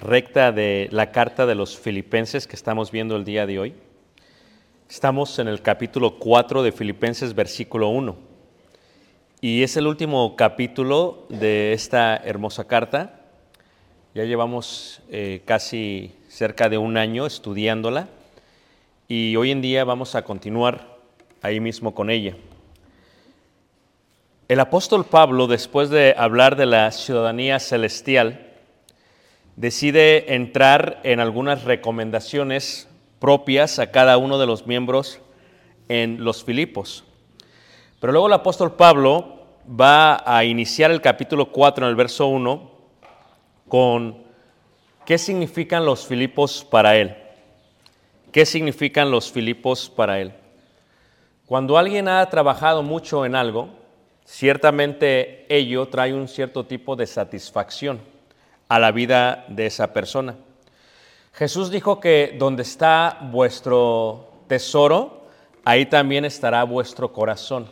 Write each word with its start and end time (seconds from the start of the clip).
recta 0.00 0.50
de 0.50 0.88
la 0.90 1.12
carta 1.12 1.46
de 1.46 1.54
los 1.54 1.78
filipenses 1.78 2.46
que 2.46 2.56
estamos 2.56 2.90
viendo 2.90 3.16
el 3.16 3.24
día 3.24 3.46
de 3.46 3.58
hoy, 3.58 3.74
estamos 4.88 5.38
en 5.38 5.46
el 5.46 5.60
capítulo 5.60 6.18
4 6.18 6.62
de 6.62 6.72
Filipenses, 6.72 7.34
versículo 7.34 7.88
1. 7.90 8.16
Y 9.42 9.62
es 9.62 9.76
el 9.76 9.86
último 9.86 10.36
capítulo 10.36 11.26
de 11.28 11.72
esta 11.72 12.16
hermosa 12.16 12.66
carta. 12.66 13.20
Ya 14.14 14.24
llevamos 14.24 15.02
eh, 15.10 15.42
casi 15.44 16.12
cerca 16.28 16.68
de 16.68 16.78
un 16.78 16.96
año 16.96 17.26
estudiándola 17.26 18.08
y 19.06 19.36
hoy 19.36 19.50
en 19.50 19.60
día 19.60 19.84
vamos 19.84 20.14
a 20.14 20.22
continuar 20.22 20.98
ahí 21.42 21.60
mismo 21.60 21.94
con 21.94 22.10
ella. 22.10 22.36
El 24.48 24.60
apóstol 24.60 25.04
Pablo, 25.04 25.46
después 25.46 25.90
de 25.90 26.14
hablar 26.16 26.56
de 26.56 26.66
la 26.66 26.90
ciudadanía 26.90 27.60
celestial, 27.60 28.49
decide 29.60 30.36
entrar 30.36 31.00
en 31.02 31.20
algunas 31.20 31.64
recomendaciones 31.64 32.88
propias 33.18 33.78
a 33.78 33.90
cada 33.90 34.16
uno 34.16 34.38
de 34.38 34.46
los 34.46 34.66
miembros 34.66 35.20
en 35.90 36.24
los 36.24 36.42
Filipos. 36.42 37.04
Pero 38.00 38.10
luego 38.10 38.28
el 38.28 38.32
apóstol 38.32 38.74
Pablo 38.74 39.42
va 39.68 40.22
a 40.24 40.44
iniciar 40.44 40.90
el 40.90 41.02
capítulo 41.02 41.52
4 41.52 41.84
en 41.84 41.90
el 41.90 41.94
verso 41.94 42.26
1 42.28 42.70
con 43.68 44.22
qué 45.04 45.18
significan 45.18 45.84
los 45.84 46.06
Filipos 46.06 46.64
para 46.64 46.96
él. 46.96 47.14
¿Qué 48.32 48.46
significan 48.46 49.10
los 49.10 49.30
Filipos 49.30 49.90
para 49.90 50.20
él? 50.20 50.32
Cuando 51.44 51.76
alguien 51.76 52.08
ha 52.08 52.24
trabajado 52.30 52.82
mucho 52.82 53.26
en 53.26 53.34
algo, 53.34 53.68
ciertamente 54.24 55.44
ello 55.54 55.86
trae 55.88 56.14
un 56.14 56.28
cierto 56.28 56.64
tipo 56.64 56.96
de 56.96 57.06
satisfacción 57.06 58.00
a 58.70 58.78
la 58.78 58.92
vida 58.92 59.44
de 59.48 59.66
esa 59.66 59.92
persona. 59.92 60.36
Jesús 61.32 61.72
dijo 61.72 61.98
que 61.98 62.36
donde 62.38 62.62
está 62.62 63.18
vuestro 63.20 64.30
tesoro, 64.46 65.26
ahí 65.64 65.86
también 65.86 66.24
estará 66.24 66.62
vuestro 66.62 67.12
corazón. 67.12 67.66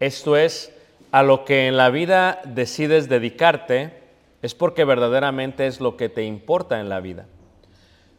Esto 0.00 0.36
es, 0.36 0.70
a 1.12 1.22
lo 1.22 1.46
que 1.46 1.66
en 1.66 1.78
la 1.78 1.88
vida 1.88 2.42
decides 2.44 3.08
dedicarte, 3.08 4.02
es 4.42 4.54
porque 4.54 4.84
verdaderamente 4.84 5.66
es 5.66 5.80
lo 5.80 5.96
que 5.96 6.10
te 6.10 6.24
importa 6.24 6.78
en 6.78 6.90
la 6.90 7.00
vida. 7.00 7.24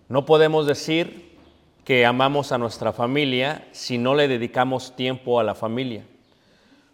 No 0.10 0.26
podemos 0.26 0.66
decir 0.66 1.38
que 1.86 2.08
amamos 2.08 2.52
a 2.52 2.58
nuestra 2.58 2.92
familia 2.92 3.68
si 3.72 4.00
no 4.00 4.16
le 4.16 4.28
dedicamos 4.28 4.96
tiempo 4.96 5.40
a 5.40 5.44
la 5.44 5.54
familia. 5.54 6.06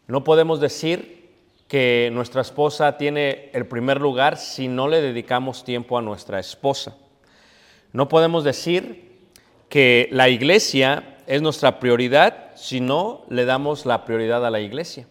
No 0.08 0.26
podemos 0.26 0.60
decir 0.60 1.19
que 1.70 2.10
nuestra 2.12 2.42
esposa 2.42 2.98
tiene 2.98 3.52
el 3.54 3.68
primer 3.68 4.02
lugar 4.02 4.38
si 4.38 4.68
no 4.68 4.88
le 4.88 5.02
dedicamos 5.02 5.64
tiempo 5.64 6.00
a 6.00 6.02
nuestra 6.02 6.40
esposa. 6.40 6.98
No 7.94 8.10
podemos 8.10 8.44
decir 8.44 9.28
que 9.70 10.10
la 10.12 10.30
iglesia 10.30 11.18
es 11.28 11.44
nuestra 11.44 11.80
prioridad 11.80 12.56
si 12.56 12.82
no 12.82 13.24
le 13.30 13.46
damos 13.46 13.86
la 13.86 14.04
prioridad 14.04 14.44
a 14.44 14.50
la 14.50 14.60
iglesia. 14.60 15.08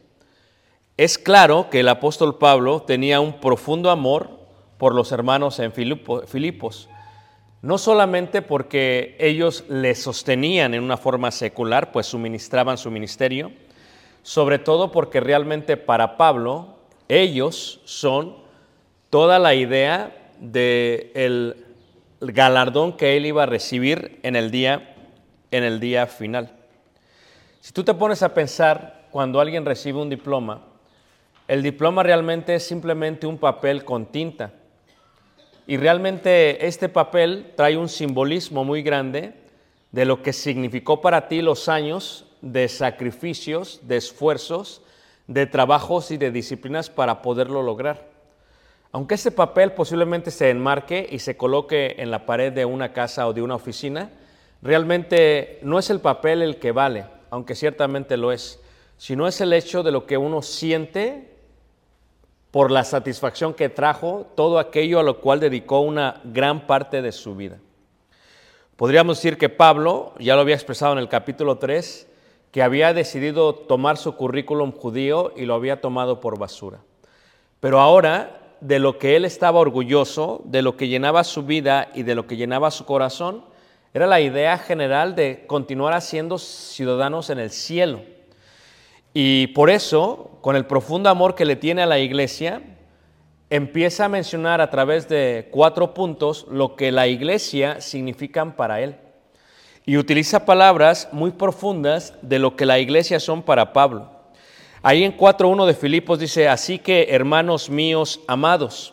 Es 0.97 1.17
claro 1.17 1.71
que 1.71 1.79
el 1.81 1.89
apóstol 1.89 2.39
Pablo 2.39 2.83
tenía 2.83 3.21
un 3.21 3.35
profundo 3.35 3.89
amor 3.89 4.29
por 4.79 4.97
los 4.97 5.13
hermanos 5.13 5.61
en 5.61 5.73
Filipos, 5.73 6.89
no 7.63 7.79
solamente 7.79 8.43
porque 8.43 9.17
ellos 9.21 9.65
le 9.69 9.95
sostenían 9.95 10.75
en 10.75 10.83
una 10.83 10.97
forma 10.97 11.31
secular, 11.31 11.93
pues 11.93 12.07
suministraban 12.07 12.79
su 12.79 12.91
ministerio, 12.91 13.53
sobre 14.29 14.59
todo 14.59 14.93
porque 14.93 15.21
realmente 15.21 15.79
para 15.79 16.19
Pablo 16.19 16.77
ellos 17.09 17.81
son 17.87 18.37
toda 19.09 19.39
la 19.39 19.55
idea 19.55 20.15
de 20.39 21.11
el 21.15 21.65
galardón 22.21 22.93
que 22.93 23.17
él 23.17 23.25
iba 23.25 23.45
a 23.45 23.47
recibir 23.47 24.21
en 24.23 24.37
el 24.37 24.51
día 24.51 24.95
en 25.51 25.65
el 25.65 25.81
día 25.81 26.07
final. 26.07 26.53
Si 27.63 27.73
tú 27.73 27.85
te 27.85 27.95
pones 27.95 28.23
a 28.23 28.35
pensar 28.35 29.07
cuando 29.11 29.41
alguien 29.41 29.65
recibe 29.65 29.99
un 29.99 30.11
diploma, 30.11 30.61
el 31.49 31.63
diploma 31.63 32.03
realmente 32.03 32.55
es 32.55 32.67
simplemente 32.67 33.27
un 33.27 33.39
papel 33.39 33.83
con 33.83 34.05
tinta. 34.05 34.53
Y 35.67 35.79
realmente 35.79 36.67
este 36.67 36.91
papel 36.91 37.55
trae 37.57 37.79
un 37.79 37.89
simbolismo 37.89 38.63
muy 38.63 38.83
grande 38.83 39.33
de 39.91 40.05
lo 40.05 40.23
que 40.23 40.35
significó 40.35 41.01
para 41.01 41.29
ti 41.29 41.41
los 41.41 41.71
años 41.71 42.28
de 42.41 42.69
sacrificios, 42.69 43.81
de 43.83 43.97
esfuerzos, 43.97 44.83
de 45.27 45.47
trabajos 45.47 46.11
y 46.11 46.17
de 46.17 46.31
disciplinas 46.31 46.91
para 46.91 47.23
poderlo 47.23 47.63
lograr. 47.63 48.09
Aunque 48.93 49.17
ese 49.17 49.31
papel 49.31 49.73
posiblemente 49.73 50.31
se 50.31 50.49
enmarque 50.49 51.07
y 51.11 51.19
se 51.19 51.37
coloque 51.37 51.97
en 51.99 52.11
la 52.11 52.25
pared 52.25 52.53
de 52.53 52.65
una 52.65 52.93
casa 52.93 53.29
o 53.29 53.35
de 53.35 53.43
una 53.43 53.55
oficina, 53.55 54.11
realmente 54.63 55.59
no 55.63 55.79
es 55.79 55.91
el 55.91 56.01
papel 56.01 56.41
el 56.41 56.59
que 56.59 56.73
vale, 56.73 57.05
aunque 57.31 57.55
ciertamente 57.55 58.17
lo 58.17 58.33
es, 58.33 58.61
sino 58.97 59.29
es 59.29 59.41
el 59.41 59.53
hecho 59.53 59.83
de 59.83 59.93
lo 59.93 60.07
que 60.07 60.17
uno 60.17 60.41
siente 60.41 61.37
por 62.51 62.71
la 62.71 62.83
satisfacción 62.85 63.53
que 63.53 63.69
trajo 63.69 64.27
todo 64.35 64.59
aquello 64.59 64.99
a 64.99 65.03
lo 65.03 65.21
cual 65.21 65.39
dedicó 65.39 65.81
una 65.81 66.23
gran 66.25 66.67
parte 66.67 67.03
de 67.03 67.13
su 67.13 67.37
vida. 67.37 67.59
Podríamos 68.77 69.19
decir 69.19 69.37
que 69.37 69.51
Pablo, 69.51 70.15
ya 70.19 70.35
lo 70.35 70.41
había 70.41 70.55
expresado 70.55 70.95
en 70.95 70.99
el 70.99 71.09
capítulo 71.09 71.59
3, 71.59 72.08
que 72.51 72.63
había 72.63 72.95
decidido 72.95 73.55
tomar 73.55 73.97
su 73.97 74.17
currículum 74.17 74.73
judío 74.73 75.33
y 75.37 75.45
lo 75.45 75.55
había 75.55 75.81
tomado 75.81 76.21
por 76.21 76.39
basura. 76.39 76.81
Pero 77.61 77.81
ahora, 77.81 78.41
de 78.61 78.79
lo 78.79 78.99
que 78.99 79.17
él 79.17 79.25
estaba 79.25 79.61
orgulloso, 79.61 80.43
de 80.45 80.63
lo 80.63 80.77
que 80.77 80.89
llenaba 80.89 81.25
su 81.25 81.43
vida 81.43 81.89
y 81.95 82.03
de 82.03 82.15
lo 82.15 82.27
que 82.27 82.37
llenaba 82.37 82.71
su 82.71 82.85
corazón, 82.85 83.45
era 83.95 84.07
la 84.07 84.21
idea 84.21 84.59
general 84.59 85.15
de 85.15 85.45
continuar 85.47 86.01
siendo 86.01 86.39
ciudadanos 86.39 87.31
en 87.31 87.39
el 87.39 87.51
cielo. 87.51 88.01
Y 89.15 89.49
por 89.49 89.71
eso, 89.71 90.39
con 90.41 90.57
el 90.57 90.67
profundo 90.67 91.09
amor 91.09 91.35
que 91.35 91.45
le 91.45 91.57
tiene 91.57 91.83
a 91.83 91.87
la 91.87 91.99
iglesia, 91.99 92.63
empieza 93.51 94.05
a 94.05 94.09
mencionar 94.09 94.61
a 94.61 94.71
través 94.71 95.09
de 95.09 95.49
cuatro 95.51 95.95
puntos 95.95 96.47
lo 96.51 96.77
que 96.77 96.93
la 96.93 97.07
iglesia 97.07 97.81
significan 97.81 98.55
para 98.55 98.81
él. 98.81 98.97
Y 99.89 99.97
utiliza 99.97 100.45
palabras 100.45 101.09
muy 101.13 101.31
profundas 101.31 102.13
de 102.21 102.39
lo 102.39 102.57
que 102.57 102.67
la 102.67 102.79
iglesia 102.79 103.19
son 103.19 103.43
para 103.43 103.73
Pablo. 103.73 104.11
Ahí 104.83 105.03
en 105.03 105.17
4.1 105.17 105.65
de 105.65 105.73
Filipos 105.73 106.19
dice, 106.19 106.47
así 106.47 106.79
que 106.79 107.07
hermanos 107.09 107.71
míos 107.71 108.21
amados, 108.27 108.93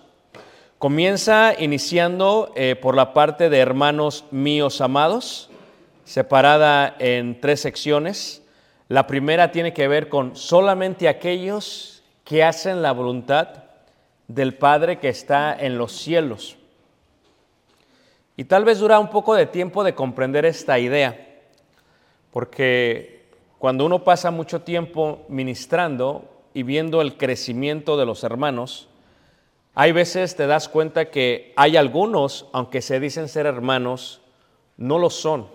comienza 0.77 1.53
iniciando 1.59 2.53
eh, 2.55 2.77
por 2.81 2.95
la 2.95 3.11
parte 3.11 3.49
de 3.49 3.59
hermanos 3.59 4.23
míos 4.31 4.79
amados, 4.79 5.49
separada 6.05 6.95
en 6.99 7.41
tres 7.41 7.59
secciones. 7.59 8.41
La 8.87 9.05
primera 9.05 9.51
tiene 9.51 9.73
que 9.73 9.89
ver 9.89 10.07
con 10.07 10.37
solamente 10.37 11.09
aquellos 11.09 12.03
que 12.23 12.41
hacen 12.41 12.81
la 12.81 12.93
voluntad 12.93 13.49
del 14.29 14.53
Padre 14.55 14.99
que 14.99 15.09
está 15.09 15.57
en 15.59 15.77
los 15.77 15.91
cielos. 15.91 16.55
Y 18.37 18.45
tal 18.45 18.65
vez 18.65 18.79
dura 18.79 18.99
un 18.99 19.09
poco 19.09 19.35
de 19.35 19.45
tiempo 19.45 19.83
de 19.83 19.95
comprender 19.95 20.45
esta 20.45 20.77
idea, 20.79 21.39
porque 22.31 23.25
cuando 23.57 23.85
uno 23.85 24.03
pasa 24.03 24.31
mucho 24.31 24.61
tiempo 24.61 25.25
ministrando 25.29 26.29
y 26.53 26.63
viendo 26.63 27.01
el 27.01 27.17
crecimiento 27.17 27.97
de 27.97 28.05
los 28.05 28.23
hermanos, 28.23 28.89
hay 29.73 29.91
veces 29.91 30.35
te 30.35 30.47
das 30.47 30.69
cuenta 30.69 31.09
que 31.11 31.53
hay 31.55 31.77
algunos, 31.77 32.47
aunque 32.53 32.81
se 32.81 32.99
dicen 32.99 33.27
ser 33.27 33.45
hermanos, 33.45 34.21
no 34.77 34.99
lo 34.99 35.09
son 35.09 35.47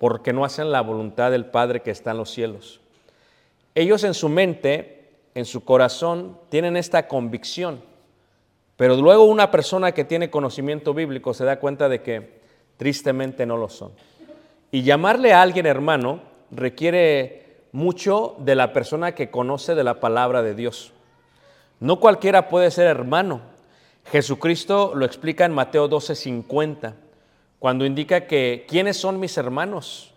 porque 0.00 0.32
no 0.32 0.46
hacen 0.46 0.72
la 0.72 0.80
voluntad 0.80 1.30
del 1.30 1.44
Padre 1.44 1.82
que 1.82 1.90
está 1.90 2.12
en 2.12 2.16
los 2.16 2.30
cielos. 2.30 2.80
Ellos 3.74 4.02
en 4.02 4.14
su 4.14 4.30
mente, 4.30 5.10
en 5.34 5.44
su 5.44 5.62
corazón, 5.62 6.38
tienen 6.48 6.78
esta 6.78 7.06
convicción, 7.06 7.82
pero 8.80 8.96
luego 8.96 9.24
una 9.24 9.50
persona 9.50 9.92
que 9.92 10.06
tiene 10.06 10.30
conocimiento 10.30 10.94
bíblico 10.94 11.34
se 11.34 11.44
da 11.44 11.60
cuenta 11.60 11.90
de 11.90 12.00
que 12.00 12.40
tristemente 12.78 13.44
no 13.44 13.58
lo 13.58 13.68
son. 13.68 13.92
Y 14.70 14.84
llamarle 14.84 15.34
a 15.34 15.42
alguien 15.42 15.66
hermano 15.66 16.22
requiere 16.50 17.66
mucho 17.72 18.36
de 18.38 18.54
la 18.54 18.72
persona 18.72 19.14
que 19.14 19.28
conoce 19.28 19.74
de 19.74 19.84
la 19.84 20.00
palabra 20.00 20.42
de 20.42 20.54
Dios. 20.54 20.94
No 21.78 22.00
cualquiera 22.00 22.48
puede 22.48 22.70
ser 22.70 22.86
hermano. 22.86 23.42
Jesucristo 24.06 24.92
lo 24.94 25.04
explica 25.04 25.44
en 25.44 25.52
Mateo 25.52 25.86
12:50 25.86 26.94
cuando 27.58 27.84
indica 27.84 28.26
que 28.26 28.64
¿quiénes 28.66 28.96
son 28.96 29.20
mis 29.20 29.36
hermanos? 29.36 30.14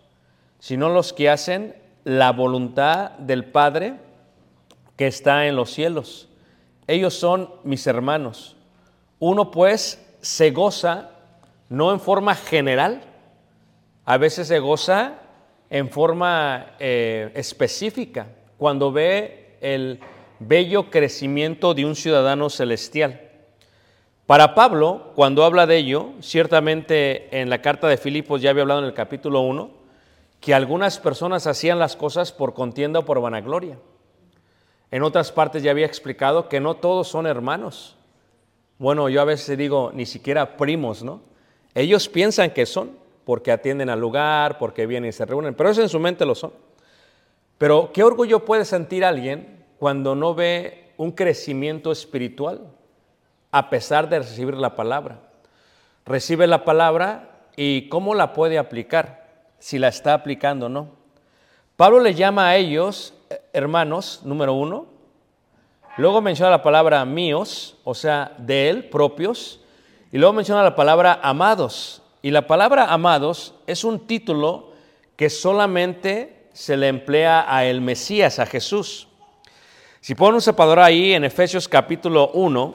Sino 0.58 0.88
los 0.88 1.12
que 1.12 1.28
hacen 1.28 1.76
la 2.04 2.32
voluntad 2.32 3.10
del 3.18 3.44
Padre 3.44 3.96
que 4.96 5.06
está 5.06 5.48
en 5.48 5.54
los 5.54 5.68
cielos. 5.68 6.30
Ellos 6.86 7.14
son 7.14 7.50
mis 7.64 7.86
hermanos. 7.86 8.56
Uno 9.18 9.50
pues 9.50 10.04
se 10.20 10.50
goza 10.50 11.10
no 11.68 11.92
en 11.92 12.00
forma 12.00 12.34
general, 12.34 13.02
a 14.04 14.18
veces 14.18 14.48
se 14.48 14.58
goza 14.58 15.14
en 15.70 15.90
forma 15.90 16.74
eh, 16.78 17.32
específica 17.34 18.28
cuando 18.58 18.92
ve 18.92 19.56
el 19.60 20.00
bello 20.38 20.90
crecimiento 20.90 21.74
de 21.74 21.86
un 21.86 21.96
ciudadano 21.96 22.50
celestial. 22.50 23.20
Para 24.26 24.54
Pablo, 24.54 25.12
cuando 25.14 25.44
habla 25.44 25.66
de 25.66 25.76
ello, 25.76 26.10
ciertamente 26.20 27.40
en 27.40 27.50
la 27.50 27.60
carta 27.60 27.88
de 27.88 27.96
Filipos 27.96 28.40
ya 28.40 28.50
había 28.50 28.62
hablado 28.62 28.80
en 28.80 28.86
el 28.86 28.94
capítulo 28.94 29.40
1, 29.40 29.70
que 30.40 30.54
algunas 30.54 30.98
personas 30.98 31.46
hacían 31.46 31.78
las 31.78 31.96
cosas 31.96 32.32
por 32.32 32.54
contienda 32.54 33.00
o 33.00 33.04
por 33.04 33.20
vanagloria. 33.20 33.78
En 34.94 35.02
otras 35.02 35.32
partes 35.32 35.64
ya 35.64 35.72
había 35.72 35.86
explicado 35.86 36.48
que 36.48 36.60
no 36.60 36.76
todos 36.76 37.08
son 37.08 37.26
hermanos. 37.26 37.96
Bueno, 38.78 39.08
yo 39.08 39.20
a 39.20 39.24
veces 39.24 39.58
digo, 39.58 39.90
ni 39.92 40.06
siquiera 40.06 40.56
primos, 40.56 41.02
¿no? 41.02 41.20
Ellos 41.74 42.08
piensan 42.08 42.52
que 42.52 42.64
son, 42.64 42.92
porque 43.24 43.50
atienden 43.50 43.90
al 43.90 43.98
lugar, 43.98 44.58
porque 44.58 44.86
vienen 44.86 45.08
y 45.08 45.12
se 45.12 45.24
reúnen, 45.24 45.54
pero 45.54 45.70
eso 45.70 45.82
en 45.82 45.88
su 45.88 45.98
mente 45.98 46.24
lo 46.24 46.36
son. 46.36 46.52
Pero 47.58 47.90
¿qué 47.92 48.04
orgullo 48.04 48.44
puede 48.44 48.64
sentir 48.64 49.04
alguien 49.04 49.64
cuando 49.80 50.14
no 50.14 50.34
ve 50.36 50.92
un 50.96 51.10
crecimiento 51.10 51.90
espiritual? 51.90 52.60
a 53.54 53.70
pesar 53.70 54.08
de 54.08 54.18
recibir 54.18 54.56
la 54.56 54.74
palabra. 54.74 55.20
Recibe 56.04 56.48
la 56.48 56.64
palabra 56.64 57.46
y 57.56 57.88
cómo 57.88 58.16
la 58.16 58.32
puede 58.32 58.58
aplicar, 58.58 59.28
si 59.60 59.78
la 59.78 59.86
está 59.86 60.12
aplicando 60.12 60.66
o 60.66 60.68
no. 60.68 60.88
Pablo 61.76 62.00
le 62.00 62.14
llama 62.14 62.48
a 62.48 62.56
ellos 62.56 63.14
eh, 63.30 63.40
hermanos, 63.52 64.22
número 64.24 64.54
uno. 64.54 64.86
Luego 65.96 66.20
menciona 66.20 66.50
la 66.50 66.62
palabra 66.62 67.04
míos, 67.04 67.76
o 67.84 67.94
sea, 67.94 68.32
de 68.38 68.68
él, 68.68 68.84
propios. 68.88 69.60
Y 70.10 70.18
luego 70.18 70.32
menciona 70.32 70.62
la 70.62 70.74
palabra 70.74 71.20
amados. 71.22 72.02
Y 72.20 72.30
la 72.30 72.46
palabra 72.46 72.92
amados 72.92 73.54
es 73.66 73.84
un 73.84 74.06
título 74.06 74.72
que 75.16 75.30
solamente 75.30 76.46
se 76.52 76.76
le 76.76 76.88
emplea 76.88 77.44
a 77.46 77.64
el 77.64 77.80
Mesías, 77.80 78.38
a 78.38 78.46
Jesús. 78.46 79.08
Si 80.00 80.14
ponen 80.14 80.34
un 80.34 80.40
separador 80.40 80.80
ahí 80.80 81.12
en 81.12 81.24
Efesios 81.24 81.68
capítulo 81.68 82.30
1, 82.34 82.74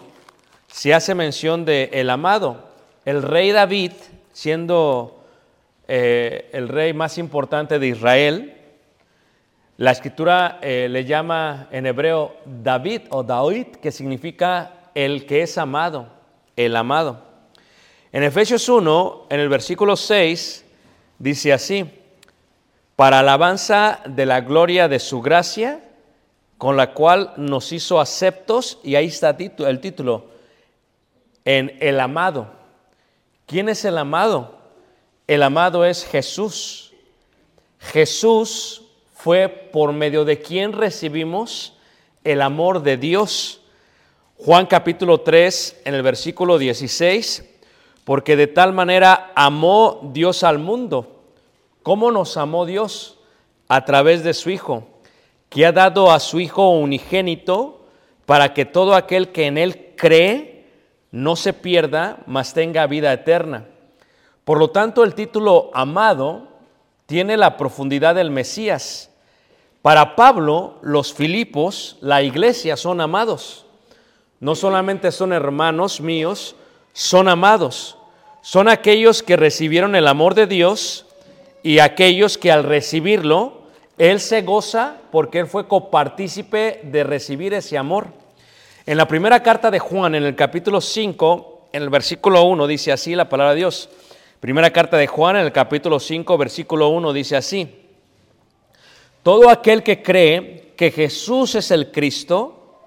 se 0.68 0.94
hace 0.94 1.14
mención 1.14 1.66
de 1.66 1.90
el 1.94 2.10
amado, 2.10 2.70
el 3.06 3.22
rey 3.22 3.52
David, 3.52 3.92
siendo 4.32 5.24
eh, 5.88 6.50
el 6.54 6.68
rey 6.68 6.94
más 6.94 7.18
importante 7.18 7.80
de 7.80 7.88
Israel. 7.88 8.59
La 9.80 9.92
escritura 9.92 10.60
eh, 10.62 10.90
le 10.90 11.06
llama 11.06 11.70
en 11.72 11.86
hebreo 11.86 12.36
David 12.44 13.04
o 13.12 13.24
David, 13.24 13.68
que 13.82 13.94
significa 13.94 14.74
el 14.94 15.26
que 15.26 15.44
es 15.44 15.58
amado, 15.58 16.10
el 16.58 16.76
amado. 16.76 17.24
En 18.12 18.24
Efesios 18.24 18.68
1, 18.68 19.28
en 19.30 19.40
el 19.40 19.48
versículo 19.48 19.96
6, 19.96 20.66
dice 21.18 21.54
así, 21.54 21.90
para 22.98 23.20
alabanza 23.20 24.02
de 24.06 24.26
la 24.26 24.42
gloria 24.42 24.90
de 24.90 25.00
su 25.00 25.22
gracia, 25.22 25.80
con 26.58 26.76
la 26.76 26.94
cual 26.94 27.32
nos 27.38 27.72
hizo 27.72 28.02
aceptos, 28.02 28.80
y 28.84 28.96
ahí 28.96 29.06
está 29.06 29.30
el 29.40 29.80
título, 29.80 30.26
en 31.46 31.78
el 31.80 32.02
amado. 32.02 32.52
¿Quién 33.46 33.70
es 33.70 33.86
el 33.86 33.98
amado? 33.98 34.60
El 35.26 35.42
amado 35.42 35.86
es 35.86 36.04
Jesús. 36.04 36.94
Jesús 37.80 38.84
fue 39.20 39.50
por 39.50 39.92
medio 39.92 40.24
de 40.24 40.40
quien 40.40 40.72
recibimos 40.72 41.74
el 42.24 42.42
amor 42.42 42.84
de 42.84 42.96
Dios. 42.96 43.60
Juan 44.38 44.66
capítulo 44.66 45.20
3 45.20 45.82
en 45.84 45.94
el 45.94 46.04
versículo 46.04 46.58
16, 46.58 47.44
porque 48.06 48.38
de 48.38 48.48
tal 48.48 48.72
manera 48.72 49.34
amó 49.36 50.00
Dios 50.14 50.44
al 50.44 50.58
mundo. 50.60 51.22
¿Cómo 51.84 52.12
nos 52.12 52.38
amó 52.38 52.66
Dios? 52.66 53.20
A 53.68 53.84
través 53.84 54.24
de 54.24 54.34
su 54.34 54.52
Hijo, 54.52 54.88
que 55.50 55.66
ha 55.66 55.74
dado 55.74 56.12
a 56.12 56.22
su 56.22 56.40
Hijo 56.40 56.70
unigénito 56.70 57.88
para 58.26 58.54
que 58.54 58.64
todo 58.64 58.96
aquel 58.96 59.34
que 59.34 59.48
en 59.48 59.58
Él 59.58 59.96
cree 59.98 60.66
no 61.12 61.36
se 61.36 61.52
pierda, 61.52 62.20
mas 62.26 62.54
tenga 62.54 62.88
vida 62.88 63.12
eterna. 63.12 63.68
Por 64.46 64.60
lo 64.60 64.70
tanto, 64.70 65.04
el 65.04 65.14
título 65.14 65.72
amado 65.74 66.49
tiene 67.10 67.38
la 67.38 67.58
profundidad 67.58 68.14
del 68.14 68.30
Mesías. 68.30 69.10
Para 69.82 70.16
Pablo, 70.16 70.76
los 70.84 71.12
Filipos, 71.12 71.98
la 72.02 72.22
iglesia, 72.22 72.78
son 72.78 73.02
amados. 73.02 73.66
No 74.40 74.54
solamente 74.54 75.12
son 75.12 75.34
hermanos 75.34 76.02
míos, 76.02 76.56
son 76.94 77.28
amados. 77.28 77.98
Son 78.42 78.70
aquellos 78.70 79.24
que 79.24 79.38
recibieron 79.38 79.96
el 79.96 80.08
amor 80.08 80.36
de 80.36 80.46
Dios 80.46 81.08
y 81.64 81.80
aquellos 81.80 82.38
que 82.38 82.52
al 82.52 82.64
recibirlo, 82.64 83.64
Él 83.98 84.20
se 84.20 84.44
goza 84.44 84.98
porque 85.12 85.40
Él 85.40 85.48
fue 85.48 85.68
copartícipe 85.68 86.82
de 86.84 87.04
recibir 87.04 87.56
ese 87.56 87.80
amor. 87.80 88.06
En 88.86 88.98
la 88.98 89.08
primera 89.08 89.42
carta 89.42 89.72
de 89.72 89.80
Juan, 89.80 90.14
en 90.14 90.26
el 90.26 90.36
capítulo 90.36 90.80
5, 90.80 91.70
en 91.74 91.82
el 91.82 91.90
versículo 91.90 92.44
1, 92.44 92.68
dice 92.68 92.92
así 92.92 93.16
la 93.16 93.30
palabra 93.30 93.54
de 93.54 93.58
Dios. 93.58 93.90
Primera 94.40 94.72
carta 94.72 94.96
de 94.96 95.06
Juan, 95.06 95.36
en 95.36 95.46
el 95.46 95.52
capítulo 95.52 96.00
5, 96.00 96.38
versículo 96.38 96.88
1, 96.90 97.12
dice 97.12 97.36
así. 97.36 97.76
Todo 99.22 99.50
aquel 99.50 99.84
que 99.84 100.02
cree 100.02 100.74
que 100.78 100.92
Jesús 100.92 101.56
es 101.56 101.72
el 101.72 101.92
Cristo 101.92 102.78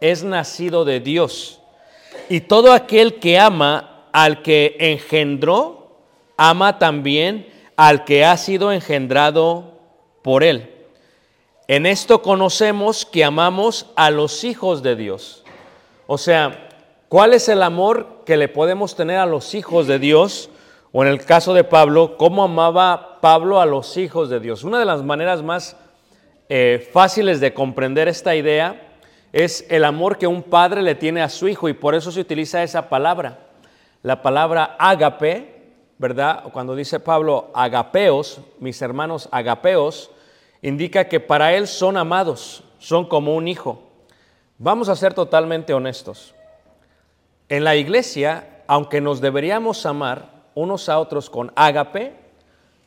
es 0.00 0.24
nacido 0.24 0.84
de 0.84 0.98
Dios. 0.98 1.60
Y 2.28 2.40
todo 2.40 2.72
aquel 2.72 3.20
que 3.20 3.38
ama 3.38 4.08
al 4.12 4.42
que 4.42 4.76
engendró, 4.80 6.00
ama 6.36 6.80
también 6.80 7.46
al 7.76 8.04
que 8.04 8.24
ha 8.24 8.36
sido 8.36 8.72
engendrado 8.72 9.78
por 10.22 10.42
él. 10.42 10.72
En 11.68 11.86
esto 11.86 12.20
conocemos 12.20 13.06
que 13.06 13.22
amamos 13.22 13.86
a 13.94 14.10
los 14.10 14.42
hijos 14.42 14.82
de 14.82 14.96
Dios. 14.96 15.44
O 16.08 16.18
sea, 16.18 16.68
¿cuál 17.08 17.32
es 17.32 17.48
el 17.48 17.62
amor 17.62 18.24
que 18.26 18.36
le 18.36 18.48
podemos 18.48 18.96
tener 18.96 19.18
a 19.18 19.26
los 19.26 19.54
hijos 19.54 19.86
de 19.86 20.00
Dios? 20.00 20.50
O 20.98 21.02
en 21.02 21.10
el 21.10 21.22
caso 21.26 21.52
de 21.52 21.62
Pablo, 21.62 22.16
¿cómo 22.16 22.42
amaba 22.42 23.20
Pablo 23.20 23.60
a 23.60 23.66
los 23.66 23.98
hijos 23.98 24.30
de 24.30 24.40
Dios? 24.40 24.64
Una 24.64 24.78
de 24.78 24.86
las 24.86 25.02
maneras 25.02 25.42
más 25.42 25.76
eh, 26.48 26.88
fáciles 26.90 27.38
de 27.38 27.52
comprender 27.52 28.08
esta 28.08 28.34
idea 28.34 28.94
es 29.30 29.66
el 29.68 29.84
amor 29.84 30.16
que 30.16 30.26
un 30.26 30.42
padre 30.42 30.80
le 30.80 30.94
tiene 30.94 31.20
a 31.20 31.28
su 31.28 31.48
hijo 31.48 31.68
y 31.68 31.74
por 31.74 31.94
eso 31.94 32.10
se 32.10 32.20
utiliza 32.20 32.62
esa 32.62 32.88
palabra. 32.88 33.40
La 34.02 34.22
palabra 34.22 34.74
ágape, 34.78 35.74
¿verdad? 35.98 36.44
Cuando 36.50 36.74
dice 36.74 36.98
Pablo 36.98 37.50
agapeos, 37.52 38.40
mis 38.58 38.80
hermanos 38.80 39.28
agapeos, 39.32 40.10
indica 40.62 41.10
que 41.10 41.20
para 41.20 41.52
él 41.52 41.66
son 41.66 41.98
amados, 41.98 42.64
son 42.78 43.06
como 43.06 43.36
un 43.36 43.48
hijo. 43.48 43.82
Vamos 44.56 44.88
a 44.88 44.96
ser 44.96 45.12
totalmente 45.12 45.74
honestos. 45.74 46.34
En 47.50 47.64
la 47.64 47.76
iglesia, 47.76 48.62
aunque 48.66 49.02
nos 49.02 49.20
deberíamos 49.20 49.84
amar 49.84 50.35
unos 50.56 50.88
a 50.88 50.98
otros 50.98 51.30
con 51.30 51.52
ágape, 51.54 52.16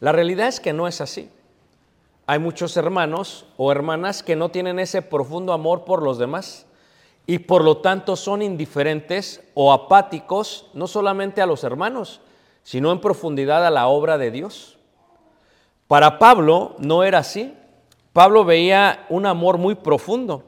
la 0.01 0.11
realidad 0.11 0.47
es 0.47 0.59
que 0.59 0.73
no 0.73 0.87
es 0.87 0.99
así. 0.99 1.29
Hay 2.25 2.39
muchos 2.39 2.75
hermanos 2.75 3.45
o 3.57 3.71
hermanas 3.71 4.23
que 4.23 4.35
no 4.35 4.49
tienen 4.49 4.79
ese 4.79 5.01
profundo 5.01 5.53
amor 5.53 5.85
por 5.85 6.03
los 6.03 6.17
demás 6.17 6.65
y 7.25 7.39
por 7.39 7.63
lo 7.63 7.77
tanto 7.77 8.15
son 8.15 8.41
indiferentes 8.41 9.41
o 9.53 9.71
apáticos 9.71 10.65
no 10.73 10.87
solamente 10.87 11.41
a 11.41 11.45
los 11.45 11.63
hermanos, 11.63 12.21
sino 12.63 12.91
en 12.91 13.01
profundidad 13.01 13.65
a 13.65 13.71
la 13.71 13.87
obra 13.87 14.17
de 14.17 14.31
Dios. 14.31 14.77
Para 15.87 16.17
Pablo 16.17 16.75
no 16.79 17.03
era 17.03 17.19
así. 17.19 17.55
Pablo 18.13 18.45
veía 18.45 19.05
un 19.09 19.25
amor 19.25 19.59
muy 19.59 19.75
profundo. 19.75 20.43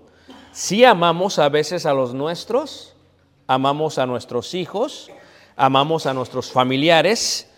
Sí 0.52 0.84
amamos 0.84 1.40
a 1.40 1.50
veces 1.50 1.86
a 1.86 1.94
los 1.94 2.14
nuestros, 2.14 2.96
amamos 3.48 3.98
a 3.98 4.06
nuestros 4.06 4.54
hijos, 4.54 5.12
amamos 5.56 6.06
a 6.06 6.14
nuestros 6.14 6.52
familiares, 6.52 7.50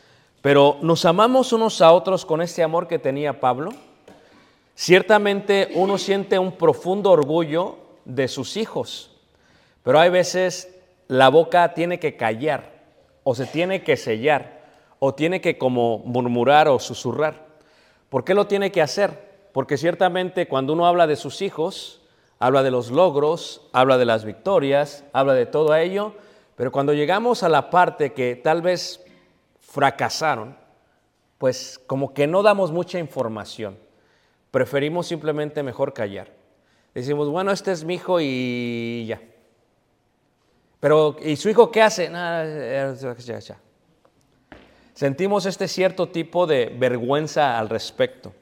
pero 0.41 0.77
nos 0.81 1.05
amamos 1.05 1.53
unos 1.53 1.81
a 1.81 1.91
otros 1.91 2.25
con 2.25 2.41
este 2.41 2.63
amor 2.63 2.87
que 2.87 2.99
tenía 2.99 3.39
Pablo. 3.39 3.71
Ciertamente 4.75 5.69
uno 5.75 5.97
siente 5.97 6.39
un 6.39 6.53
profundo 6.53 7.11
orgullo 7.11 7.77
de 8.05 8.27
sus 8.27 8.57
hijos, 8.57 9.11
pero 9.83 9.99
hay 9.99 10.09
veces 10.09 10.75
la 11.07 11.29
boca 11.29 11.73
tiene 11.73 11.99
que 11.99 12.17
callar 12.17 12.73
o 13.23 13.35
se 13.35 13.45
tiene 13.45 13.83
que 13.83 13.97
sellar 13.97 14.63
o 14.99 15.13
tiene 15.13 15.41
que 15.41 15.57
como 15.57 15.99
murmurar 15.99 16.67
o 16.67 16.79
susurrar. 16.79 17.45
¿Por 18.09 18.23
qué 18.23 18.33
lo 18.33 18.47
tiene 18.47 18.71
que 18.71 18.81
hacer? 18.81 19.33
Porque 19.53 19.77
ciertamente 19.77 20.47
cuando 20.47 20.73
uno 20.73 20.85
habla 20.85 21.07
de 21.07 21.15
sus 21.15 21.41
hijos, 21.41 22.01
habla 22.39 22.63
de 22.63 22.71
los 22.71 22.89
logros, 22.91 23.61
habla 23.73 23.97
de 23.97 24.05
las 24.05 24.25
victorias, 24.25 25.03
habla 25.13 25.33
de 25.33 25.45
todo 25.45 25.75
ello, 25.75 26.13
pero 26.63 26.71
cuando 26.71 26.93
llegamos 26.93 27.43
a 27.43 27.49
la 27.49 27.69
parte 27.69 28.13
que 28.13 28.37
tal 28.37 28.61
vez 28.61 29.03
fracasaron, 29.59 30.55
pues 31.37 31.77
como 31.87 32.13
que 32.13 32.25
no 32.25 32.41
damos 32.41 32.71
mucha 32.71 32.99
información. 32.99 33.77
Preferimos 34.49 35.07
simplemente 35.07 35.61
mejor 35.61 35.91
callar. 35.91 36.31
Decimos, 36.93 37.27
bueno, 37.27 37.51
este 37.51 37.73
es 37.73 37.83
mi 37.83 37.95
hijo 37.95 38.21
y 38.21 39.03
ya. 39.09 39.21
Pero, 40.79 41.17
¿y 41.21 41.35
su 41.35 41.49
hijo 41.49 41.69
qué 41.69 41.81
hace? 41.81 42.09
Sentimos 44.93 45.45
este 45.45 45.67
cierto 45.67 46.07
tipo 46.07 46.47
de 46.47 46.73
vergüenza 46.79 47.59
al 47.59 47.67
respecto. 47.67 48.33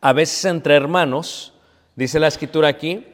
A 0.00 0.14
veces 0.14 0.42
entre 0.46 0.74
hermanos, 0.74 1.52
Dice 1.98 2.18
la 2.20 2.28
escritura 2.28 2.68
aquí, 2.68 3.04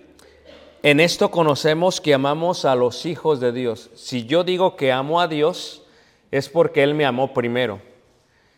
en 0.84 1.00
esto 1.00 1.30
conocemos 1.30 1.98
que 1.98 2.12
amamos 2.12 2.66
a 2.66 2.74
los 2.74 3.06
hijos 3.06 3.40
de 3.40 3.52
Dios. 3.52 3.90
Si 3.94 4.26
yo 4.26 4.44
digo 4.44 4.76
que 4.76 4.92
amo 4.92 5.18
a 5.18 5.28
Dios, 5.28 5.82
es 6.30 6.50
porque 6.50 6.82
Él 6.82 6.92
me 6.92 7.06
amó 7.06 7.32
primero. 7.32 7.80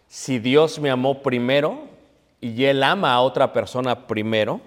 Si 0.08 0.40
Dios 0.40 0.80
me 0.80 0.90
amó 0.90 1.22
primero 1.22 1.84
y 2.40 2.64
Él 2.64 2.82
ama 2.82 3.12
a 3.12 3.20
otra 3.20 3.52
persona 3.52 4.08
primero, 4.08 4.60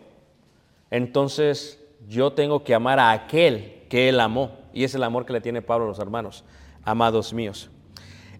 entonces 0.89 1.83
yo 2.07 2.31
tengo 2.31 2.63
que 2.63 2.73
amar 2.73 2.97
a 2.97 3.11
aquel 3.11 3.83
que 3.89 4.07
Él 4.07 4.21
amó. 4.21 4.51
Y 4.73 4.85
es 4.85 4.95
el 4.95 5.03
amor 5.03 5.25
que 5.25 5.33
le 5.33 5.41
tiene 5.41 5.61
Pablo 5.61 5.83
a 5.83 5.89
los 5.89 5.99
hermanos, 5.99 6.45
amados 6.85 7.33
míos. 7.33 7.69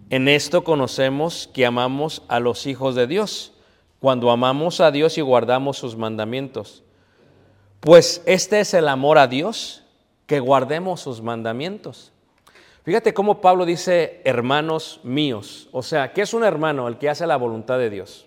En 0.08 0.28
esto 0.28 0.64
conocemos 0.64 1.46
que 1.52 1.66
amamos 1.66 2.22
a 2.28 2.40
los 2.40 2.66
hijos 2.66 2.94
de 2.94 3.06
Dios, 3.06 3.52
cuando 3.98 4.30
amamos 4.30 4.80
a 4.80 4.90
Dios 4.90 5.18
y 5.18 5.20
guardamos 5.20 5.76
sus 5.76 5.94
mandamientos. 5.94 6.84
Pues 7.80 8.22
este 8.26 8.60
es 8.60 8.74
el 8.74 8.88
amor 8.88 9.16
a 9.16 9.26
Dios, 9.26 9.84
que 10.26 10.38
guardemos 10.38 11.00
sus 11.00 11.22
mandamientos. 11.22 12.12
Fíjate 12.84 13.14
cómo 13.14 13.40
Pablo 13.40 13.64
dice 13.64 14.20
hermanos 14.24 15.00
míos. 15.02 15.68
O 15.72 15.82
sea, 15.82 16.12
¿qué 16.12 16.22
es 16.22 16.34
un 16.34 16.44
hermano? 16.44 16.88
El 16.88 16.98
que 16.98 17.08
hace 17.08 17.26
la 17.26 17.36
voluntad 17.36 17.78
de 17.78 17.90
Dios. 17.90 18.26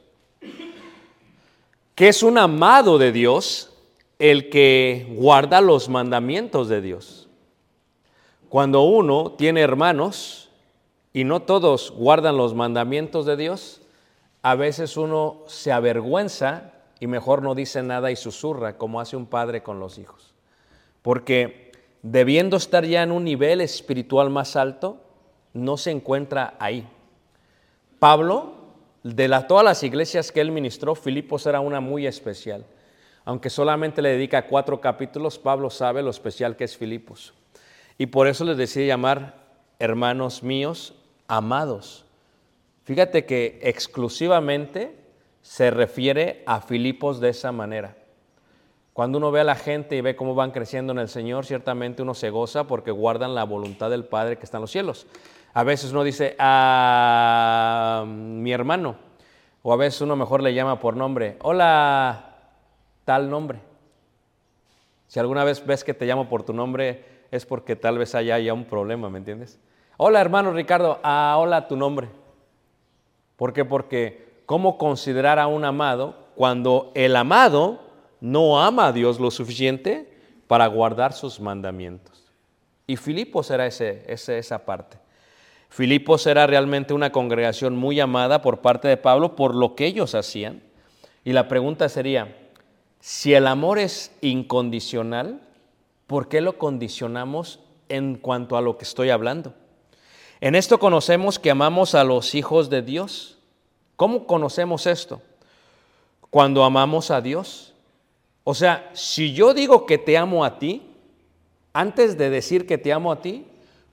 ¿Qué 1.96 2.08
es 2.08 2.24
un 2.24 2.38
amado 2.38 2.98
de 2.98 3.12
Dios? 3.12 3.72
El 4.18 4.50
que 4.50 5.08
guarda 5.16 5.62
los 5.62 5.88
mandamientos 5.88 6.68
de 6.68 6.82
Dios. 6.82 7.30
Cuando 8.50 8.82
uno 8.82 9.34
tiene 9.34 9.62
hermanos 9.62 10.50
y 11.14 11.24
no 11.24 11.42
todos 11.42 11.92
guardan 11.92 12.38
los 12.38 12.54
mandamientos 12.56 13.26
de 13.26 13.38
Dios, 13.38 13.82
a 14.42 14.56
veces 14.56 14.98
uno 14.98 15.44
se 15.48 15.72
avergüenza 15.72 16.74
y 17.00 17.08
mejor 17.08 17.42
no 17.42 17.56
dice 17.56 17.84
nada 17.84 18.12
y 18.12 18.16
susurra 18.16 18.78
como 18.78 19.00
hace 19.00 19.16
un 19.16 19.26
padre 19.26 19.64
con 19.64 19.80
los 19.80 19.98
hijos. 19.98 20.34
Porque 21.02 21.72
debiendo 22.02 22.58
estar 22.58 22.86
ya 22.86 23.04
en 23.04 23.12
un 23.12 23.24
nivel 23.24 23.62
espiritual 23.62 24.30
más 24.30 24.56
alto, 24.56 25.02
no 25.54 25.78
se 25.78 25.92
encuentra 25.92 26.56
ahí. 26.60 26.88
Pablo, 28.00 28.54
de 29.04 29.30
todas 29.48 29.64
las 29.64 29.84
iglesias 29.84 30.32
que 30.32 30.42
él 30.42 30.52
ministró, 30.52 30.96
Filipos 30.96 31.46
era 31.46 31.60
una 31.60 31.80
muy 31.80 32.08
especial. 32.08 32.66
Aunque 33.26 33.50
solamente 33.50 34.02
le 34.02 34.10
dedica 34.10 34.48
cuatro 34.48 34.82
capítulos, 34.82 35.40
Pablo 35.40 35.70
sabe 35.70 36.02
lo 36.02 36.10
especial 36.10 36.56
que 36.56 36.66
es 36.66 36.76
Filipos. 36.76 37.34
Y 37.98 38.08
por 38.08 38.28
eso 38.28 38.44
les 38.44 38.58
decía 38.58 38.86
llamar 38.86 39.44
hermanos 39.80 40.44
míos, 40.44 40.96
amados. 41.28 42.06
Fíjate 42.84 43.26
que 43.26 43.60
exclusivamente 43.64 45.03
se 45.44 45.70
refiere 45.70 46.42
a 46.48 46.62
Filipos 46.62 47.20
de 47.20 47.30
esa 47.30 47.52
manera. 47.52 47.96
Cuando 48.94 49.18
uno 49.18 49.32
ve 49.32 49.42
a 49.42 49.44
la 49.44 49.56
gente 49.56 49.96
y 49.96 50.02
ve 50.02 50.16
cómo 50.16 50.36
van 50.36 50.52
creciendo 50.52 50.94
en 50.94 51.00
el 51.00 51.10
Señor, 51.10 51.46
ciertamente 51.46 52.02
uno 52.02 52.14
se 52.14 52.30
goza 52.30 52.66
porque 52.66 52.92
guardan 52.92 53.36
la 53.36 53.44
voluntad 53.44 53.90
del 53.90 54.06
Padre 54.06 54.38
que 54.38 54.46
está 54.46 54.58
en 54.58 54.62
los 54.62 54.72
cielos. 54.72 55.06
A 55.54 55.64
veces 55.64 55.92
uno 55.92 56.04
dice 56.04 56.36
a 56.40 58.06
mi 58.08 58.52
hermano, 58.52 58.96
o 59.62 59.74
a 59.74 59.78
veces 59.78 60.02
uno 60.02 60.16
mejor 60.16 60.42
le 60.42 60.54
llama 60.54 60.80
por 60.80 60.96
nombre, 60.96 61.38
hola, 61.42 62.38
tal 63.04 63.30
nombre. 63.30 63.60
Si 65.08 65.20
alguna 65.20 65.44
vez 65.44 65.66
ves 65.66 65.84
que 65.84 65.94
te 65.94 66.06
llamo 66.06 66.30
por 66.30 66.44
tu 66.44 66.54
nombre, 66.54 67.04
es 67.32 67.46
porque 67.46 67.76
tal 67.76 67.98
vez 67.98 68.16
haya 68.16 68.40
ya 68.40 68.54
un 68.54 68.66
problema, 68.66 69.10
¿me 69.10 69.18
entiendes? 69.18 69.60
Hola 69.98 70.22
hermano 70.22 70.54
Ricardo, 70.54 71.00
ah, 71.04 71.36
hola 71.38 71.68
tu 71.68 71.76
nombre. 71.76 72.10
¿Por 73.36 73.52
qué? 73.52 73.66
Porque 73.66 74.33
cómo 74.54 74.78
considerar 74.78 75.40
a 75.40 75.48
un 75.48 75.66
amado 75.66 76.14
cuando 76.36 76.92
el 76.94 77.16
amado 77.16 77.80
no 78.22 78.62
ama 78.64 78.86
a 78.86 78.92
Dios 78.92 79.20
lo 79.20 79.32
suficiente 79.32 80.16
para 80.46 80.68
guardar 80.68 81.14
sus 81.14 81.40
mandamientos. 81.40 82.32
Y 82.86 82.98
Filipos 82.98 83.50
era 83.50 83.66
ese, 83.66 84.06
esa 84.08 84.64
parte. 84.64 85.00
Filipos 85.70 86.28
era 86.28 86.46
realmente 86.46 86.94
una 86.94 87.12
congregación 87.12 87.76
muy 87.76 88.00
amada 88.00 88.44
por 88.44 88.62
parte 88.62 88.88
de 88.88 88.96
Pablo 88.96 89.36
por 89.36 89.56
lo 89.56 89.74
que 89.74 89.88
ellos 89.88 90.14
hacían. 90.14 90.62
Y 91.26 91.34
la 91.34 91.48
pregunta 91.48 91.90
sería, 91.90 92.38
si 93.00 93.34
el 93.34 93.48
amor 93.48 93.80
es 93.80 94.16
incondicional, 94.22 95.42
¿por 96.06 96.28
qué 96.28 96.42
lo 96.42 96.60
condicionamos 96.60 97.60
en 97.90 98.18
cuanto 98.18 98.56
a 98.56 98.62
lo 98.62 98.78
que 98.78 98.84
estoy 98.84 99.10
hablando? 99.10 99.56
En 100.42 100.54
esto 100.54 100.78
conocemos 100.78 101.40
que 101.40 101.50
amamos 101.50 101.96
a 101.96 102.04
los 102.04 102.36
hijos 102.36 102.70
de 102.70 102.84
Dios. 102.84 103.40
¿Cómo 104.04 104.28
conocemos 104.28 104.86
esto? 104.86 105.22
Cuando 106.30 106.66
amamos 106.66 107.10
a 107.10 107.22
Dios. 107.22 107.72
O 108.44 108.54
sea, 108.54 108.92
si 108.92 109.32
yo 109.32 109.54
digo 109.54 109.86
que 109.86 109.98
te 109.98 110.18
amo 110.18 110.44
a 110.44 110.60
ti, 110.60 110.82
antes 111.72 112.18
de 112.18 112.30
decir 112.30 112.68
que 112.68 112.78
te 112.78 112.92
amo 112.92 113.14
a 113.14 113.22
ti, 113.22 113.46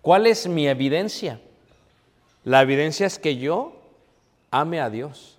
¿cuál 0.02 0.26
es 0.26 0.49
mi 0.49 0.67
evidencia? 0.67 1.40
La 2.43 2.62
evidencia 2.62 3.07
es 3.07 3.21
que 3.21 3.37
yo 3.37 3.75
ame 4.50 4.81
a 4.81 4.90
Dios. 4.90 5.38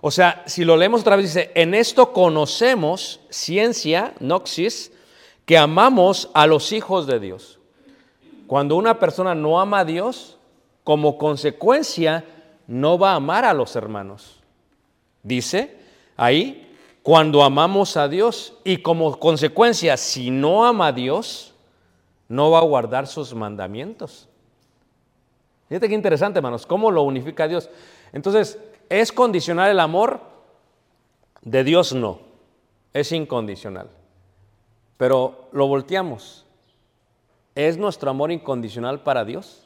O 0.00 0.10
sea, 0.10 0.42
si 0.46 0.64
lo 0.64 0.76
leemos 0.76 1.02
otra 1.02 1.14
vez, 1.14 1.26
dice, 1.26 1.52
en 1.54 1.74
esto 1.74 2.12
conocemos, 2.12 3.20
ciencia, 3.30 4.12
noxis, 4.18 4.90
que 5.46 5.56
amamos 5.56 6.30
a 6.34 6.48
los 6.48 6.72
hijos 6.72 7.06
de 7.06 7.20
Dios. 7.20 7.60
Cuando 8.48 8.74
una 8.74 8.98
persona 8.98 9.36
no 9.36 9.60
ama 9.60 9.78
a 9.78 9.84
Dios, 9.84 10.36
como 10.82 11.16
consecuencia, 11.16 12.24
no 12.66 12.98
va 12.98 13.12
a 13.12 13.16
amar 13.16 13.44
a 13.44 13.54
los 13.54 13.76
hermanos. 13.76 14.40
Dice 15.22 15.76
ahí, 16.16 16.74
cuando 17.02 17.42
amamos 17.42 17.96
a 17.96 18.08
Dios 18.08 18.54
y 18.64 18.78
como 18.78 19.18
consecuencia, 19.18 19.96
si 19.96 20.30
no 20.30 20.64
ama 20.64 20.88
a 20.88 20.92
Dios, 20.92 21.54
no 22.28 22.50
va 22.50 22.58
a 22.58 22.64
guardar 22.64 23.06
sus 23.06 23.34
mandamientos. 23.34 24.28
Fíjate 25.68 25.88
qué 25.88 25.94
interesante, 25.94 26.38
hermanos, 26.38 26.66
cómo 26.66 26.90
lo 26.90 27.02
unifica 27.02 27.48
Dios. 27.48 27.70
Entonces, 28.12 28.58
¿es 28.88 29.10
condicional 29.10 29.70
el 29.70 29.80
amor? 29.80 30.20
De 31.40 31.64
Dios 31.64 31.92
no, 31.92 32.20
es 32.92 33.10
incondicional. 33.10 33.88
Pero 34.96 35.48
lo 35.52 35.66
volteamos. 35.66 36.46
¿Es 37.54 37.76
nuestro 37.76 38.10
amor 38.10 38.30
incondicional 38.30 39.02
para 39.02 39.24
Dios? 39.24 39.61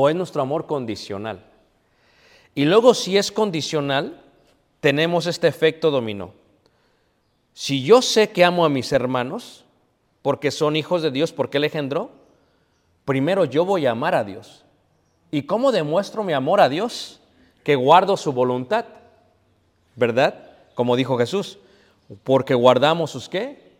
¿O 0.00 0.08
es 0.08 0.14
nuestro 0.14 0.42
amor 0.42 0.66
condicional? 0.66 1.40
Y 2.54 2.66
luego 2.66 2.94
si 2.94 3.18
es 3.18 3.32
condicional, 3.32 4.22
tenemos 4.78 5.26
este 5.26 5.48
efecto 5.48 5.90
dominó. 5.90 6.34
Si 7.52 7.82
yo 7.82 8.00
sé 8.00 8.30
que 8.30 8.44
amo 8.44 8.64
a 8.64 8.68
mis 8.68 8.92
hermanos, 8.92 9.64
porque 10.22 10.52
son 10.52 10.76
hijos 10.76 11.02
de 11.02 11.10
Dios, 11.10 11.32
porque 11.32 11.56
Él 11.56 11.64
engendró, 11.64 12.12
primero 13.04 13.44
yo 13.44 13.64
voy 13.64 13.86
a 13.86 13.90
amar 13.90 14.14
a 14.14 14.22
Dios. 14.22 14.64
¿Y 15.32 15.42
cómo 15.42 15.72
demuestro 15.72 16.22
mi 16.22 16.32
amor 16.32 16.60
a 16.60 16.68
Dios? 16.68 17.18
Que 17.64 17.74
guardo 17.74 18.16
su 18.16 18.32
voluntad, 18.32 18.84
¿verdad? 19.96 20.52
Como 20.76 20.94
dijo 20.94 21.18
Jesús, 21.18 21.58
porque 22.22 22.54
guardamos 22.54 23.10
sus 23.10 23.28
qué? 23.28 23.72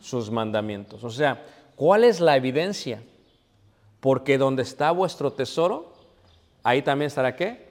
Sus 0.00 0.30
mandamientos. 0.30 1.04
O 1.04 1.10
sea, 1.10 1.44
¿cuál 1.76 2.04
es 2.04 2.20
la 2.20 2.38
evidencia? 2.38 3.02
Porque 4.00 4.38
donde 4.38 4.62
está 4.62 4.90
vuestro 4.90 5.32
tesoro, 5.32 5.92
ahí 6.62 6.82
también 6.82 7.08
estará 7.08 7.34
qué? 7.34 7.68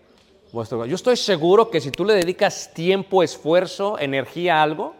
Vuestro. 0.51 0.85
Yo 0.85 0.95
estoy 0.95 1.17
seguro 1.17 1.69
que 1.69 1.81
si 1.81 1.91
tú 1.91 2.05
le 2.05 2.13
dedicas 2.13 2.73
tiempo, 2.73 3.23
esfuerzo, 3.23 3.97
energía 3.99 4.59
a 4.59 4.63
algo, 4.63 4.95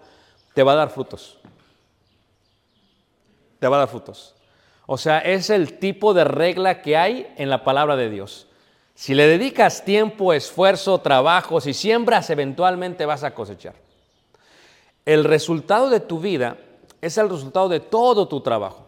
te 0.54 0.63
va 0.63 0.73
a 0.73 0.75
dar 0.75 0.89
frutos. 0.89 1.38
Te 3.60 3.67
va 3.67 3.78
a 3.78 3.80
dar 3.80 3.88
frutos. 3.88 4.36
O 4.86 4.97
sea, 4.97 5.19
es 5.19 5.49
el 5.49 5.80
tipo 5.80 6.13
de 6.13 6.23
regla 6.23 6.82
que 6.82 6.95
hay 6.95 7.34
en 7.38 7.49
la 7.49 7.63
palabra 7.63 7.95
de 7.95 8.10
Dios. 8.10 8.47
Si 8.95 9.13
le 9.13 9.28
dedicas 9.28 9.86
tiempo, 9.86 10.34
esfuerzo, 10.34 10.99
trabajo, 10.99 11.62
si 11.62 11.73
siembras, 11.73 12.30
eventualmente 12.30 13.06
vas 13.06 13.23
a 13.23 13.36
cosechar. 13.36 13.75
El 15.06 15.23
resultado 15.23 15.89
de 15.89 15.99
tu 15.99 16.19
vida 16.19 16.58
es 17.01 17.17
el 17.17 17.30
resultado 17.30 17.69
de 17.69 17.80
todo 17.80 18.28
tu 18.28 18.41
trabajo. 18.41 18.87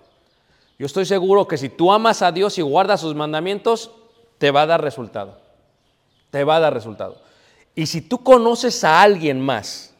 Yo 0.79 0.85
estoy 0.85 1.05
seguro 1.05 1.45
que 1.45 1.57
si 1.57 1.67
tú 1.67 1.91
amas 1.91 2.21
a 2.21 2.31
Dios 2.31 2.57
y 2.57 2.61
guardas 2.61 3.01
sus 3.01 3.13
mandamientos, 3.13 3.91
te 4.37 4.49
va 4.49 4.61
a 4.61 4.65
dar 4.65 4.81
resultado. 4.81 5.37
Te 6.31 6.45
va 6.45 6.55
a 6.55 6.59
dar 6.61 6.73
resultado. 6.73 7.17
Y 7.75 7.85
si 7.85 8.01
tú 8.01 8.23
conoces 8.23 8.85
a 8.85 9.01
alguien 9.01 9.41
más 9.41 9.93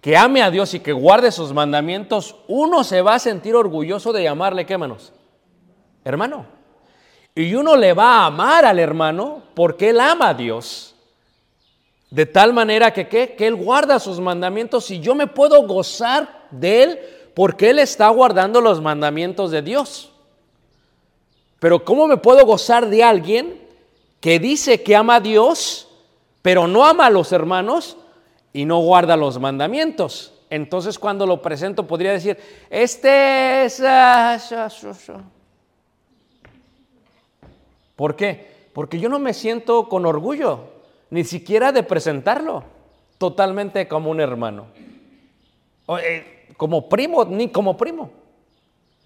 que 0.00 0.16
ame 0.16 0.40
a 0.40 0.52
Dios 0.52 0.72
y 0.74 0.78
que 0.78 0.92
guarde 0.92 1.32
sus 1.32 1.52
mandamientos, 1.52 2.36
uno 2.46 2.84
se 2.84 3.02
va 3.02 3.16
a 3.16 3.18
sentir 3.18 3.56
orgulloso 3.56 4.12
de 4.12 4.22
llamarle, 4.22 4.64
¿qué 4.64 4.78
manos? 4.78 5.12
Hermano. 6.04 6.46
Y 7.34 7.52
uno 7.56 7.74
le 7.76 7.92
va 7.92 8.20
a 8.20 8.26
amar 8.26 8.64
al 8.64 8.78
hermano 8.78 9.42
porque 9.54 9.90
él 9.90 9.98
ama 9.98 10.28
a 10.28 10.34
Dios. 10.34 10.94
De 12.08 12.24
tal 12.24 12.52
manera 12.52 12.92
que, 12.92 13.08
¿qué? 13.08 13.34
que 13.34 13.48
Él 13.48 13.56
guarda 13.56 13.98
sus 13.98 14.20
mandamientos 14.20 14.92
y 14.92 15.00
yo 15.00 15.16
me 15.16 15.26
puedo 15.26 15.66
gozar 15.66 16.46
de 16.52 16.82
Él 16.84 17.00
porque 17.36 17.68
Él 17.68 17.80
está 17.80 18.08
guardando 18.08 18.62
los 18.62 18.80
mandamientos 18.80 19.50
de 19.50 19.60
Dios. 19.60 20.10
Pero 21.60 21.84
¿cómo 21.84 22.06
me 22.06 22.16
puedo 22.16 22.46
gozar 22.46 22.88
de 22.88 23.04
alguien 23.04 23.60
que 24.20 24.38
dice 24.38 24.82
que 24.82 24.96
ama 24.96 25.16
a 25.16 25.20
Dios, 25.20 25.86
pero 26.40 26.66
no 26.66 26.86
ama 26.86 27.04
a 27.04 27.10
los 27.10 27.32
hermanos 27.32 27.98
y 28.54 28.64
no 28.64 28.78
guarda 28.78 29.18
los 29.18 29.38
mandamientos? 29.38 30.32
Entonces 30.48 30.98
cuando 30.98 31.26
lo 31.26 31.42
presento 31.42 31.86
podría 31.86 32.12
decir, 32.12 32.38
este 32.70 33.66
es... 33.66 33.82
ah, 33.84 34.38
sha, 34.38 34.68
sha, 34.68 34.92
sha". 34.94 35.20
¿Por 37.96 38.16
qué? 38.16 38.70
Porque 38.72 38.98
yo 38.98 39.10
no 39.10 39.18
me 39.18 39.34
siento 39.34 39.90
con 39.90 40.06
orgullo, 40.06 40.60
ni 41.10 41.22
siquiera 41.22 41.70
de 41.70 41.82
presentarlo 41.82 42.64
totalmente 43.18 43.86
como 43.88 44.10
un 44.10 44.20
hermano. 44.22 44.68
Como 46.56 46.88
primo, 46.88 47.24
ni 47.24 47.48
como 47.48 47.76
primo. 47.76 48.10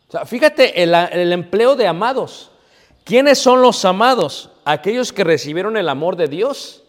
O 0.08 0.10
sea, 0.10 0.24
fíjate 0.24 0.82
el, 0.82 0.94
el 0.94 1.32
empleo 1.32 1.76
de 1.76 1.86
amados. 1.86 2.50
¿Quiénes 3.04 3.38
son 3.38 3.62
los 3.62 3.84
amados? 3.84 4.50
Aquellos 4.64 5.12
que 5.12 5.24
recibieron 5.24 5.76
el 5.76 5.88
amor 5.88 6.16
de 6.16 6.28
Dios. 6.28 6.82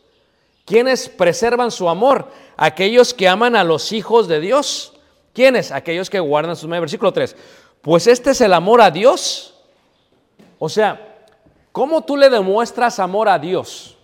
¿Quiénes 0.66 1.10
preservan 1.10 1.72
su 1.72 1.90
amor? 1.90 2.28
Aquellos 2.58 3.14
que 3.14 3.28
aman 3.28 3.56
a 3.56 3.64
los 3.64 3.92
hijos 3.92 4.28
de 4.28 4.40
Dios. 4.40 4.94
¿Quiénes? 5.34 5.72
Aquellos 5.72 6.10
que 6.10 6.20
guardan 6.20 6.56
sus 6.56 6.64
mandamientos. 6.64 6.92
Versículo 6.92 7.14
3. 7.14 7.36
Pues 7.82 8.08
este 8.08 8.32
es 8.32 8.42
el 8.42 8.54
amor 8.54 8.82
a 8.82 8.92
Dios. 8.92 9.56
O 10.60 10.70
sea, 10.70 11.26
¿cómo 11.72 12.04
tú 12.04 12.16
le 12.16 12.30
demuestras 12.30 13.00
amor 13.00 13.28
a 13.30 13.40
Dios? 13.40 13.98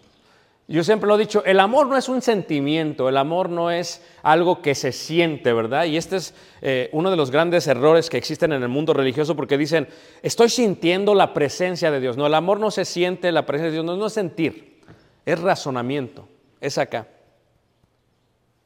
Yo 0.70 0.84
siempre 0.84 1.08
lo 1.08 1.16
he 1.16 1.20
dicho, 1.20 1.46
el 1.46 1.62
amor 1.62 1.88
no 1.88 1.96
es 1.96 2.10
un 2.10 2.22
sentimiento, 2.22 3.08
el 3.08 3.16
amor 3.16 3.50
no 3.50 3.72
es 3.72 4.04
algo 4.22 4.62
que 4.62 4.76
se 4.76 4.92
siente, 4.92 5.54
¿verdad? 5.54 5.86
Y 5.86 5.96
este 5.96 6.18
es 6.18 6.34
eh, 6.62 6.90
uno 6.92 7.10
de 7.10 7.16
los 7.16 7.32
grandes 7.32 7.68
errores 7.68 8.10
que 8.10 8.18
existen 8.18 8.52
en 8.52 8.62
el 8.62 8.68
mundo 8.68 8.94
religioso 8.94 9.34
porque 9.34 9.58
dicen, 9.58 9.88
estoy 10.22 10.50
sintiendo 10.50 11.16
la 11.16 11.34
presencia 11.34 11.90
de 11.90 12.02
Dios. 12.02 12.18
No, 12.18 12.28
el 12.28 12.34
amor 12.34 12.60
no 12.60 12.70
se 12.70 12.84
siente, 12.84 13.32
la 13.32 13.46
presencia 13.46 13.68
de 13.68 13.74
Dios 13.76 13.86
no, 13.86 13.96
no 13.96 14.08
es 14.08 14.14
sentir, 14.14 14.82
es 15.26 15.40
razonamiento, 15.40 16.28
es 16.60 16.78
acá. 16.78 17.08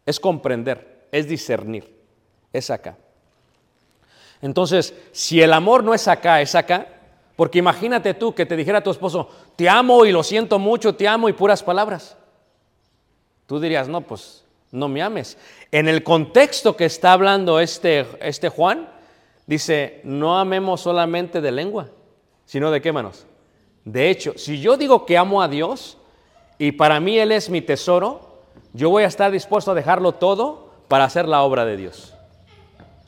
Es 0.04 0.20
comprender, 0.20 1.06
es 1.12 1.28
discernir, 1.28 1.96
es 2.52 2.72
acá. 2.72 2.98
Entonces, 4.42 4.96
si 5.12 5.40
el 5.40 5.54
amor 5.54 5.84
no 5.84 5.94
es 5.94 6.08
acá, 6.08 6.42
es 6.42 6.56
acá, 6.56 6.88
porque 7.42 7.58
imagínate 7.58 8.14
tú 8.14 8.36
que 8.36 8.46
te 8.46 8.56
dijera 8.56 8.84
tu 8.84 8.92
esposo, 8.92 9.28
te 9.56 9.68
amo 9.68 10.06
y 10.06 10.12
lo 10.12 10.22
siento 10.22 10.60
mucho, 10.60 10.94
te 10.94 11.08
amo 11.08 11.28
y 11.28 11.34
puras 11.34 11.64
palabras. 11.64 12.16
Tú 13.48 13.60
dirías, 13.60 13.88
no, 13.88 14.02
pues 14.02 14.46
no 14.70 14.88
me 14.88 15.02
ames. 15.02 15.40
En 15.72 15.88
el 15.88 16.04
contexto 16.04 16.78
que 16.78 16.86
está 16.86 17.14
hablando 17.14 17.60
este, 17.60 18.06
este 18.22 18.50
Juan, 18.50 18.88
dice, 19.48 20.02
no 20.04 20.38
amemos 20.38 20.82
solamente 20.82 21.42
de 21.42 21.52
lengua, 21.52 21.90
sino 22.46 22.70
de 22.70 22.80
qué 22.80 22.92
manos. 22.92 23.26
De 23.86 24.12
hecho, 24.12 24.34
si 24.38 24.62
yo 24.62 24.78
digo 24.78 25.08
que 25.08 25.18
amo 25.18 25.42
a 25.42 25.48
Dios 25.48 25.98
y 26.60 26.74
para 26.74 27.00
mí 27.00 27.18
Él 27.18 27.32
es 27.32 27.50
mi 27.50 27.64
tesoro, 27.64 28.44
yo 28.72 28.92
voy 28.92 29.02
a 29.02 29.08
estar 29.08 29.32
dispuesto 29.32 29.72
a 29.72 29.74
dejarlo 29.74 30.12
todo 30.12 30.74
para 30.88 31.06
hacer 31.06 31.28
la 31.28 31.42
obra 31.42 31.66
de 31.66 31.76
Dios, 31.76 32.14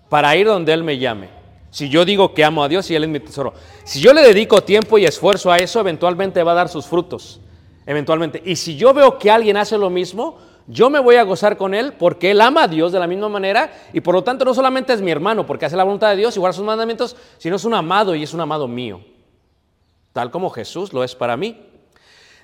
para 0.10 0.36
ir 0.36 0.48
donde 0.48 0.74
Él 0.74 0.84
me 0.84 0.98
llame. 0.98 1.42
Si 1.73 1.89
yo 1.89 2.05
digo 2.05 2.36
que 2.36 2.43
amo 2.43 2.63
a 2.63 2.67
Dios 2.69 2.91
y 2.91 2.95
Él 2.95 3.05
es 3.05 3.09
mi 3.09 3.19
tesoro. 3.19 3.51
Si 3.83 3.99
yo 3.99 4.13
le 4.13 4.21
dedico 4.21 4.62
tiempo 4.62 4.99
y 4.99 5.05
esfuerzo 5.05 5.51
a 5.51 5.57
eso, 5.57 5.79
eventualmente 5.79 6.43
va 6.43 6.51
a 6.51 6.53
dar 6.53 6.69
sus 6.69 6.86
frutos. 6.86 7.41
Eventualmente. 7.88 8.43
Y 8.45 8.57
si 8.57 8.75
yo 8.75 8.93
veo 8.93 9.17
que 9.17 9.31
alguien 9.31 9.57
hace 9.57 9.75
lo 9.75 9.89
mismo, 9.89 10.38
yo 10.67 10.91
me 10.91 10.99
voy 10.99 11.15
a 11.15 11.23
gozar 11.23 11.57
con 11.57 11.73
Él 11.73 11.93
porque 11.93 12.29
Él 12.29 12.41
ama 12.41 12.65
a 12.65 12.67
Dios 12.67 12.91
de 12.91 12.99
la 12.99 13.07
misma 13.07 13.27
manera 13.27 13.73
y 13.91 14.01
por 14.01 14.13
lo 14.13 14.23
tanto 14.23 14.45
no 14.45 14.53
solamente 14.53 14.93
es 14.93 15.01
mi 15.01 15.09
hermano 15.09 15.47
porque 15.47 15.65
hace 15.65 15.75
la 15.75 15.83
voluntad 15.83 16.12
de 16.12 16.17
Dios 16.17 16.38
y 16.38 16.39
guarda 16.39 16.53
sus 16.53 16.63
mandamientos, 16.63 17.15
sino 17.39 17.55
es 17.55 17.65
un 17.65 17.73
amado 17.73 18.13
y 18.13 18.21
es 18.21 18.36
un 18.36 18.41
amado 18.41 18.67
mío. 18.67 19.01
Tal 20.13 20.29
como 20.29 20.51
Jesús 20.51 20.93
lo 20.93 21.03
es 21.03 21.15
para 21.15 21.36
mí. 21.36 21.59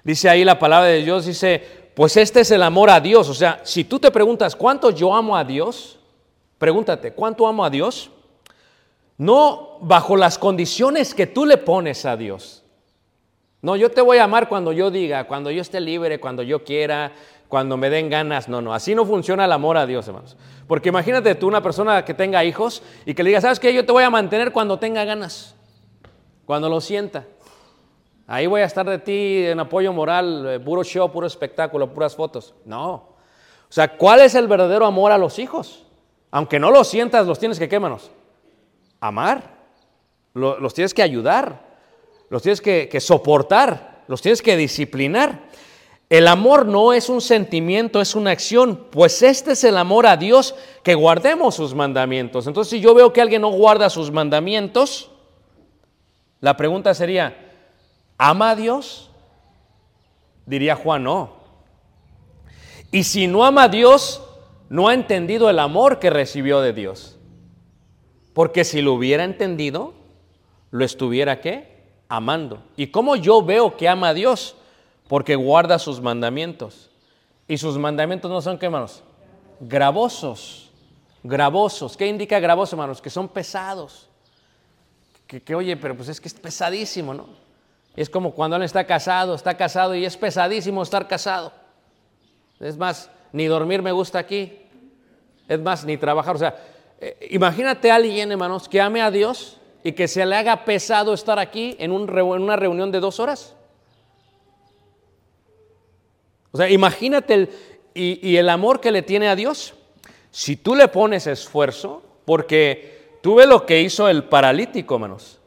Dice 0.03 0.27
ahí 0.27 0.43
la 0.43 0.57
palabra 0.57 0.87
de 0.87 1.03
Dios, 1.03 1.27
dice, 1.27 1.91
pues 1.93 2.17
este 2.17 2.39
es 2.39 2.49
el 2.49 2.63
amor 2.63 2.89
a 2.89 2.99
Dios. 2.99 3.29
O 3.29 3.35
sea, 3.35 3.61
si 3.63 3.83
tú 3.83 3.99
te 3.99 4.09
preguntas, 4.09 4.55
¿cuánto 4.55 4.89
yo 4.89 5.13
amo 5.13 5.37
a 5.37 5.43
Dios? 5.43 5.99
Pregúntate, 6.57 7.13
¿cuánto 7.13 7.45
amo 7.45 7.63
a 7.63 7.69
Dios? 7.69 8.09
No 9.19 9.77
bajo 9.82 10.15
las 10.15 10.38
condiciones 10.38 11.13
que 11.13 11.27
tú 11.27 11.45
le 11.45 11.58
pones 11.58 12.05
a 12.05 12.15
Dios. 12.15 12.63
No, 13.62 13.75
yo 13.75 13.91
te 13.91 13.99
voy 13.99 14.17
a 14.17 14.23
amar 14.23 14.47
cuando 14.47 14.71
yo 14.71 14.89
diga, 14.89 15.27
cuando 15.27 15.51
yo 15.51 15.62
esté 15.62 15.82
libre, 15.82 16.21
cuando 16.21 16.41
yo 16.41 16.63
quiera, 16.63 17.12
cuando 17.49 17.75
me 17.75 17.89
den 17.89 18.10
ganas. 18.10 18.47
No, 18.47 18.62
no, 18.62 18.73
así 18.73 18.95
no 18.95 19.05
funciona 19.05 19.43
el 19.43 19.51
amor 19.51 19.75
a 19.75 19.86
Dios, 19.86 20.08
hermanos. 20.08 20.38
Porque 20.67 20.88
imagínate 20.88 21.36
tú 21.36 21.47
una 21.49 21.62
persona 21.62 22.05
que 22.05 22.13
tenga 22.13 22.45
hijos 22.45 22.82
y 23.05 23.13
que 23.13 23.21
le 23.21 23.32
diga, 23.32 23.41
¿sabes 23.41 23.60
qué? 23.60 23.73
Yo 23.73 23.86
te 23.86 23.91
voy 23.91 24.05
a 24.05 24.10
mantener 24.10 24.53
cuando 24.53 24.79
tenga 24.79 25.03
ganas, 25.03 25.53
cuando 26.45 26.69
lo 26.69 26.79
sienta. 26.79 27.25
Ahí 28.25 28.47
voy 28.47 28.62
a 28.62 28.65
estar 28.65 28.89
de 28.89 28.99
ti 28.99 29.47
en 29.47 29.60
apoyo 29.60 29.91
moral, 29.91 30.45
eh, 30.47 30.60
puro 30.62 30.82
show, 30.86 31.12
puro 31.12 31.27
espectáculo, 31.27 31.93
puras 31.93 32.15
fotos. 32.15 32.53
No. 32.63 32.93
O 32.93 33.71
sea, 33.71 33.97
¿cuál 33.97 34.21
es 34.21 34.34
el 34.36 34.47
verdadero 34.47 34.86
amor 34.86 35.12
a 35.12 35.17
los 35.17 35.39
hijos? 35.39 35.84
Aunque 36.32 36.58
no 36.58 36.71
los 36.71 36.88
sientas, 36.88 37.27
los 37.27 37.38
tienes 37.38 37.60
que, 37.60 37.67
¿qué, 37.67 37.75
hermanos? 37.75 38.12
Amar. 38.99 39.57
Lo- 40.33 40.59
los 40.59 40.73
tienes 40.73 40.93
que 40.93 41.01
ayudar. 41.03 41.67
Los 42.29 42.41
tienes 42.41 42.62
que, 42.62 42.88
que 42.89 42.99
soportar. 42.99 44.03
Los 44.07 44.21
tienes 44.21 44.41
que 44.41 44.57
disciplinar. 44.57 45.47
El 46.09 46.27
amor 46.27 46.65
no 46.65 46.91
es 46.93 47.07
un 47.07 47.21
sentimiento, 47.21 48.01
es 48.01 48.15
una 48.15 48.31
acción. 48.31 48.88
Pues 48.89 49.21
este 49.21 49.51
es 49.51 49.63
el 49.63 49.77
amor 49.77 50.07
a 50.07 50.17
Dios, 50.17 50.55
que 50.83 50.95
guardemos 50.95 51.53
sus 51.53 51.75
mandamientos. 51.75 52.47
Entonces, 52.47 52.71
si 52.71 52.79
yo 52.81 52.95
veo 52.95 53.13
que 53.13 53.21
alguien 53.21 53.43
no 53.43 53.49
guarda 53.51 53.91
sus 53.91 54.09
mandamientos, 54.12 55.12
la 56.41 56.57
pregunta 56.57 56.95
sería, 56.95 57.38
¿ama 58.17 58.51
a 58.51 58.55
Dios? 58.55 59.12
Diría 60.47 60.75
Juan, 60.75 61.03
no. 61.03 61.38
Y 62.91 63.03
si 63.03 63.27
no 63.27 63.45
ama 63.45 63.65
a 63.65 63.69
Dios, 63.69 64.23
no 64.67 64.88
ha 64.88 64.95
entendido 64.95 65.47
el 65.51 65.59
amor 65.59 65.99
que 65.99 66.09
recibió 66.09 66.59
de 66.62 66.73
Dios. 66.73 67.18
Porque 68.33 68.63
si 68.63 68.81
lo 68.81 68.93
hubiera 68.93 69.23
entendido, 69.23 69.93
lo 70.71 70.85
estuviera 70.85 71.41
qué? 71.41 71.79
Amando. 72.07 72.63
¿Y 72.75 72.87
cómo 72.87 73.15
yo 73.15 73.43
veo 73.43 73.75
que 73.75 73.87
ama 73.87 74.09
a 74.09 74.13
Dios? 74.13 74.55
Porque 75.07 75.35
guarda 75.35 75.79
sus 75.79 76.01
mandamientos. 76.01 76.89
Y 77.47 77.57
sus 77.57 77.77
mandamientos 77.77 78.29
no 78.29 78.41
son 78.41 78.57
qué, 78.57 78.67
hermanos? 78.67 79.03
Gravosos. 79.59 80.69
Gravosos. 81.23 81.97
¿Qué 81.97 82.07
indica 82.07 82.39
gravoso, 82.39 82.75
hermanos? 82.75 83.01
Que 83.01 83.09
son 83.09 83.27
pesados. 83.27 84.07
Que, 85.27 85.41
que, 85.41 85.55
oye, 85.55 85.75
pero 85.75 85.95
pues 85.95 86.09
es 86.09 86.21
que 86.21 86.27
es 86.27 86.33
pesadísimo, 86.33 87.13
¿no? 87.13 87.27
Es 87.95 88.09
como 88.09 88.31
cuando 88.31 88.55
alguien 88.55 88.65
está 88.65 88.85
casado, 88.85 89.35
está 89.35 89.57
casado 89.57 89.95
y 89.95 90.05
es 90.05 90.15
pesadísimo 90.15 90.81
estar 90.83 91.07
casado. 91.07 91.51
Es 92.59 92.77
más, 92.77 93.09
ni 93.31 93.45
dormir 93.45 93.81
me 93.81 93.91
gusta 93.91 94.19
aquí. 94.19 94.59
Es 95.47 95.59
más, 95.59 95.83
ni 95.85 95.97
trabajar. 95.97 96.35
O 96.35 96.39
sea, 96.39 96.55
eh, 97.01 97.27
imagínate 97.31 97.91
a 97.91 97.95
alguien, 97.95 98.31
hermanos, 98.31 98.67
que 98.67 98.81
ame 98.81 99.01
a 99.01 99.12
Dios 99.12 99.57
y 99.83 99.93
que 99.93 100.07
se 100.07 100.25
le 100.25 100.35
haga 100.35 100.65
pesado 100.65 101.13
estar 101.13 101.39
aquí 101.39 101.75
en, 101.79 101.91
una 101.91 102.55
reunión 102.55 102.91
de 102.91 102.99
dos 102.99 103.19
horas. 103.19 103.55
O 106.51 106.57
sea, 106.57 106.69
imagínate 106.69 107.33
el, 107.33 107.49
y, 107.93 108.27
y 108.27 108.38
el 108.38 108.49
amor 108.49 108.81
que 108.81 108.91
le 108.91 109.01
tiene 109.01 109.29
a 109.29 109.35
Dios. 109.35 109.75
Si 110.31 110.57
tú 110.57 110.75
le 110.75 110.88
pones 110.89 111.27
esfuerzo, 111.27 112.03
porque 112.25 113.17
tú 113.21 113.35
ves 113.35 113.47
lo 113.47 113.65
que 113.65 113.81
hizo 113.81 114.09
el 114.09 114.25
paralítico, 114.25 114.95
hermanos. 114.95 115.39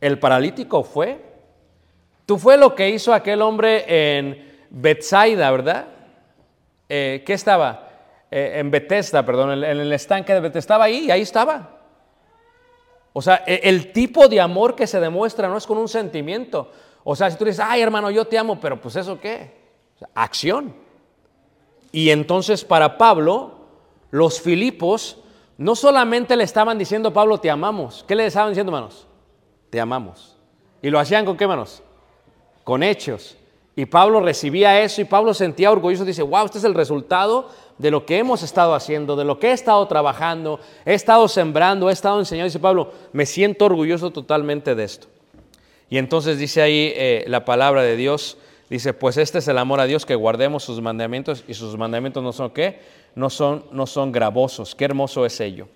El 0.00 0.18
paralítico 0.18 0.84
fue. 0.84 1.20
Tú 2.26 2.38
fue 2.38 2.56
lo 2.56 2.74
que 2.74 2.90
hizo 2.90 3.12
aquel 3.12 3.42
hombre 3.42 3.84
en 3.88 4.66
Bethsaida, 4.70 5.50
¿verdad? 5.50 5.88
Eh, 6.88 7.22
¿Qué 7.26 7.32
estaba? 7.32 7.87
Eh, 8.30 8.54
en 8.56 8.70
Bethesda, 8.70 9.24
perdón, 9.24 9.52
en, 9.52 9.64
el 9.64 9.92
estanque 9.92 10.34
de 10.34 10.40
Bethesda. 10.40 10.58
Estaba 10.58 10.84
ahí, 10.84 11.10
ahí 11.10 11.22
estaba. 11.22 11.78
O 13.12 13.22
sea, 13.22 13.42
e- 13.46 13.60
el 13.64 13.92
tipo 13.92 14.28
de 14.28 14.40
amor 14.40 14.74
que 14.74 14.86
se 14.86 15.00
demuestra 15.00 15.48
no 15.48 15.56
es 15.56 15.66
con 15.66 15.78
un 15.78 15.88
sentimiento. 15.88 16.70
O 17.04 17.16
sea, 17.16 17.30
si 17.30 17.38
tú 17.38 17.44
dices, 17.44 17.64
ay 17.66 17.80
hermano, 17.80 18.10
yo 18.10 18.26
te 18.26 18.36
amo, 18.36 18.60
pero 18.60 18.80
pues 18.80 18.96
eso 18.96 19.18
qué? 19.18 19.56
Acción. 20.14 20.74
Y 21.90 22.10
entonces 22.10 22.64
para 22.64 22.98
Pablo, 22.98 23.54
los 24.10 24.40
Filipos 24.40 25.18
no 25.56 25.74
solamente 25.74 26.36
le 26.36 26.44
estaban 26.44 26.78
diciendo, 26.78 27.12
Pablo, 27.12 27.38
te 27.38 27.50
amamos. 27.50 28.04
¿Qué 28.06 28.14
le 28.14 28.26
estaban 28.26 28.50
diciendo, 28.50 28.70
hermanos? 28.70 29.06
Te 29.70 29.80
amamos. 29.80 30.36
¿Y 30.82 30.90
lo 30.90 30.98
hacían 30.98 31.24
con 31.24 31.36
qué, 31.36 31.44
hermanos? 31.44 31.82
Con 32.62 32.82
hechos. 32.82 33.36
Y 33.74 33.86
Pablo 33.86 34.20
recibía 34.20 34.80
eso 34.80 35.00
y 35.00 35.04
Pablo 35.04 35.34
sentía 35.34 35.70
orgulloso. 35.70 36.04
Dice, 36.04 36.22
wow, 36.22 36.44
este 36.44 36.58
es 36.58 36.64
el 36.64 36.74
resultado 36.74 37.48
de 37.78 37.90
lo 37.90 38.04
que 38.04 38.18
hemos 38.18 38.42
estado 38.42 38.74
haciendo, 38.74 39.14
de 39.16 39.24
lo 39.24 39.38
que 39.38 39.48
he 39.48 39.52
estado 39.52 39.86
trabajando, 39.86 40.60
he 40.84 40.94
estado 40.94 41.28
sembrando, 41.28 41.88
he 41.88 41.92
estado 41.92 42.18
enseñando. 42.18 42.46
Dice 42.46 42.58
Pablo, 42.58 42.92
me 43.12 43.24
siento 43.24 43.66
orgulloso 43.66 44.10
totalmente 44.10 44.74
de 44.74 44.84
esto. 44.84 45.06
Y 45.90 45.98
entonces 45.98 46.38
dice 46.38 46.60
ahí 46.60 46.92
eh, 46.96 47.24
la 47.28 47.44
palabra 47.44 47.82
de 47.82 47.96
Dios, 47.96 48.36
dice, 48.68 48.92
pues 48.92 49.16
este 49.16 49.38
es 49.38 49.48
el 49.48 49.58
amor 49.58 49.80
a 49.80 49.86
Dios, 49.86 50.04
que 50.04 50.14
guardemos 50.14 50.64
sus 50.64 50.80
mandamientos 50.80 51.44
y 51.48 51.54
sus 51.54 51.76
mandamientos 51.78 52.22
no 52.22 52.32
son 52.32 52.50
qué, 52.50 52.80
no 53.14 53.30
son, 53.30 53.64
no 53.72 53.86
son 53.86 54.12
gravosos. 54.12 54.74
Qué 54.74 54.84
hermoso 54.84 55.24
es 55.24 55.40
ello. 55.40 55.68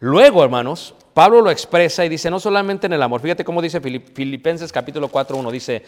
Luego, 0.00 0.42
hermanos, 0.42 0.94
Pablo 1.14 1.42
lo 1.42 1.50
expresa 1.50 2.04
y 2.04 2.08
dice, 2.08 2.30
no 2.30 2.40
solamente 2.40 2.86
en 2.86 2.92
el 2.94 3.02
amor, 3.02 3.20
fíjate 3.20 3.44
cómo 3.44 3.60
dice 3.60 3.80
Filip- 3.82 4.14
Filipenses 4.14 4.72
capítulo 4.72 5.08
4, 5.08 5.36
1, 5.36 5.50
dice, 5.50 5.82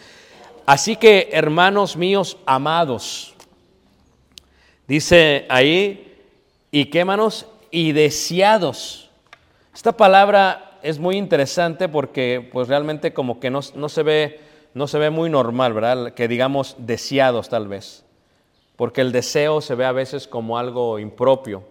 así 0.65 0.95
que 0.95 1.29
hermanos 1.33 1.97
míos 1.97 2.37
amados, 2.45 3.34
dice 4.87 5.45
ahí, 5.49 6.17
y 6.71 6.85
qué 6.85 6.99
hermanos, 6.99 7.47
y 7.71 7.91
deseados. 7.91 9.09
Esta 9.73 9.91
palabra 9.91 10.79
es 10.81 10.99
muy 10.99 11.17
interesante 11.17 11.89
porque 11.89 12.47
pues 12.51 12.67
realmente 12.67 13.13
como 13.13 13.39
que 13.39 13.49
no, 13.49 13.59
no 13.75 13.89
se 13.89 14.03
ve, 14.03 14.39
no 14.73 14.87
se 14.87 14.99
ve 14.99 15.09
muy 15.09 15.29
normal, 15.29 15.73
¿verdad? 15.73 16.13
Que 16.13 16.27
digamos 16.27 16.75
deseados 16.77 17.49
tal 17.49 17.67
vez, 17.67 18.05
porque 18.75 19.01
el 19.01 19.11
deseo 19.11 19.61
se 19.61 19.75
ve 19.75 19.85
a 19.85 19.91
veces 19.91 20.27
como 20.27 20.57
algo 20.57 20.99
impropio, 20.99 21.63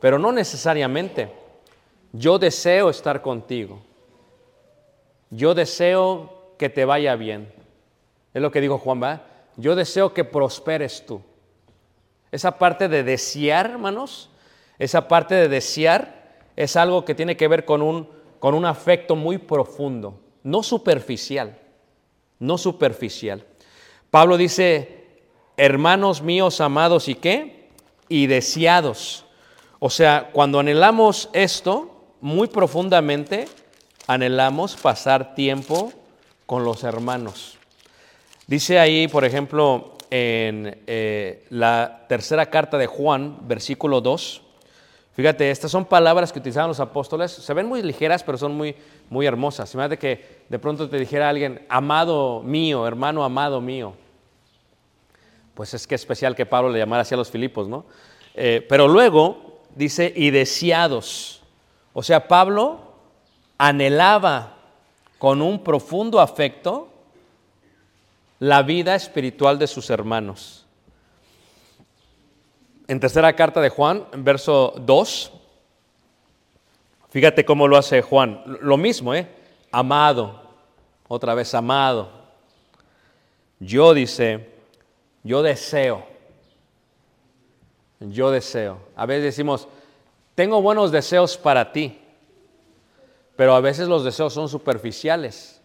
pero 0.00 0.18
no 0.18 0.32
necesariamente. 0.32 1.30
Yo 2.12 2.38
deseo 2.38 2.90
estar 2.90 3.22
contigo. 3.22 3.80
Yo 5.30 5.54
deseo 5.54 6.52
que 6.58 6.68
te 6.68 6.84
vaya 6.84 7.16
bien. 7.16 7.50
Es 8.34 8.42
lo 8.42 8.50
que 8.50 8.60
dijo 8.60 8.76
Juan, 8.76 9.00
¿verdad? 9.00 9.22
Yo 9.56 9.74
deseo 9.74 10.12
que 10.12 10.24
prosperes 10.24 11.06
tú. 11.06 11.22
Esa 12.32 12.58
parte 12.58 12.88
de 12.88 13.04
desear, 13.04 13.66
hermanos, 13.66 14.30
esa 14.78 15.06
parte 15.06 15.34
de 15.34 15.48
desear 15.48 16.40
es 16.56 16.76
algo 16.76 17.04
que 17.04 17.14
tiene 17.14 17.36
que 17.36 17.46
ver 17.46 17.64
con 17.64 17.82
un, 17.82 18.08
con 18.38 18.54
un 18.54 18.64
afecto 18.64 19.14
muy 19.14 19.38
profundo, 19.38 20.18
no 20.42 20.62
superficial, 20.62 21.58
no 22.38 22.58
superficial. 22.58 23.44
Pablo 24.10 24.36
dice, 24.36 25.20
hermanos 25.56 26.22
míos 26.22 26.60
amados 26.60 27.08
y 27.08 27.14
qué? 27.14 27.68
Y 28.08 28.26
deseados. 28.26 29.26
O 29.78 29.90
sea, 29.90 30.30
cuando 30.32 30.58
anhelamos 30.58 31.28
esto, 31.32 32.02
muy 32.20 32.48
profundamente, 32.48 33.46
anhelamos 34.06 34.76
pasar 34.76 35.34
tiempo 35.34 35.92
con 36.46 36.64
los 36.64 36.82
hermanos. 36.84 37.58
Dice 38.46 38.78
ahí, 38.78 39.08
por 39.08 39.24
ejemplo, 39.24 39.96
en 40.14 40.82
eh, 40.86 41.46
la 41.48 42.04
tercera 42.06 42.44
carta 42.44 42.76
de 42.76 42.86
Juan, 42.86 43.48
versículo 43.48 44.02
2, 44.02 44.42
fíjate, 45.14 45.50
estas 45.50 45.70
son 45.70 45.86
palabras 45.86 46.30
que 46.30 46.38
utilizaban 46.38 46.68
los 46.68 46.80
apóstoles, 46.80 47.32
se 47.32 47.54
ven 47.54 47.64
muy 47.64 47.82
ligeras, 47.82 48.22
pero 48.22 48.36
son 48.36 48.54
muy, 48.54 48.76
muy 49.08 49.24
hermosas. 49.24 49.72
Imagínate 49.72 49.98
que 49.98 50.42
de 50.50 50.58
pronto 50.58 50.90
te 50.90 50.98
dijera 50.98 51.30
alguien, 51.30 51.64
amado 51.66 52.42
mío, 52.42 52.86
hermano 52.86 53.24
amado 53.24 53.62
mío. 53.62 53.94
Pues 55.54 55.72
es 55.72 55.86
que 55.86 55.94
especial 55.94 56.36
que 56.36 56.44
Pablo 56.44 56.68
le 56.68 56.78
llamara 56.78 57.00
así 57.00 57.14
a 57.14 57.16
los 57.16 57.30
Filipos, 57.30 57.66
¿no? 57.66 57.86
Eh, 58.34 58.66
pero 58.68 58.88
luego 58.88 59.62
dice, 59.74 60.12
y 60.14 60.28
deseados. 60.28 61.42
O 61.94 62.02
sea, 62.02 62.28
Pablo 62.28 62.80
anhelaba 63.56 64.58
con 65.16 65.40
un 65.40 65.64
profundo 65.64 66.20
afecto 66.20 66.91
la 68.42 68.64
vida 68.64 68.96
espiritual 68.96 69.56
de 69.56 69.68
sus 69.68 69.88
hermanos. 69.88 70.66
En 72.88 72.98
tercera 72.98 73.36
carta 73.36 73.60
de 73.60 73.68
Juan, 73.68 74.04
verso 74.16 74.74
2, 74.80 75.32
fíjate 77.10 77.44
cómo 77.44 77.68
lo 77.68 77.76
hace 77.76 78.02
Juan. 78.02 78.42
Lo 78.60 78.76
mismo, 78.76 79.14
¿eh? 79.14 79.28
Amado, 79.70 80.42
otra 81.06 81.34
vez 81.34 81.54
amado. 81.54 82.10
Yo 83.60 83.94
dice, 83.94 84.50
yo 85.22 85.40
deseo, 85.44 86.04
yo 88.00 88.32
deseo. 88.32 88.80
A 88.96 89.06
veces 89.06 89.22
decimos, 89.22 89.68
tengo 90.34 90.60
buenos 90.60 90.90
deseos 90.90 91.38
para 91.38 91.70
ti, 91.70 91.96
pero 93.36 93.54
a 93.54 93.60
veces 93.60 93.86
los 93.86 94.02
deseos 94.02 94.34
son 94.34 94.48
superficiales. 94.48 95.61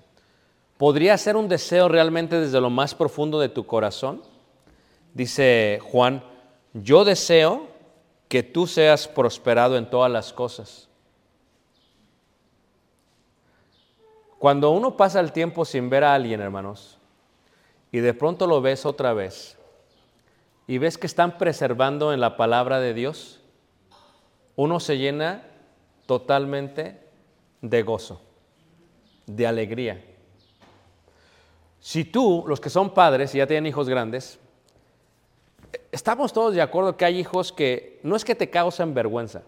¿Podría 0.77 1.17
ser 1.17 1.35
un 1.35 1.47
deseo 1.47 1.87
realmente 1.87 2.39
desde 2.39 2.61
lo 2.61 2.69
más 2.69 2.93
profundo 2.93 3.39
de 3.39 3.49
tu 3.49 3.65
corazón? 3.65 4.21
Dice 5.13 5.79
Juan, 5.81 6.23
yo 6.73 7.03
deseo 7.03 7.67
que 8.27 8.43
tú 8.43 8.67
seas 8.67 9.07
prosperado 9.07 9.77
en 9.77 9.89
todas 9.89 10.11
las 10.11 10.31
cosas. 10.33 10.87
Cuando 14.37 14.69
uno 14.69 14.95
pasa 14.95 15.19
el 15.19 15.31
tiempo 15.31 15.65
sin 15.65 15.89
ver 15.89 16.03
a 16.03 16.13
alguien, 16.13 16.41
hermanos, 16.41 16.99
y 17.91 17.99
de 17.99 18.13
pronto 18.13 18.45
lo 18.45 18.61
ves 18.61 18.85
otra 18.85 19.13
vez, 19.13 19.57
y 20.67 20.77
ves 20.77 20.97
que 20.99 21.07
están 21.07 21.39
preservando 21.39 22.13
en 22.13 22.19
la 22.19 22.37
palabra 22.37 22.79
de 22.79 22.93
Dios, 22.93 23.39
uno 24.55 24.79
se 24.79 24.97
llena 24.97 25.43
totalmente 26.05 27.01
de 27.61 27.81
gozo, 27.81 28.21
de 29.25 29.47
alegría. 29.47 30.03
Si 31.88 32.04
tú, 32.04 32.43
los 32.45 32.60
que 32.60 32.69
son 32.69 32.93
padres 32.93 33.34
y 33.34 33.38
ya 33.38 33.47
tienen 33.47 33.65
hijos 33.65 33.88
grandes, 33.88 34.39
estamos 35.89 36.34
todos 36.34 36.54
de 36.54 36.62
acuerdo 36.62 36.97
que 36.97 37.06
hay 37.06 37.17
hijos 37.17 37.54
que 37.54 38.02
no 38.04 38.17
es 38.17 38.26
que 38.26 38.36
te 38.36 38.50
causen 38.50 38.93
vergüenza, 38.93 39.43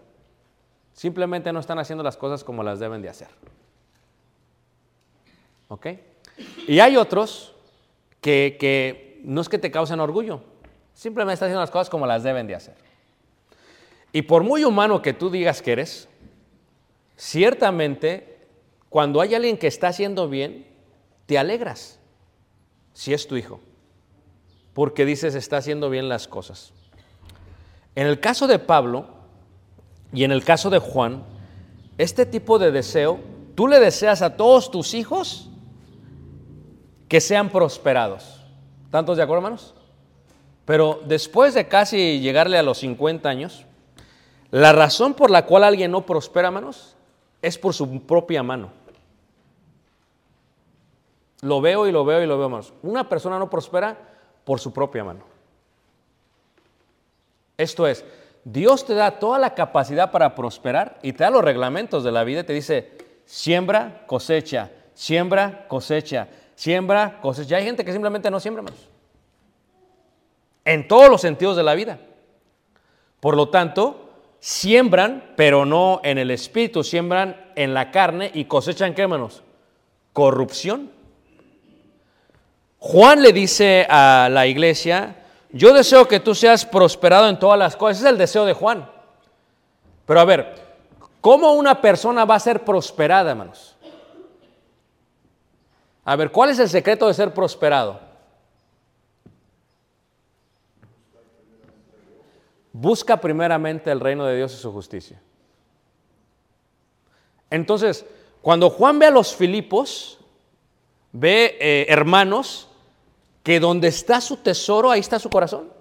simplemente 0.94 1.52
no 1.52 1.60
están 1.60 1.78
haciendo 1.78 2.02
las 2.02 2.16
cosas 2.16 2.42
como 2.42 2.62
las 2.62 2.78
deben 2.80 3.02
de 3.02 3.10
hacer. 3.10 3.28
¿Ok? 5.68 5.88
Y 6.66 6.80
hay 6.80 6.96
otros 6.96 7.54
que, 8.22 8.56
que 8.58 9.20
no 9.22 9.42
es 9.42 9.50
que 9.50 9.58
te 9.58 9.70
causen 9.70 10.00
orgullo, 10.00 10.40
simplemente 10.94 11.34
están 11.34 11.48
haciendo 11.48 11.60
las 11.60 11.70
cosas 11.70 11.90
como 11.90 12.06
las 12.06 12.22
deben 12.22 12.46
de 12.46 12.54
hacer. 12.54 12.74
Y 14.14 14.22
por 14.22 14.44
muy 14.44 14.64
humano 14.64 15.02
que 15.02 15.12
tú 15.12 15.28
digas 15.28 15.60
que 15.60 15.72
eres, 15.72 16.08
ciertamente 17.18 18.38
cuando 18.88 19.20
hay 19.20 19.34
alguien 19.34 19.58
que 19.58 19.66
está 19.66 19.88
haciendo 19.88 20.30
bien, 20.30 20.66
te 21.26 21.36
alegras 21.36 21.99
si 23.00 23.14
es 23.14 23.26
tu 23.26 23.38
hijo, 23.38 23.60
porque 24.74 25.06
dices 25.06 25.34
está 25.34 25.56
haciendo 25.56 25.88
bien 25.88 26.10
las 26.10 26.28
cosas. 26.28 26.74
En 27.94 28.06
el 28.06 28.20
caso 28.20 28.46
de 28.46 28.58
Pablo 28.58 29.06
y 30.12 30.24
en 30.24 30.32
el 30.32 30.44
caso 30.44 30.68
de 30.68 30.80
Juan, 30.80 31.22
este 31.96 32.26
tipo 32.26 32.58
de 32.58 32.70
deseo, 32.70 33.18
tú 33.54 33.68
le 33.68 33.80
deseas 33.80 34.20
a 34.20 34.36
todos 34.36 34.70
tus 34.70 34.92
hijos 34.92 35.48
que 37.08 37.22
sean 37.22 37.48
prosperados. 37.48 38.42
¿Tantos 38.90 39.16
de 39.16 39.22
acuerdo, 39.22 39.46
hermanos? 39.46 39.74
Pero 40.66 41.00
después 41.06 41.54
de 41.54 41.68
casi 41.68 42.20
llegarle 42.20 42.58
a 42.58 42.62
los 42.62 42.80
50 42.80 43.30
años, 43.30 43.64
la 44.50 44.74
razón 44.74 45.14
por 45.14 45.30
la 45.30 45.46
cual 45.46 45.64
alguien 45.64 45.90
no 45.90 46.04
prospera, 46.04 46.48
hermanos, 46.48 46.96
es 47.40 47.56
por 47.56 47.72
su 47.72 48.02
propia 48.02 48.42
mano. 48.42 48.72
Lo 51.42 51.60
veo 51.60 51.86
y 51.86 51.92
lo 51.92 52.04
veo 52.04 52.22
y 52.22 52.26
lo 52.26 52.36
veo, 52.36 52.46
hermanos. 52.46 52.72
Una 52.82 53.08
persona 53.08 53.38
no 53.38 53.48
prospera 53.48 53.96
por 54.44 54.60
su 54.60 54.72
propia 54.72 55.04
mano. 55.04 55.24
Esto 57.56 57.86
es, 57.86 58.04
Dios 58.44 58.86
te 58.86 58.94
da 58.94 59.18
toda 59.18 59.38
la 59.38 59.54
capacidad 59.54 60.10
para 60.10 60.34
prosperar 60.34 60.98
y 61.02 61.12
te 61.12 61.24
da 61.24 61.30
los 61.30 61.44
reglamentos 61.44 62.04
de 62.04 62.12
la 62.12 62.24
vida 62.24 62.40
y 62.40 62.44
te 62.44 62.52
dice, 62.52 62.98
siembra, 63.24 64.04
cosecha, 64.06 64.70
siembra, 64.94 65.66
cosecha, 65.68 66.28
siembra, 66.54 67.20
cosecha. 67.20 67.56
Hay 67.56 67.64
gente 67.64 67.84
que 67.84 67.92
simplemente 67.92 68.30
no 68.30 68.40
siembra, 68.40 68.62
hermanos. 68.62 68.88
En 70.64 70.88
todos 70.88 71.10
los 71.10 71.20
sentidos 71.20 71.56
de 71.56 71.62
la 71.62 71.74
vida. 71.74 71.98
Por 73.20 73.36
lo 73.36 73.50
tanto, 73.50 74.10
siembran, 74.40 75.32
pero 75.36 75.66
no 75.66 76.00
en 76.02 76.18
el 76.18 76.30
espíritu, 76.30 76.82
siembran 76.82 77.52
en 77.56 77.74
la 77.74 77.90
carne 77.90 78.30
y 78.32 78.46
cosechan, 78.46 78.94
¿qué, 78.94 79.02
hermanos? 79.02 79.42
Corrupción. 80.12 80.90
Juan 82.80 83.20
le 83.20 83.34
dice 83.34 83.86
a 83.90 84.30
la 84.30 84.46
iglesia, 84.46 85.14
yo 85.50 85.74
deseo 85.74 86.08
que 86.08 86.18
tú 86.18 86.34
seas 86.34 86.64
prosperado 86.64 87.28
en 87.28 87.38
todas 87.38 87.58
las 87.58 87.76
cosas. 87.76 87.98
Ese 87.98 88.06
es 88.06 88.12
el 88.12 88.18
deseo 88.18 88.46
de 88.46 88.54
Juan. 88.54 88.90
Pero 90.06 90.18
a 90.18 90.24
ver, 90.24 90.54
¿cómo 91.20 91.52
una 91.52 91.82
persona 91.82 92.24
va 92.24 92.36
a 92.36 92.40
ser 92.40 92.64
prosperada, 92.64 93.32
hermanos? 93.32 93.76
A 96.06 96.16
ver, 96.16 96.32
¿cuál 96.32 96.48
es 96.50 96.58
el 96.58 96.70
secreto 96.70 97.06
de 97.06 97.12
ser 97.12 97.34
prosperado? 97.34 98.00
Busca 102.72 103.20
primeramente 103.20 103.90
el 103.90 104.00
reino 104.00 104.24
de 104.24 104.38
Dios 104.38 104.54
y 104.54 104.56
su 104.56 104.72
justicia. 104.72 105.20
Entonces, 107.50 108.06
cuando 108.40 108.70
Juan 108.70 108.98
ve 108.98 109.06
a 109.06 109.10
los 109.10 109.34
Filipos, 109.36 110.18
ve 111.12 111.58
eh, 111.60 111.86
hermanos 111.90 112.68
que 113.50 113.58
donde 113.58 113.88
está 113.88 114.20
su 114.20 114.36
tesoro, 114.36 114.92
ahí 114.92 115.00
está 115.00 115.18
su 115.18 115.28
corazón. 115.28 115.72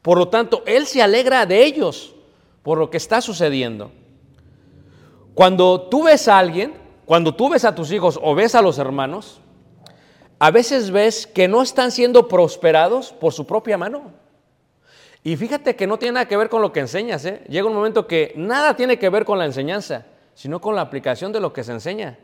Por 0.00 0.16
lo 0.16 0.28
tanto, 0.28 0.62
él 0.64 0.86
se 0.86 1.02
alegra 1.02 1.44
de 1.44 1.62
ellos 1.62 2.14
por 2.62 2.78
lo 2.78 2.88
que 2.88 2.96
está 2.96 3.20
sucediendo. 3.20 3.90
Cuando 5.34 5.82
tú 5.90 6.04
ves 6.04 6.26
a 6.26 6.38
alguien, 6.38 6.72
cuando 7.04 7.34
tú 7.34 7.50
ves 7.50 7.66
a 7.66 7.74
tus 7.74 7.92
hijos 7.92 8.18
o 8.22 8.34
ves 8.34 8.54
a 8.54 8.62
los 8.62 8.78
hermanos, 8.78 9.42
a 10.38 10.50
veces 10.50 10.90
ves 10.90 11.26
que 11.26 11.48
no 11.48 11.60
están 11.60 11.90
siendo 11.90 12.28
prosperados 12.28 13.12
por 13.12 13.34
su 13.34 13.46
propia 13.46 13.76
mano. 13.76 14.12
Y 15.22 15.36
fíjate 15.36 15.76
que 15.76 15.86
no 15.86 15.98
tiene 15.98 16.12
nada 16.14 16.28
que 16.28 16.38
ver 16.38 16.48
con 16.48 16.62
lo 16.62 16.72
que 16.72 16.80
enseñas. 16.80 17.26
¿eh? 17.26 17.44
Llega 17.46 17.68
un 17.68 17.74
momento 17.74 18.06
que 18.06 18.32
nada 18.36 18.74
tiene 18.74 18.98
que 18.98 19.10
ver 19.10 19.26
con 19.26 19.38
la 19.38 19.44
enseñanza, 19.44 20.06
sino 20.32 20.62
con 20.62 20.74
la 20.74 20.80
aplicación 20.80 21.30
de 21.30 21.40
lo 21.40 21.52
que 21.52 21.62
se 21.62 21.72
enseña. 21.72 22.18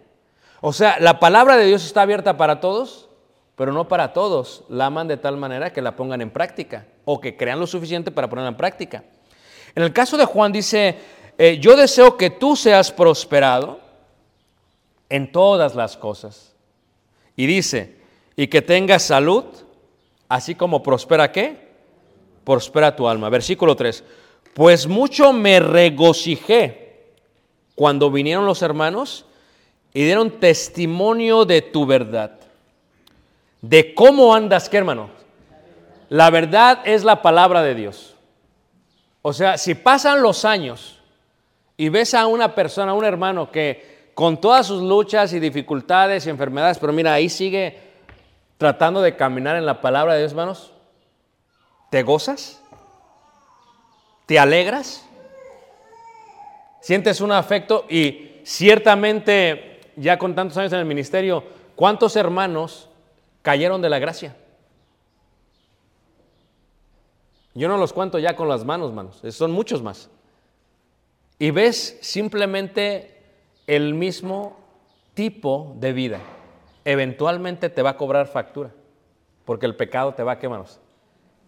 O 0.62 0.72
sea, 0.72 0.96
la 0.98 1.20
palabra 1.20 1.58
de 1.58 1.66
Dios 1.66 1.84
está 1.84 2.00
abierta 2.00 2.38
para 2.38 2.60
todos, 2.60 3.10
pero 3.56 3.72
no 3.72 3.88
para 3.88 4.12
todos. 4.12 4.64
La 4.68 4.86
aman 4.86 5.08
de 5.08 5.16
tal 5.16 5.36
manera 5.36 5.72
que 5.72 5.82
la 5.82 5.96
pongan 5.96 6.20
en 6.20 6.30
práctica 6.30 6.86
o 7.04 7.20
que 7.20 7.36
crean 7.36 7.60
lo 7.60 7.66
suficiente 7.66 8.10
para 8.10 8.28
ponerla 8.28 8.50
en 8.50 8.56
práctica. 8.56 9.04
En 9.74 9.82
el 9.82 9.92
caso 9.92 10.16
de 10.16 10.24
Juan 10.24 10.52
dice, 10.52 10.96
eh, 11.38 11.58
yo 11.60 11.76
deseo 11.76 12.16
que 12.16 12.30
tú 12.30 12.56
seas 12.56 12.92
prosperado 12.92 13.80
en 15.08 15.30
todas 15.30 15.74
las 15.74 15.96
cosas. 15.96 16.54
Y 17.36 17.46
dice, 17.46 17.96
y 18.36 18.46
que 18.46 18.62
tengas 18.62 19.02
salud, 19.02 19.44
así 20.28 20.54
como 20.54 20.82
prospera 20.82 21.32
qué? 21.32 21.68
Prospera 22.44 22.94
tu 22.94 23.08
alma. 23.08 23.28
Versículo 23.28 23.74
3. 23.74 24.04
Pues 24.54 24.86
mucho 24.86 25.32
me 25.32 25.58
regocijé 25.58 27.12
cuando 27.74 28.10
vinieron 28.10 28.46
los 28.46 28.62
hermanos 28.62 29.26
y 29.92 30.04
dieron 30.04 30.38
testimonio 30.38 31.44
de 31.44 31.62
tu 31.62 31.86
verdad. 31.86 32.38
De 33.68 33.94
cómo 33.94 34.34
andas, 34.34 34.68
¿qué 34.68 34.76
hermano? 34.76 35.08
La 36.10 36.28
verdad 36.28 36.80
es 36.84 37.02
la 37.02 37.22
palabra 37.22 37.62
de 37.62 37.74
Dios. 37.74 38.14
O 39.22 39.32
sea, 39.32 39.56
si 39.56 39.74
pasan 39.74 40.20
los 40.20 40.44
años 40.44 41.00
y 41.78 41.88
ves 41.88 42.12
a 42.12 42.26
una 42.26 42.54
persona, 42.54 42.92
a 42.92 42.94
un 42.94 43.06
hermano 43.06 43.50
que 43.50 44.10
con 44.12 44.38
todas 44.38 44.66
sus 44.66 44.82
luchas 44.82 45.32
y 45.32 45.40
dificultades 45.40 46.26
y 46.26 46.30
enfermedades, 46.30 46.78
pero 46.78 46.92
mira, 46.92 47.14
ahí 47.14 47.30
sigue 47.30 47.78
tratando 48.58 49.00
de 49.00 49.16
caminar 49.16 49.56
en 49.56 49.64
la 49.64 49.80
palabra 49.80 50.12
de 50.12 50.20
Dios, 50.20 50.32
hermanos, 50.32 50.70
¿te 51.90 52.02
gozas? 52.02 52.62
¿Te 54.26 54.38
alegras? 54.38 55.08
¿Sientes 56.82 57.22
un 57.22 57.32
afecto? 57.32 57.86
Y 57.88 58.42
ciertamente, 58.44 59.80
ya 59.96 60.18
con 60.18 60.34
tantos 60.34 60.58
años 60.58 60.74
en 60.74 60.80
el 60.80 60.84
ministerio, 60.84 61.42
¿cuántos 61.74 62.14
hermanos 62.16 62.90
cayeron 63.44 63.82
de 63.82 63.90
la 63.90 63.98
gracia? 64.00 64.34
Yo 67.54 67.68
no 67.68 67.76
los 67.76 67.92
cuento 67.92 68.18
ya 68.18 68.34
con 68.34 68.48
las 68.48 68.64
manos, 68.64 68.92
manos, 68.92 69.22
son 69.30 69.52
muchos 69.52 69.80
más. 69.80 70.10
Y 71.38 71.50
ves 71.52 71.98
simplemente 72.00 73.22
el 73.66 73.94
mismo 73.94 74.56
tipo 75.12 75.76
de 75.76 75.92
vida. 75.92 76.20
Eventualmente 76.84 77.68
te 77.68 77.82
va 77.82 77.90
a 77.90 77.96
cobrar 77.96 78.26
factura, 78.26 78.70
porque 79.44 79.66
el 79.66 79.76
pecado 79.76 80.14
te 80.14 80.22
va 80.22 80.32
a 80.32 80.38
quemar, 80.38 80.64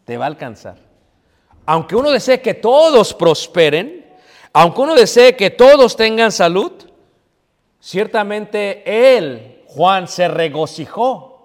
te 0.05 0.17
va 0.17 0.27
a 0.27 0.29
alcanzar. 0.29 0.77
Aunque 1.65 1.97
uno 1.97 2.11
desee 2.11 2.41
que 2.41 2.55
todos 2.55 3.15
prosperen, 3.15 4.07
aunque 4.53 4.81
uno 4.83 4.95
desee 4.95 5.35
que 5.35 5.51
todos 5.51 5.97
tengan 5.97 6.31
salud, 6.31 6.73
ciertamente 7.81 9.17
él, 9.17 9.65
Juan, 9.67 10.07
se 10.07 10.29
regocijó. 10.29 11.36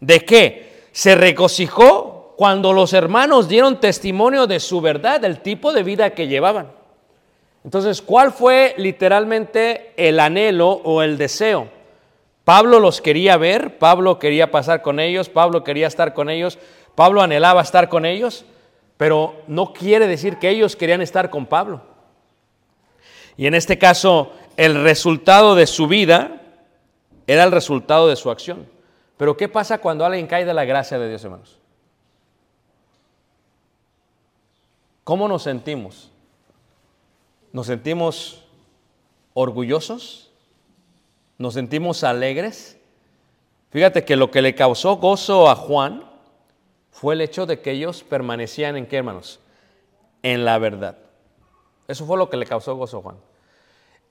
¿De 0.00 0.24
qué? 0.24 0.88
Se 0.92 1.14
regocijó 1.14 2.34
cuando 2.36 2.72
los 2.72 2.92
hermanos 2.92 3.48
dieron 3.48 3.80
testimonio 3.80 4.46
de 4.46 4.60
su 4.60 4.80
verdad, 4.80 5.20
del 5.20 5.40
tipo 5.40 5.72
de 5.72 5.82
vida 5.82 6.10
que 6.10 6.28
llevaban. 6.28 6.70
Entonces, 7.64 8.00
¿cuál 8.00 8.32
fue 8.32 8.74
literalmente 8.78 9.92
el 9.96 10.20
anhelo 10.20 10.70
o 10.70 11.02
el 11.02 11.18
deseo? 11.18 11.68
Pablo 12.44 12.80
los 12.80 13.02
quería 13.02 13.36
ver, 13.36 13.78
Pablo 13.78 14.18
quería 14.18 14.50
pasar 14.50 14.80
con 14.80 15.00
ellos, 15.00 15.28
Pablo 15.28 15.64
quería 15.64 15.86
estar 15.86 16.14
con 16.14 16.30
ellos, 16.30 16.58
Pablo 16.94 17.20
anhelaba 17.20 17.60
estar 17.60 17.88
con 17.88 18.06
ellos, 18.06 18.44
pero 18.96 19.34
no 19.48 19.72
quiere 19.72 20.06
decir 20.06 20.38
que 20.38 20.48
ellos 20.48 20.76
querían 20.76 21.02
estar 21.02 21.30
con 21.30 21.44
Pablo. 21.44 21.82
Y 23.36 23.46
en 23.46 23.54
este 23.54 23.78
caso, 23.78 24.32
el 24.56 24.82
resultado 24.82 25.54
de 25.54 25.66
su 25.66 25.88
vida 25.88 26.40
era 27.26 27.44
el 27.44 27.52
resultado 27.52 28.08
de 28.08 28.16
su 28.16 28.30
acción. 28.30 28.66
Pero 29.18 29.36
¿qué 29.36 29.48
pasa 29.48 29.78
cuando 29.78 30.06
alguien 30.06 30.26
cae 30.26 30.46
de 30.46 30.54
la 30.54 30.64
gracia 30.64 30.98
de 30.98 31.08
Dios, 31.08 31.22
hermanos? 31.22 31.58
¿Cómo 35.04 35.28
nos 35.28 35.42
sentimos? 35.42 36.10
¿Nos 37.52 37.66
sentimos 37.66 38.46
orgullosos? 39.34 40.28
nos 41.38 41.54
sentimos 41.54 42.04
alegres. 42.04 42.76
Fíjate 43.70 44.04
que 44.04 44.16
lo 44.16 44.30
que 44.30 44.42
le 44.42 44.54
causó 44.54 44.96
gozo 44.96 45.48
a 45.48 45.54
Juan 45.54 46.04
fue 46.90 47.14
el 47.14 47.20
hecho 47.20 47.46
de 47.46 47.60
que 47.60 47.70
ellos 47.70 48.02
permanecían 48.02 48.76
en 48.76 48.86
qué, 48.86 48.96
hermanos? 48.96 49.40
En 50.22 50.44
la 50.44 50.58
verdad. 50.58 50.98
Eso 51.86 52.04
fue 52.04 52.18
lo 52.18 52.28
que 52.28 52.36
le 52.36 52.44
causó 52.44 52.74
gozo 52.74 52.98
a 52.98 53.02
Juan. 53.02 53.16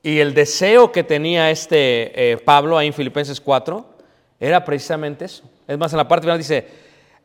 Y 0.02 0.20
el 0.20 0.34
deseo 0.34 0.92
que 0.92 1.04
tenía 1.04 1.52
este 1.52 2.32
eh, 2.32 2.38
Pablo 2.38 2.78
ahí 2.78 2.88
en 2.88 2.94
Filipenses 2.94 3.42
4 3.42 3.97
era 4.40 4.64
precisamente 4.64 5.26
eso. 5.26 5.50
Es 5.68 5.78
más, 5.78 5.92
en 5.94 5.98
la 5.98 6.08
parte 6.08 6.26
final 6.26 6.38
dice, 6.38 6.68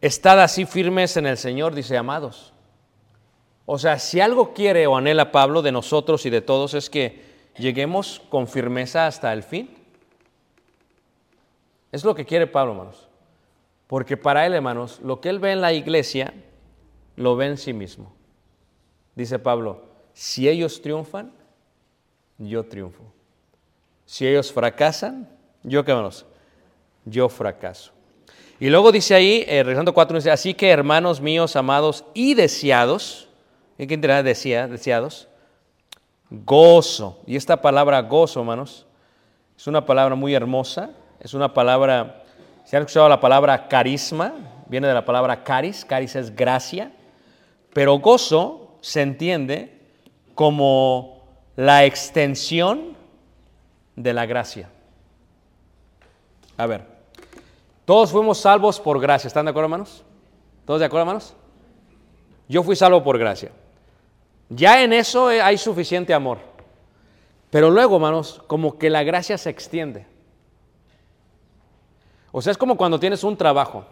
estad 0.01 0.41
así 0.41 0.65
firmes 0.67 1.17
en 1.17 1.27
el 1.27 1.37
Señor, 1.37 1.75
dice, 1.75 1.97
amados. 1.97 2.53
O 3.67 3.79
sea, 3.79 3.99
si 3.99 4.21
algo 4.21 4.55
quiere 4.55 4.87
o 4.87 4.97
anhela 4.97 5.31
Pablo 5.31 5.63
de 5.63 5.73
nosotros 5.73 6.27
y 6.27 6.31
de 6.31 6.41
todos 6.41 6.75
es 6.75 6.91
que 6.91 7.23
lleguemos 7.57 8.21
con 8.29 8.49
firmeza 8.49 9.07
hasta 9.07 9.33
el 9.33 9.43
fin. 9.43 9.71
Es 11.93 12.05
lo 12.05 12.15
que 12.15 12.25
quiere 12.25 12.47
Pablo, 12.47 12.73
hermanos. 12.73 13.09
Porque 13.87 14.17
para 14.17 14.47
él, 14.47 14.55
hermanos, 14.55 15.01
lo 15.03 15.21
que 15.21 15.29
él 15.29 15.39
ve 15.39 15.53
en 15.53 15.61
la 15.61 15.73
iglesia, 15.73 16.33
lo 17.17 17.37
ve 17.37 17.47
en 17.47 17.59
sí 17.59 17.73
mismo. 17.73 18.15
Dice 19.15 19.39
Pablo, 19.39 19.85
si 20.15 20.49
ellos 20.49 20.81
triunfan, 20.81 21.33
yo 22.39 22.65
triunfo. 22.65 23.05
Si 24.07 24.27
ellos 24.27 24.53
fracasan, 24.53 25.29
yo 25.63 25.85
qué, 25.85 25.91
hermanos, 25.93 26.27
yo 27.05 27.29
fracaso. 27.29 27.93
Y 28.61 28.71
luego 28.71 28.93
dice 28.93 29.15
ahí, 29.15 29.45
eh, 29.49 29.63
regresando 29.65 29.93
4, 29.93 30.19
dice, 30.19 30.31
así 30.31 30.55
que 30.55 30.71
hermanos 30.71 31.21
míos, 31.21 31.57
amados 31.57 32.05
y 32.15 32.35
deseados, 32.35 33.29
¿en 33.77 33.89
qué 33.89 33.95
entidad 33.95 34.23
decía, 34.23 34.69
deseados? 34.69 35.29
Gozo. 36.31 37.19
Y 37.27 37.35
esta 37.35 37.61
palabra 37.61 38.01
gozo, 38.03 38.41
hermanos, 38.41 38.87
es 39.57 39.67
una 39.67 39.85
palabra 39.85 40.15
muy 40.15 40.33
hermosa, 40.35 40.91
es 41.19 41.35
una 41.35 41.53
palabra, 41.53 42.23
si 42.65 42.77
han 42.77 42.83
escuchado 42.83 43.09
la 43.09 43.21
palabra 43.21 43.69
carisma, 43.69 44.33
viene 44.69 44.87
de 44.87 44.95
la 44.95 45.05
palabra 45.05 45.43
caris, 45.43 45.85
caris 45.85 46.15
es 46.15 46.35
gracia, 46.35 46.93
pero 47.73 47.99
gozo 47.99 48.77
se 48.81 49.03
entiende 49.03 49.81
como 50.35 51.25
la 51.57 51.85
extensión 51.85 52.97
de 53.97 54.13
la 54.13 54.27
gracia. 54.27 54.71
A 56.57 56.67
ver, 56.67 56.92
todos 57.85 58.11
fuimos 58.13 58.39
salvos 58.39 58.79
por 58.81 59.01
gracia, 59.01 59.29
¿están 59.29 59.47
de 59.47 59.51
acuerdo, 59.51 59.67
hermanos? 59.67 60.05
¿Todos 60.65 60.81
de 60.81 60.87
acuerdo, 60.87 61.03
hermanos? 61.03 61.35
Yo 62.49 62.63
fui 62.63 62.77
salvo 62.77 63.03
por 63.03 63.19
gracia. 63.19 63.51
Ya 64.49 64.83
en 64.83 64.93
eso 64.93 65.29
hay 65.29 65.59
suficiente 65.59 66.13
amor. 66.13 66.39
Pero 67.51 67.71
luego, 67.71 67.97
hermanos, 67.97 68.43
como 68.47 68.79
que 68.79 68.91
la 68.91 69.03
gracia 69.03 69.37
se 69.37 69.51
extiende. 69.51 70.07
O 72.31 72.41
sea, 72.41 72.51
es 72.51 72.59
como 72.59 72.77
cuando 72.77 72.99
tienes 72.99 73.25
un 73.25 73.37
trabajo 73.37 73.85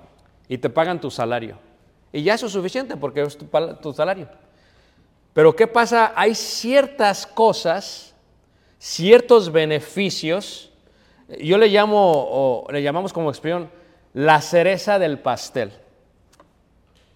y 0.49 0.57
te 0.59 0.71
pagan 0.71 1.01
tu 1.01 1.11
salario. 1.11 1.59
Y 2.13 2.23
ya 2.23 2.35
eso 2.35 2.47
es 2.47 2.53
suficiente 2.53 2.97
porque 2.97 3.23
es 3.23 3.37
tu, 3.37 3.93
salario. 3.93 4.29
Pero 5.33 5.55
¿qué 5.55 5.67
pasa? 5.67 6.13
Hay 6.17 6.35
ciertas 6.35 7.27
cosas, 7.27 8.15
ciertos 8.79 9.53
beneficios, 9.53 10.73
yo 11.41 11.59
le 11.59 11.69
llamo, 11.69 12.01
o 12.03 12.67
le 12.73 12.83
llamamos 12.83 13.13
como 13.13 13.31
expresión, 13.31 13.71
la 14.15 14.41
cereza 14.41 14.99
del 14.99 15.19
pastel. 15.19 15.73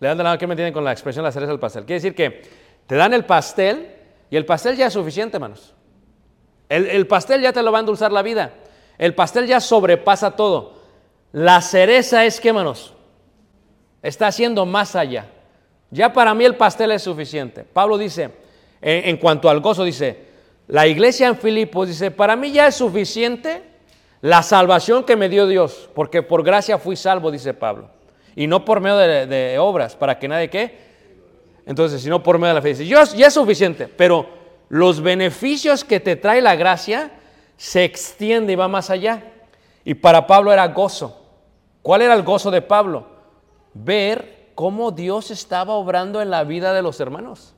¿Le 0.00 0.08
dan 0.08 0.18
de 0.18 0.24
lado 0.24 0.38
que 0.38 0.46
me 0.46 0.52
entienden 0.52 0.74
con 0.74 0.84
la 0.84 0.92
expresión 0.92 1.24
la 1.24 1.32
cereza 1.32 1.50
del 1.50 1.60
pastel? 1.60 1.84
Quiere 1.84 2.00
decir 2.00 2.14
que 2.14 2.42
te 2.86 2.94
dan 2.94 3.14
el 3.14 3.24
pastel 3.24 3.90
y 4.30 4.36
el 4.36 4.44
pastel 4.44 4.76
ya 4.76 4.86
es 4.86 4.92
suficiente, 4.92 5.36
hermanos. 5.36 5.74
El, 6.68 6.86
el 6.86 7.06
pastel 7.06 7.40
ya 7.40 7.52
te 7.52 7.62
lo 7.62 7.72
va 7.72 7.78
a 7.78 7.80
endulzar 7.80 8.12
la 8.12 8.22
vida. 8.22 8.52
El 8.98 9.14
pastel 9.14 9.46
ya 9.46 9.60
sobrepasa 9.60 10.32
todo. 10.32 10.74
La 11.32 11.60
cereza 11.60 12.24
es 12.24 12.40
que, 12.40 12.48
hermanos, 12.48 12.94
está 14.02 14.28
haciendo 14.28 14.66
más 14.66 14.94
allá. 14.94 15.26
Ya 15.90 16.12
para 16.12 16.34
mí 16.34 16.44
el 16.44 16.56
pastel 16.56 16.92
es 16.92 17.02
suficiente. 17.02 17.64
Pablo 17.64 17.98
dice, 17.98 18.30
en, 18.80 19.08
en, 19.08 19.16
cuanto 19.16 19.48
al 19.48 19.60
gozo, 19.60 19.84
dice, 19.84 20.24
la 20.66 20.86
iglesia 20.86 21.28
en 21.28 21.36
Filipos 21.36 21.88
dice, 21.88 22.10
para 22.10 22.36
mí 22.36 22.52
ya 22.52 22.66
es 22.66 22.76
suficiente 22.76 23.62
la 24.24 24.42
salvación 24.42 25.04
que 25.04 25.16
me 25.16 25.28
dio 25.28 25.46
Dios, 25.46 25.90
porque 25.94 26.22
por 26.22 26.42
gracia 26.42 26.78
fui 26.78 26.96
salvo, 26.96 27.30
dice 27.30 27.52
Pablo. 27.52 27.90
Y 28.34 28.46
no 28.46 28.64
por 28.64 28.80
medio 28.80 28.96
de, 28.96 29.58
obras, 29.58 29.96
para 29.96 30.18
que 30.18 30.26
nadie 30.28 30.48
qué. 30.48 30.78
Entonces, 31.66 32.00
sino 32.00 32.22
por 32.22 32.38
medio 32.38 32.54
de 32.54 32.54
la 32.54 32.62
fe. 32.62 32.68
Dice, 32.68 32.86
yo, 32.86 33.04
ya 33.14 33.26
es 33.26 33.34
suficiente, 33.34 33.86
pero 33.86 34.26
los 34.70 35.02
beneficios 35.02 35.84
que 35.84 36.00
te 36.00 36.16
trae 36.16 36.40
la 36.40 36.56
gracia 36.56 37.12
se 37.58 37.84
extiende 37.84 38.54
y 38.54 38.56
va 38.56 38.66
más 38.66 38.88
allá. 38.88 39.30
Y 39.84 39.92
para 39.92 40.26
Pablo 40.26 40.54
era 40.54 40.68
gozo. 40.68 41.22
¿Cuál 41.82 42.00
era 42.00 42.14
el 42.14 42.22
gozo 42.22 42.50
de 42.50 42.62
Pablo? 42.62 43.06
Ver 43.74 44.52
cómo 44.54 44.90
Dios 44.90 45.30
estaba 45.30 45.74
obrando 45.74 46.22
en 46.22 46.30
la 46.30 46.44
vida 46.44 46.72
de 46.72 46.80
los 46.80 46.98
hermanos. 46.98 47.53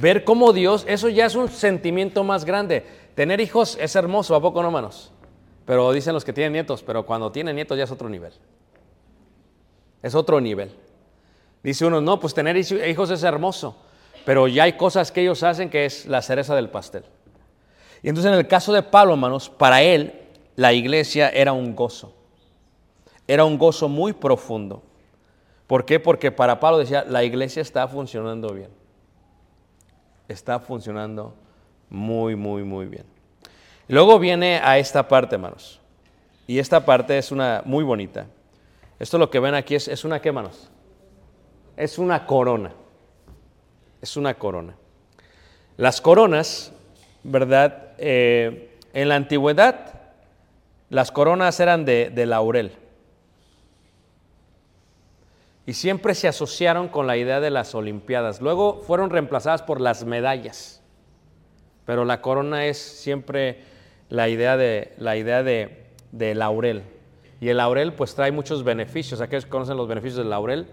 Ver 0.00 0.24
cómo 0.24 0.52
Dios, 0.52 0.84
eso 0.88 1.08
ya 1.08 1.26
es 1.26 1.34
un 1.34 1.48
sentimiento 1.48 2.22
más 2.22 2.44
grande. 2.44 2.84
Tener 3.14 3.40
hijos 3.40 3.76
es 3.80 3.96
hermoso, 3.96 4.34
¿a 4.34 4.40
poco 4.40 4.62
no, 4.62 4.68
hermanos? 4.68 5.12
Pero 5.64 5.90
dicen 5.92 6.14
los 6.14 6.24
que 6.24 6.32
tienen 6.32 6.52
nietos, 6.52 6.82
pero 6.82 7.04
cuando 7.04 7.32
tienen 7.32 7.56
nietos 7.56 7.76
ya 7.76 7.84
es 7.84 7.90
otro 7.90 8.08
nivel. 8.08 8.32
Es 10.02 10.14
otro 10.14 10.40
nivel. 10.40 10.70
Dice 11.62 11.84
uno, 11.84 12.00
no, 12.00 12.20
pues 12.20 12.32
tener 12.32 12.56
hijos 12.56 13.10
es 13.10 13.22
hermoso, 13.24 13.76
pero 14.24 14.46
ya 14.46 14.62
hay 14.62 14.74
cosas 14.74 15.10
que 15.10 15.22
ellos 15.22 15.42
hacen 15.42 15.68
que 15.68 15.84
es 15.84 16.06
la 16.06 16.22
cereza 16.22 16.54
del 16.54 16.70
pastel. 16.70 17.02
Y 18.02 18.08
entonces 18.08 18.32
en 18.32 18.38
el 18.38 18.46
caso 18.46 18.72
de 18.72 18.82
Pablo, 18.82 19.14
hermanos, 19.14 19.50
para 19.50 19.82
él 19.82 20.14
la 20.54 20.72
iglesia 20.72 21.28
era 21.30 21.52
un 21.52 21.74
gozo. 21.74 22.14
Era 23.26 23.44
un 23.44 23.58
gozo 23.58 23.88
muy 23.88 24.12
profundo. 24.12 24.82
¿Por 25.66 25.84
qué? 25.84 25.98
Porque 25.98 26.30
para 26.30 26.60
Pablo 26.60 26.78
decía, 26.78 27.04
la 27.06 27.24
iglesia 27.24 27.60
está 27.60 27.88
funcionando 27.88 28.54
bien. 28.54 28.77
Está 30.28 30.60
funcionando 30.60 31.34
muy, 31.88 32.36
muy, 32.36 32.62
muy 32.62 32.86
bien. 32.86 33.04
Luego 33.88 34.18
viene 34.18 34.60
a 34.62 34.78
esta 34.78 35.08
parte, 35.08 35.36
hermanos. 35.36 35.80
Y 36.46 36.58
esta 36.58 36.84
parte 36.84 37.16
es 37.16 37.32
una 37.32 37.62
muy 37.64 37.82
bonita. 37.82 38.26
Esto 38.98 39.16
lo 39.16 39.30
que 39.30 39.40
ven 39.40 39.54
aquí 39.54 39.74
es, 39.74 39.88
es 39.88 40.04
una, 40.04 40.20
¿qué, 40.20 40.28
hermanos? 40.28 40.70
Es 41.76 41.98
una 41.98 42.26
corona. 42.26 42.72
Es 44.02 44.16
una 44.16 44.34
corona. 44.34 44.74
Las 45.76 46.00
coronas, 46.00 46.72
¿verdad? 47.22 47.92
Eh, 47.98 48.76
en 48.92 49.08
la 49.08 49.16
antigüedad, 49.16 49.94
las 50.90 51.10
coronas 51.10 51.58
eran 51.60 51.84
de, 51.84 52.10
de 52.10 52.26
laurel. 52.26 52.72
Y 55.68 55.74
siempre 55.74 56.14
se 56.14 56.28
asociaron 56.28 56.88
con 56.88 57.06
la 57.06 57.18
idea 57.18 57.40
de 57.40 57.50
las 57.50 57.74
Olimpiadas. 57.74 58.40
Luego 58.40 58.80
fueron 58.86 59.10
reemplazadas 59.10 59.60
por 59.60 59.82
las 59.82 60.06
medallas. 60.06 60.80
Pero 61.84 62.06
la 62.06 62.22
corona 62.22 62.64
es 62.64 62.78
siempre 62.78 63.60
la 64.08 64.30
idea 64.30 64.56
de, 64.56 64.94
la 64.96 65.18
idea 65.18 65.42
de, 65.42 66.34
laurel. 66.34 66.84
Y 67.42 67.50
el 67.50 67.58
laurel 67.58 67.92
pues 67.92 68.14
trae 68.14 68.32
muchos 68.32 68.64
beneficios. 68.64 69.20
Aquellos 69.20 69.44
que 69.44 69.50
conocen 69.50 69.76
los 69.76 69.86
beneficios 69.86 70.16
del 70.16 70.30
laurel, 70.30 70.68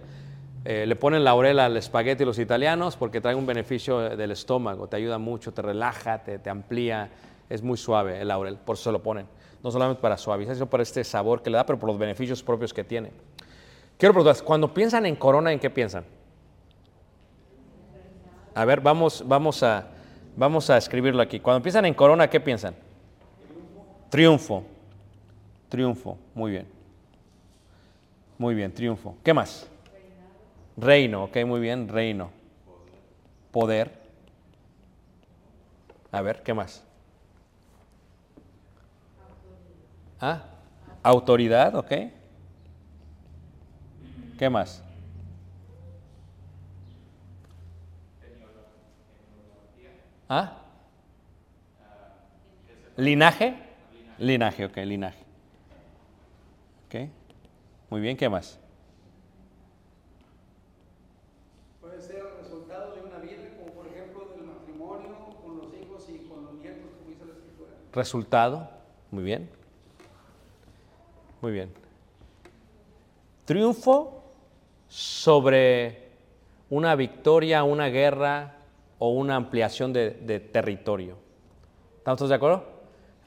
eh, 0.63 0.85
le 0.85 0.95
ponen 0.95 1.25
laurel 1.25 1.59
al 1.59 1.75
espagueti 1.75 2.23
los 2.23 2.39
italianos 2.39 2.95
porque 2.95 3.19
trae 3.19 3.35
un 3.35 3.45
beneficio 3.45 4.15
del 4.15 4.31
estómago, 4.31 4.87
te 4.87 4.95
ayuda 4.95 5.17
mucho, 5.17 5.51
te 5.51 5.61
relaja, 5.61 6.23
te, 6.23 6.49
amplía, 6.49 7.09
es 7.49 7.61
muy 7.61 7.77
suave 7.77 8.21
el 8.21 8.29
laurel, 8.29 8.55
por 8.55 8.75
eso 8.75 8.85
se 8.85 8.91
lo 8.93 9.03
ponen. 9.03 9.27
No 9.61 9.71
solamente 9.71 10.01
para 10.01 10.17
suavizar, 10.17 10.55
sino 10.55 10.69
por 10.69 10.79
este 10.79 11.03
sabor 11.03 11.41
que 11.41 11.49
le 11.49 11.57
da, 11.57 11.65
pero 11.65 11.77
por 11.77 11.89
los 11.89 11.97
beneficios 11.97 12.41
propios 12.41 12.73
que 12.73 12.85
tiene. 12.85 13.11
Quiero 13.97 14.13
preguntar, 14.13 14.43
cuando 14.43 14.73
piensan 14.73 15.05
en 15.05 15.15
corona, 15.15 15.53
¿en 15.53 15.59
qué 15.59 15.69
piensan? 15.69 16.03
A 18.53 18.65
ver, 18.65 18.81
vamos, 18.81 19.23
vamos, 19.25 19.63
a, 19.63 19.87
vamos 20.35 20.69
a 20.69 20.77
escribirlo 20.77 21.21
aquí. 21.21 21.39
Cuando 21.39 21.61
piensan 21.61 21.85
en 21.85 21.93
corona, 21.93 22.29
¿qué 22.29 22.39
piensan? 22.39 22.75
Triunfo. 24.09 24.63
Triunfo, 25.69 26.17
muy 26.33 26.51
bien. 26.51 26.67
Muy 28.37 28.53
bien, 28.53 28.73
triunfo. 28.73 29.15
¿Qué 29.23 29.33
más? 29.33 29.67
Reino, 30.77 31.23
ok, 31.25 31.37
muy 31.45 31.61
bien, 31.61 31.87
reino. 31.87 32.31
Poder. 33.51 33.91
A 36.11 36.21
ver, 36.21 36.43
¿qué 36.43 36.53
más? 36.53 36.83
Ah, 40.19 40.43
autoridad, 41.03 41.75
ok. 41.75 41.91
¿Qué 44.37 44.49
más? 44.49 44.83
¿Ah? 50.27 50.57
¿Linaje? 52.97 53.55
Linaje, 54.17 54.65
ok, 54.65 54.77
linaje. 54.77 55.23
Ok, 56.87 57.09
muy 57.89 58.01
bien, 58.01 58.17
¿qué 58.17 58.27
más? 58.27 58.59
Puede 61.79 62.01
ser 62.01 62.17
el 62.17 62.43
resultado 62.43 62.95
de 62.95 63.01
una 63.03 63.19
vida, 63.19 63.37
como 63.57 63.71
por 63.71 63.87
ejemplo 63.87 64.33
del 64.35 64.47
matrimonio, 64.47 65.15
con 65.43 65.57
los 65.57 65.73
hijos 65.73 66.09
y 66.09 66.27
con 66.27 66.43
los 66.43 66.53
nietos, 66.55 66.91
como 66.97 67.09
dice 67.09 67.25
la 67.25 67.33
escritura. 67.33 67.69
Resultado, 67.93 68.69
muy 69.11 69.23
bien. 69.23 69.49
Muy 71.41 71.51
bien. 71.51 71.71
Triunfo 73.45 74.24
sobre 74.87 76.09
una 76.69 76.95
victoria, 76.95 77.63
una 77.63 77.87
guerra 77.87 78.55
o 78.99 79.09
una 79.09 79.35
ampliación 79.35 79.93
de, 79.93 80.11
territorio. 80.51 81.17
¿Estamos 81.97 82.17
todos 82.17 82.29
de 82.29 82.35
acuerdo? 82.35 82.63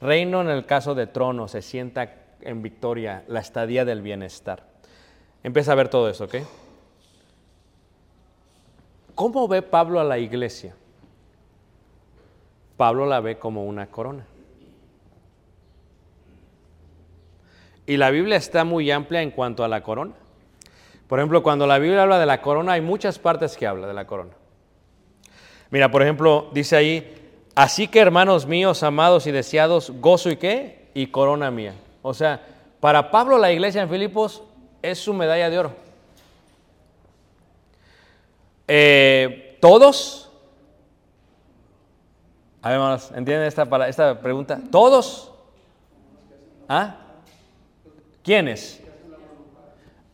Reino 0.01 0.41
en 0.41 0.49
el 0.49 0.65
caso 0.65 0.95
de 0.95 1.07
trono 1.07 1.47
se 1.47 1.61
sienta 1.61 2.15
en 2.41 2.61
victoria, 2.61 3.23
la 3.27 3.39
estadía 3.39 3.85
del 3.85 4.01
bienestar. 4.01 4.63
Empieza 5.43 5.73
a 5.73 5.75
ver 5.75 5.89
todo 5.89 6.09
eso, 6.09 6.25
¿ok? 6.25 6.35
¿Cómo 9.15 9.47
ve 9.47 9.61
Pablo 9.61 9.99
a 9.99 10.03
la 10.03 10.17
iglesia? 10.17 10.75
Pablo 12.77 13.05
la 13.05 13.19
ve 13.19 13.37
como 13.37 13.65
una 13.65 13.87
corona. 13.87 14.25
Y 17.85 17.97
la 17.97 18.11
Biblia 18.11 18.37
está 18.37 18.63
muy 18.63 18.89
amplia 18.91 19.21
en 19.21 19.31
cuanto 19.31 19.63
a 19.63 19.67
la 19.67 19.83
corona. 19.83 20.13
Por 21.09 21.17
ejemplo, 21.17 21.41
cuando 21.41 21.65
la 21.65 21.79
Biblia 21.79 22.03
habla 22.03 22.19
de 22.19 22.27
la 22.27 22.39
corona, 22.39 22.73
hay 22.73 22.81
muchas 22.81 23.17
partes 23.17 23.57
que 23.57 23.65
habla 23.65 23.87
de 23.87 23.95
la 23.95 24.05
corona. 24.05 24.29
Mira, 25.71 25.89
por 25.89 26.03
ejemplo, 26.03 26.49
dice 26.53 26.75
ahí, 26.75 27.33
así 27.55 27.87
que 27.87 27.99
hermanos 27.99 28.45
míos, 28.45 28.83
amados 28.83 29.25
y 29.25 29.31
deseados, 29.31 29.89
gozo 29.89 30.29
y 30.29 30.37
qué? 30.37 30.91
Y 30.93 31.07
corona 31.07 31.49
mía. 31.49 31.73
O 32.03 32.13
sea, 32.13 32.39
para 32.79 33.09
Pablo 33.09 33.39
la 33.39 33.51
iglesia 33.51 33.81
en 33.81 33.89
Filipos 33.89 34.43
es 34.83 34.99
su 34.99 35.15
medalla 35.15 35.49
de 35.49 35.57
oro. 35.57 35.71
Eh, 38.67 39.57
¿Todos? 39.59 40.31
A 42.61 42.69
ver, 42.69 42.99
¿entienden 43.15 43.47
esta, 43.47 43.87
esta 43.87 44.19
pregunta? 44.19 44.59
¿Todos? 44.69 45.31
¿Ah? 46.67 46.97
¿Quiénes? 48.21 48.83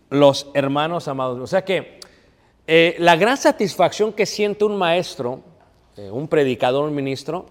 Los 0.10 0.49
hermanos 0.53 1.08
amados. 1.08 1.39
O 1.39 1.47
sea 1.47 1.64
que 1.66 1.99
eh, 2.68 2.95
la 2.99 3.16
gran 3.16 3.38
satisfacción 3.38 4.14
que 4.14 4.26
siente 4.26 4.66
un 4.66 4.78
maestro, 4.78 5.41
eh, 5.97 6.10
un 6.10 6.28
predicador, 6.28 6.88
un 6.88 6.95
ministro, 6.95 7.45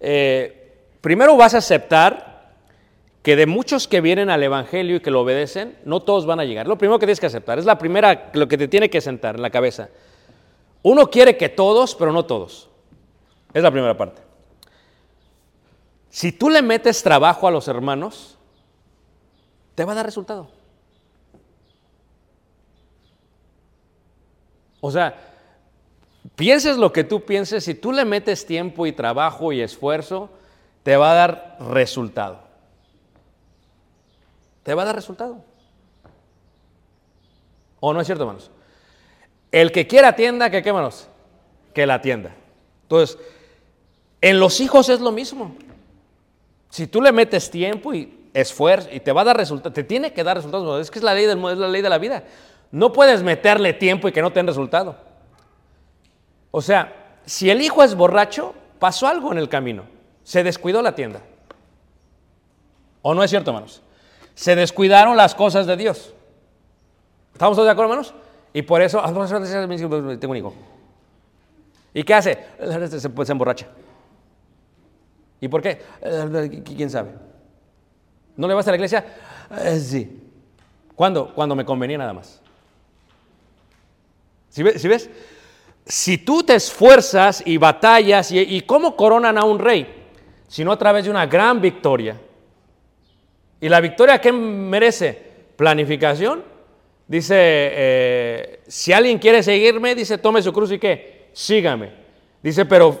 eh, 0.00 0.82
primero 1.00 1.36
vas 1.36 1.54
a 1.54 1.58
aceptar 1.58 2.52
que 3.22 3.34
de 3.34 3.46
muchos 3.46 3.88
que 3.88 4.00
vienen 4.00 4.30
al 4.30 4.42
Evangelio 4.42 4.96
y 4.96 5.00
que 5.00 5.10
lo 5.10 5.22
obedecen, 5.22 5.76
no 5.84 6.00
todos 6.00 6.26
van 6.26 6.38
a 6.38 6.44
llegar. 6.44 6.68
Lo 6.68 6.78
primero 6.78 6.98
que 6.98 7.06
tienes 7.06 7.18
que 7.18 7.26
aceptar, 7.26 7.58
es 7.58 7.64
la 7.64 7.76
primera, 7.76 8.30
lo 8.34 8.46
que 8.46 8.56
te 8.56 8.68
tiene 8.68 8.88
que 8.88 9.00
sentar 9.00 9.36
en 9.36 9.42
la 9.42 9.50
cabeza. 9.50 9.88
Uno 10.82 11.10
quiere 11.10 11.36
que 11.36 11.48
todos, 11.48 11.96
pero 11.96 12.12
no 12.12 12.24
todos. 12.24 12.70
Es 13.52 13.62
la 13.62 13.70
primera 13.70 13.96
parte. 13.96 14.22
Si 16.10 16.30
tú 16.30 16.50
le 16.50 16.62
metes 16.62 17.02
trabajo 17.02 17.48
a 17.48 17.50
los 17.50 17.66
hermanos, 17.66 18.38
te 19.74 19.84
va 19.84 19.92
a 19.92 19.96
dar 19.96 20.06
resultado. 20.06 20.55
O 24.86 24.90
sea, 24.92 25.16
pienses 26.36 26.76
lo 26.76 26.92
que 26.92 27.02
tú 27.02 27.24
pienses, 27.24 27.64
si 27.64 27.74
tú 27.74 27.90
le 27.90 28.04
metes 28.04 28.46
tiempo 28.46 28.86
y 28.86 28.92
trabajo 28.92 29.52
y 29.52 29.60
esfuerzo, 29.60 30.30
te 30.84 30.96
va 30.96 31.10
a 31.10 31.14
dar 31.14 31.56
resultado. 31.58 32.38
Te 34.62 34.74
va 34.74 34.82
a 34.82 34.84
dar 34.84 34.94
resultado. 34.94 35.44
¿O 37.80 37.92
no 37.92 38.00
es 38.00 38.06
cierto, 38.06 38.22
hermanos? 38.22 38.52
El 39.50 39.72
que 39.72 39.88
quiera 39.88 40.14
tienda, 40.14 40.50
que 40.50 40.62
qué, 40.62 40.68
hermanos? 40.68 41.08
Que 41.74 41.84
la 41.84 41.94
atienda. 41.94 42.30
Entonces, 42.82 43.18
en 44.20 44.38
los 44.38 44.60
hijos 44.60 44.88
es 44.88 45.00
lo 45.00 45.10
mismo. 45.10 45.56
Si 46.70 46.86
tú 46.86 47.02
le 47.02 47.10
metes 47.10 47.50
tiempo 47.50 47.92
y 47.92 48.28
esfuerzo 48.32 48.88
y 48.92 49.00
te 49.00 49.10
va 49.10 49.22
a 49.22 49.24
dar 49.24 49.36
resultados, 49.36 49.74
te 49.74 49.82
tiene 49.82 50.12
que 50.12 50.22
dar 50.22 50.36
resultados. 50.36 50.80
Es 50.80 50.92
que 50.92 51.00
es 51.00 51.04
la 51.04 51.12
ley 51.12 51.26
del 51.26 51.38
es 51.38 51.58
la 51.58 51.66
ley 51.66 51.82
de 51.82 51.90
la 51.90 51.98
vida. 51.98 52.22
No 52.70 52.92
puedes 52.92 53.22
meterle 53.22 53.72
tiempo 53.72 54.08
y 54.08 54.12
que 54.12 54.22
no 54.22 54.30
te 54.30 54.38
den 54.38 54.46
resultado. 54.46 54.96
O 56.50 56.60
sea, 56.60 57.18
si 57.24 57.50
el 57.50 57.60
hijo 57.60 57.82
es 57.82 57.94
borracho, 57.94 58.54
pasó 58.78 59.06
algo 59.06 59.32
en 59.32 59.38
el 59.38 59.48
camino. 59.48 59.84
Se 60.22 60.42
descuidó 60.42 60.82
la 60.82 60.94
tienda. 60.94 61.20
¿O 63.02 63.14
no 63.14 63.22
es 63.22 63.30
cierto, 63.30 63.50
hermanos? 63.50 63.82
Se 64.34 64.56
descuidaron 64.56 65.16
las 65.16 65.34
cosas 65.34 65.66
de 65.66 65.76
Dios. 65.76 66.12
¿Estamos 67.32 67.56
todos 67.56 67.66
de 67.66 67.72
acuerdo, 67.72 67.92
hermanos? 67.92 68.14
Y 68.52 68.62
por 68.62 68.80
eso, 68.82 69.00
ah, 69.00 69.12
tengo 69.12 70.30
un 70.30 70.36
hijo. 70.36 70.54
¿Y 71.92 72.02
qué 72.02 72.14
hace? 72.14 72.38
Se, 72.98 73.10
pues, 73.10 73.26
se 73.26 73.32
emborracha. 73.32 73.66
¿Y 75.40 75.48
por 75.48 75.62
qué? 75.62 75.82
¿Quién 76.64 76.90
sabe? 76.90 77.10
¿No 78.36 78.48
le 78.48 78.54
vas 78.54 78.66
a 78.66 78.70
la 78.70 78.76
iglesia? 78.76 79.04
Eh, 79.62 79.78
sí. 79.78 80.22
¿Cuándo? 80.94 81.34
Cuando 81.34 81.54
me 81.54 81.64
convenía 81.64 81.98
nada 81.98 82.12
más. 82.12 82.42
¿Sí 84.56 84.88
ves? 84.88 85.10
Si 85.84 86.18
tú 86.18 86.42
te 86.42 86.54
esfuerzas 86.54 87.42
y 87.44 87.58
batallas, 87.58 88.32
y, 88.32 88.40
y 88.40 88.62
cómo 88.62 88.96
coronan 88.96 89.38
a 89.38 89.44
un 89.44 89.58
rey? 89.58 89.86
Sino 90.48 90.72
a 90.72 90.78
través 90.78 91.04
de 91.04 91.10
una 91.10 91.26
gran 91.26 91.60
victoria. 91.60 92.16
¿Y 93.60 93.68
la 93.68 93.80
victoria 93.80 94.20
qué 94.20 94.32
merece? 94.32 95.26
Planificación. 95.56 96.42
Dice, 97.06 97.34
eh, 97.38 98.60
si 98.66 98.92
alguien 98.92 99.18
quiere 99.18 99.42
seguirme, 99.42 99.94
dice, 99.94 100.18
tome 100.18 100.42
su 100.42 100.52
cruz 100.52 100.72
y 100.72 100.78
qué, 100.78 101.28
sígame. 101.32 101.90
Dice, 102.42 102.64
pero 102.64 102.98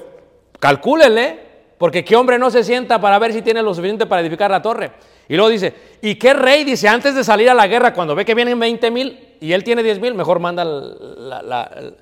calcúlele, 0.60 1.38
porque 1.78 2.04
qué 2.04 2.16
hombre 2.16 2.38
no 2.38 2.50
se 2.50 2.62
sienta 2.62 3.00
para 3.00 3.18
ver 3.18 3.32
si 3.32 3.42
tiene 3.42 3.62
lo 3.62 3.74
suficiente 3.74 4.06
para 4.06 4.22
edificar 4.22 4.50
la 4.50 4.62
torre. 4.62 4.92
Y 5.28 5.34
luego 5.34 5.48
dice, 5.50 5.74
¿y 6.02 6.14
qué 6.14 6.34
rey? 6.34 6.64
Dice, 6.64 6.88
antes 6.88 7.14
de 7.14 7.24
salir 7.24 7.50
a 7.50 7.54
la 7.54 7.66
guerra, 7.66 7.92
cuando 7.92 8.14
ve 8.14 8.24
que 8.24 8.34
vienen 8.34 8.58
20 8.58 8.90
mil 8.90 9.36
y 9.40 9.52
él 9.52 9.64
tiene 9.64 9.82
10 9.82 10.00
mil, 10.00 10.14
mejor 10.14 10.38
manda 10.38 10.64
la, 10.64 11.42
la, 11.42 11.92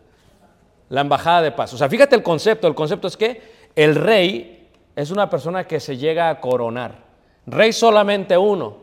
la 0.89 1.01
embajada 1.01 1.43
de 1.43 1.53
paz. 1.53 1.73
O 1.73 1.79
sea, 1.79 1.89
fíjate 1.89 2.15
el 2.15 2.23
concepto. 2.23 2.69
El 2.69 2.75
concepto 2.75 3.09
es 3.09 3.17
que 3.17 3.41
el 3.75 3.95
rey 3.95 4.69
es 4.95 5.11
una 5.11 5.31
persona 5.31 5.67
que 5.67 5.81
se 5.81 5.97
llega 5.97 6.29
a 6.29 6.41
coronar. 6.41 7.05
Rey 7.47 7.73
solamente 7.73 8.37
uno, 8.37 8.77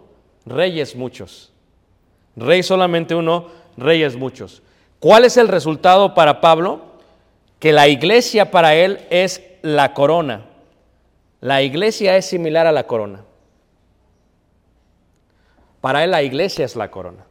reyes 0.45 0.95
muchos. 0.95 1.51
Rey 2.35 2.63
solamente 2.63 3.15
uno, 3.15 3.47
reyes 3.77 4.15
muchos. 4.15 4.61
¿Cuál 4.99 5.25
es 5.25 5.37
el 5.37 5.47
resultado 5.47 6.13
para 6.13 6.41
Pablo? 6.41 6.81
Que 7.59 7.71
la 7.73 7.87
iglesia 7.87 8.51
para 8.51 8.75
él 8.75 9.05
es 9.09 9.41
la 9.61 9.93
corona. 9.93 10.45
La 11.39 11.61
iglesia 11.61 12.17
es 12.17 12.25
similar 12.25 12.67
a 12.67 12.71
la 12.71 12.85
corona. 12.85 13.23
Para 15.81 16.03
él 16.03 16.11
la 16.11 16.21
iglesia 16.21 16.63
es 16.63 16.75
la 16.75 16.89
corona. 16.91 17.25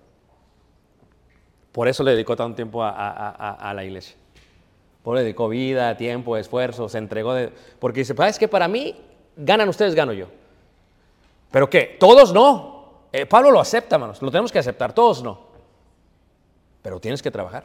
Por 1.73 1.87
eso 1.87 2.03
le 2.03 2.13
dedicó 2.13 2.35
tanto 2.35 2.57
tiempo 2.57 2.83
a, 2.83 3.73
la 3.75 3.85
iglesia. 3.85 4.17
Por 5.05 5.17
le 5.17 5.23
dedicó 5.23 5.49
vida, 5.49 5.97
tiempo, 5.97 6.37
esfuerzo, 6.37 6.89
se 6.89 6.99
entregó. 6.99 7.33
De, 7.33 7.53
porque 7.79 8.01
dice, 8.01 8.15
es 8.27 8.39
que 8.39 8.49
para 8.49 8.67
mí 8.67 8.97
ganan 9.37 9.69
ustedes, 9.69 9.95
gano 9.95 10.13
yo. 10.13 10.27
¿Pero 11.51 11.71
qué? 11.71 11.97
Todos 11.99 12.33
no. 12.33 13.07
Eh, 13.13 13.25
Pablo 13.25 13.51
lo 13.51 13.61
acepta, 13.61 13.97
hermanos. 13.97 14.21
Lo 14.21 14.31
tenemos 14.31 14.53
que 14.53 14.59
aceptar. 14.59 14.93
Todos 14.93 15.23
no. 15.23 15.41
Pero 16.83 17.01
tienes 17.01 17.23
que 17.23 17.31
trabajar. 17.31 17.65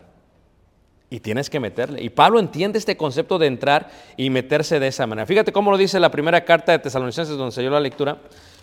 Y 1.09 1.19
tienes 1.19 1.49
que 1.49 1.59
meterle. 1.59 2.01
Y 2.01 2.09
Pablo 2.09 2.39
entiende 2.39 2.77
este 2.77 2.95
concepto 2.95 3.37
de 3.37 3.47
entrar 3.47 3.89
y 4.17 4.29
meterse 4.29 4.79
de 4.79 4.87
esa 4.87 5.05
manera. 5.07 5.25
Fíjate 5.25 5.51
cómo 5.51 5.71
lo 5.71 5.77
dice 5.77 5.99
la 5.99 6.09
primera 6.09 6.45
carta 6.45 6.71
de 6.71 6.79
Tesalonicenses 6.79 7.37
donde 7.37 7.51
se 7.51 7.61
dio 7.61 7.69
la 7.69 7.79
lectura. 7.79 8.17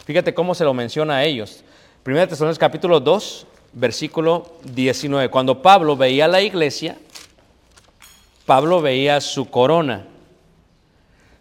Fíjate 0.05 0.35
cómo 0.35 0.55
se 0.55 0.64
lo 0.64 0.75
menciona 0.75 1.16
a 1.16 1.25
ellos. 1.25 1.64
Primera 2.03 2.27
Tesalonicenses 2.27 2.59
capítulo 2.59 2.99
2, 2.99 3.47
versículo 3.75 4.47
19. 4.65 5.29
Cuando 5.29 5.63
Pablo 5.63 5.97
veía 5.97 6.27
la 6.27 6.41
iglesia, 6.41 6.99
Pablo 8.45 8.81
veía 8.81 9.21
su 9.21 9.49
corona. 9.49 10.05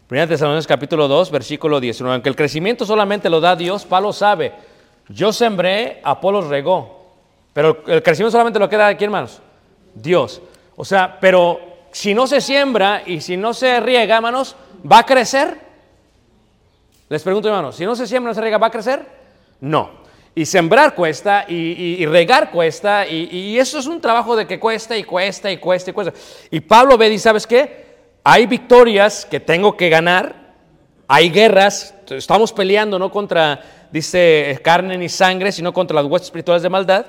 Primera 0.07 0.28
Tesalonicenses 0.28 0.68
capítulo 0.68 1.07
2, 1.07 1.32
versículo 1.32 1.80
19. 1.80 2.14
Aunque 2.14 2.30
el 2.30 2.36
crecimiento 2.36 2.86
solamente 2.86 3.28
lo 3.28 3.41
da 3.41 3.55
Dios, 3.55 3.86
Pablo 3.86 4.14
sabe, 4.14 4.53
yo 5.09 5.34
sembré, 5.34 5.99
Apolos 6.03 6.45
regó. 6.45 7.07
Pero 7.53 7.84
el 7.88 8.03
crecimiento 8.03 8.30
solamente 8.32 8.59
lo 8.59 8.70
queda 8.70 8.86
aquí, 8.86 9.03
hermanos. 9.03 9.41
Dios. 9.95 10.43
O 10.76 10.86
sea, 10.86 11.18
pero 11.20 11.59
si 11.91 12.14
no 12.14 12.28
se 12.28 12.39
siembra 12.39 13.01
y 13.03 13.22
si 13.22 13.36
no 13.36 13.55
se 13.55 13.80
riega, 13.80 14.18
hermanos, 14.18 14.55
¿va 14.89 14.99
a 14.99 15.05
crecer? 15.07 15.57
Les 17.09 17.24
pregunto, 17.24 17.47
hermanos, 17.47 17.76
si 17.76 17.84
no 17.84 17.95
se 17.95 18.05
siembra, 18.05 18.30
no 18.30 18.36
se 18.36 18.41
riega, 18.41 18.59
¿va 18.59 18.68
a 18.68 18.72
crecer? 18.72 19.03
No. 19.59 20.00
Y 20.34 20.45
sembrar 20.45 20.95
cuesta, 20.95 21.45
y, 21.47 22.05
regar 22.05 22.51
cuesta, 22.51 23.05
y, 23.05 23.57
eso 23.57 23.79
es 23.79 23.86
un 23.86 23.99
trabajo 23.99 24.36
de 24.36 24.47
que 24.47 24.59
cuesta 24.59 24.97
y 24.97 25.03
cuesta 25.03 25.51
y 25.51 25.57
cuesta 25.57 25.91
y 25.91 25.93
cuesta. 25.93 26.13
Y 26.49 26.61
Pablo 26.61 26.97
ve 26.97 27.09
y 27.09 27.19
¿sabes 27.19 27.45
qué? 27.45 27.86
Hay 28.23 28.45
victorias 28.45 29.25
que 29.25 29.39
tengo 29.39 29.75
que 29.75 29.89
ganar, 29.89 30.55
hay 31.07 31.29
guerras, 31.29 31.93
estamos 32.09 32.53
peleando 32.53 32.97
no 32.97 33.11
contra, 33.11 33.59
dice, 33.91 34.57
carne 34.63 34.97
ni 34.97 35.09
sangre, 35.09 35.51
sino 35.51 35.73
contra 35.73 35.95
las 35.95 36.05
huestes 36.05 36.27
espirituales 36.27 36.63
de 36.63 36.69
maldad. 36.69 37.05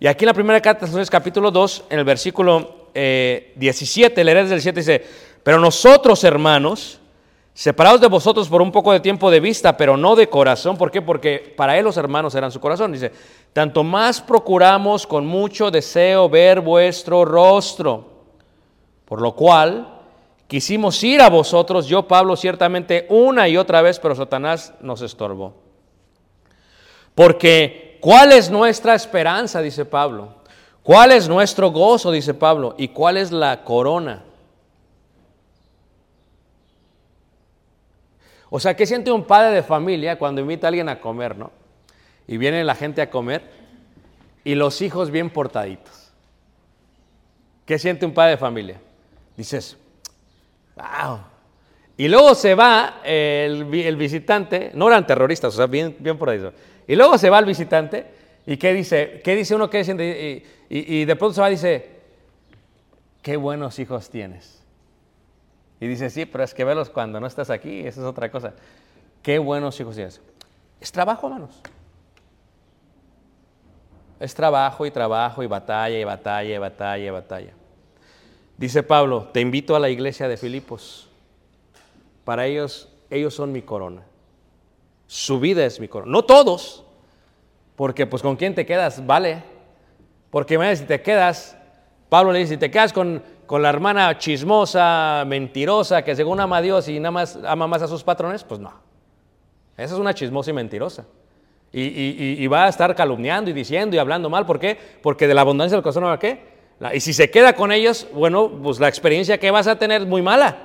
Y 0.00 0.08
aquí 0.08 0.24
en 0.24 0.28
la 0.28 0.34
primera 0.34 0.60
carta 0.60 0.86
de 0.86 1.06
capítulo 1.06 1.50
2, 1.52 1.84
en 1.90 1.98
el 2.00 2.04
versículo 2.04 2.90
eh, 2.94 3.52
17, 3.56 4.24
leeré 4.24 4.42
desde 4.42 4.56
el 4.56 4.62
7, 4.62 4.80
dice, 4.80 5.04
pero 5.42 5.60
nosotros 5.60 6.24
hermanos 6.24 7.00
separados 7.56 8.02
de 8.02 8.06
vosotros 8.08 8.50
por 8.50 8.60
un 8.60 8.70
poco 8.70 8.92
de 8.92 9.00
tiempo 9.00 9.30
de 9.30 9.40
vista, 9.40 9.78
pero 9.78 9.96
no 9.96 10.14
de 10.14 10.28
corazón. 10.28 10.76
¿Por 10.76 10.90
qué? 10.90 11.00
Porque 11.00 11.54
para 11.56 11.78
él 11.78 11.86
los 11.86 11.96
hermanos 11.96 12.34
eran 12.34 12.52
su 12.52 12.60
corazón. 12.60 12.92
Dice, 12.92 13.10
tanto 13.54 13.82
más 13.82 14.20
procuramos 14.20 15.06
con 15.06 15.26
mucho 15.26 15.70
deseo 15.70 16.28
ver 16.28 16.60
vuestro 16.60 17.24
rostro. 17.24 18.10
Por 19.06 19.22
lo 19.22 19.34
cual 19.34 20.02
quisimos 20.46 21.02
ir 21.02 21.22
a 21.22 21.30
vosotros, 21.30 21.86
yo 21.86 22.06
Pablo 22.06 22.36
ciertamente 22.36 23.06
una 23.08 23.48
y 23.48 23.56
otra 23.56 23.80
vez, 23.80 23.98
pero 23.98 24.14
Satanás 24.14 24.74
nos 24.82 25.00
estorbó. 25.00 25.54
Porque 27.14 27.96
¿cuál 28.02 28.32
es 28.32 28.50
nuestra 28.50 28.94
esperanza? 28.94 29.62
Dice 29.62 29.86
Pablo. 29.86 30.28
¿Cuál 30.82 31.12
es 31.12 31.26
nuestro 31.26 31.70
gozo? 31.70 32.10
Dice 32.10 32.34
Pablo. 32.34 32.74
¿Y 32.76 32.88
cuál 32.88 33.16
es 33.16 33.32
la 33.32 33.64
corona? 33.64 34.25
O 38.50 38.60
sea, 38.60 38.76
¿qué 38.76 38.86
siente 38.86 39.10
un 39.10 39.24
padre 39.24 39.54
de 39.54 39.62
familia 39.62 40.18
cuando 40.18 40.40
invita 40.40 40.66
a 40.66 40.68
alguien 40.68 40.88
a 40.88 41.00
comer, 41.00 41.36
no? 41.36 41.50
Y 42.28 42.36
viene 42.36 42.62
la 42.64 42.74
gente 42.74 43.02
a 43.02 43.10
comer 43.10 43.42
y 44.44 44.54
los 44.54 44.80
hijos 44.82 45.10
bien 45.10 45.30
portaditos. 45.30 46.12
¿Qué 47.64 47.78
siente 47.78 48.06
un 48.06 48.14
padre 48.14 48.32
de 48.32 48.36
familia? 48.36 48.80
Dices, 49.36 49.76
wow. 50.76 51.18
Y 51.96 52.08
luego 52.08 52.34
se 52.34 52.54
va 52.54 53.00
el, 53.04 53.64
vi- 53.64 53.82
el 53.82 53.96
visitante, 53.96 54.70
no 54.74 54.86
eran 54.88 55.06
terroristas, 55.06 55.54
o 55.54 55.56
sea, 55.56 55.66
bien, 55.66 55.96
bien 55.98 56.16
por 56.18 56.30
ahí. 56.30 56.40
Y 56.86 56.94
luego 56.94 57.18
se 57.18 57.30
va 57.30 57.38
el 57.40 57.44
visitante 57.46 58.06
y 58.46 58.56
¿qué 58.58 58.72
dice? 58.74 59.20
¿Qué 59.24 59.34
dice 59.34 59.54
uno? 59.54 59.68
¿Qué 59.68 59.82
siente? 59.82 60.44
Y, 60.70 60.78
y- 60.78 60.94
y 61.00 61.04
de 61.04 61.16
pronto 61.16 61.34
se 61.34 61.40
va 61.40 61.48
y 61.48 61.54
dice, 61.54 61.90
qué 63.22 63.36
buenos 63.36 63.78
hijos 63.80 64.08
tienes. 64.10 64.55
Y 65.80 65.86
dice, 65.86 66.10
sí, 66.10 66.24
pero 66.26 66.44
es 66.44 66.54
que 66.54 66.64
velos 66.64 66.90
cuando 66.90 67.20
no 67.20 67.26
estás 67.26 67.50
aquí, 67.50 67.80
esa 67.80 68.00
es 68.00 68.06
otra 68.06 68.30
cosa. 68.30 68.54
Qué 69.22 69.38
buenos 69.38 69.78
hijos 69.80 69.94
tienes. 69.94 70.20
Es 70.80 70.90
trabajo, 70.90 71.26
hermanos. 71.26 71.60
Es 74.18 74.34
trabajo 74.34 74.86
y 74.86 74.90
trabajo 74.90 75.42
y 75.42 75.46
batalla 75.46 75.98
y 75.98 76.04
batalla 76.04 76.54
y 76.54 76.58
batalla 76.58 77.04
y 77.04 77.10
batalla. 77.10 77.52
Dice 78.56 78.82
Pablo, 78.82 79.28
te 79.32 79.40
invito 79.40 79.76
a 79.76 79.80
la 79.80 79.90
iglesia 79.90 80.28
de 80.28 80.38
Filipos. 80.38 81.10
Para 82.24 82.46
ellos, 82.46 82.88
ellos 83.10 83.34
son 83.34 83.52
mi 83.52 83.60
corona. 83.60 84.02
Su 85.06 85.38
vida 85.38 85.64
es 85.64 85.78
mi 85.78 85.88
corona. 85.88 86.10
No 86.10 86.24
todos, 86.24 86.84
porque 87.76 88.06
pues 88.06 88.22
con 88.22 88.36
quién 88.36 88.54
te 88.54 88.64
quedas, 88.64 89.06
vale. 89.06 89.42
Porque 90.30 90.76
si 90.76 90.84
te 90.84 91.02
quedas, 91.02 91.56
Pablo 92.08 92.32
le 92.32 92.40
dice, 92.40 92.54
si 92.54 92.58
te 92.58 92.70
quedas 92.70 92.92
con, 92.92 93.22
con 93.46 93.62
la 93.62 93.68
hermana 93.68 94.18
chismosa, 94.18 95.24
mentirosa, 95.26 96.02
que 96.02 96.16
según 96.16 96.40
ama 96.40 96.58
a 96.58 96.62
Dios 96.62 96.88
y 96.88 96.98
nada 96.98 97.12
más 97.12 97.38
ama 97.46 97.66
más 97.66 97.82
a 97.82 97.88
sus 97.88 98.02
patrones, 98.02 98.44
pues 98.44 98.60
no. 98.60 98.72
Esa 99.76 99.94
es 99.94 100.00
una 100.00 100.14
chismosa 100.14 100.50
y 100.50 100.54
mentirosa. 100.54 101.04
Y, 101.72 102.46
va 102.46 102.64
a 102.64 102.68
estar 102.68 102.94
calumniando 102.94 103.50
y 103.50 103.52
diciendo 103.52 103.96
y 103.96 103.98
hablando 103.98 104.30
mal. 104.30 104.46
¿Por 104.46 104.58
qué? 104.58 104.78
Porque 105.02 105.26
de 105.26 105.34
la 105.34 105.42
abundancia 105.42 105.76
del 105.76 105.82
corazón 105.82 106.04
va 106.04 106.18
qué. 106.18 106.56
Y 106.94 107.00
si 107.00 107.12
se 107.12 107.30
queda 107.30 107.54
con 107.54 107.72
ellos, 107.72 108.06
bueno, 108.14 108.50
pues 108.62 108.80
la 108.80 108.88
experiencia 108.88 109.38
que 109.38 109.50
vas 109.50 109.66
a 109.66 109.78
tener 109.78 110.02
es 110.02 110.08
muy 110.08 110.22
mala. 110.22 110.56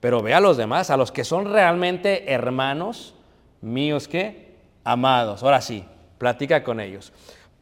Pero 0.00 0.22
ve 0.22 0.34
a 0.34 0.40
los 0.40 0.56
demás, 0.56 0.90
a 0.90 0.96
los 0.96 1.12
que 1.12 1.24
son 1.24 1.52
realmente 1.52 2.32
hermanos 2.32 3.14
míos 3.60 4.08
que 4.08 4.56
amados. 4.82 5.42
Ahora 5.42 5.60
sí, 5.60 5.84
platica 6.18 6.64
con 6.64 6.80
ellos. 6.80 7.12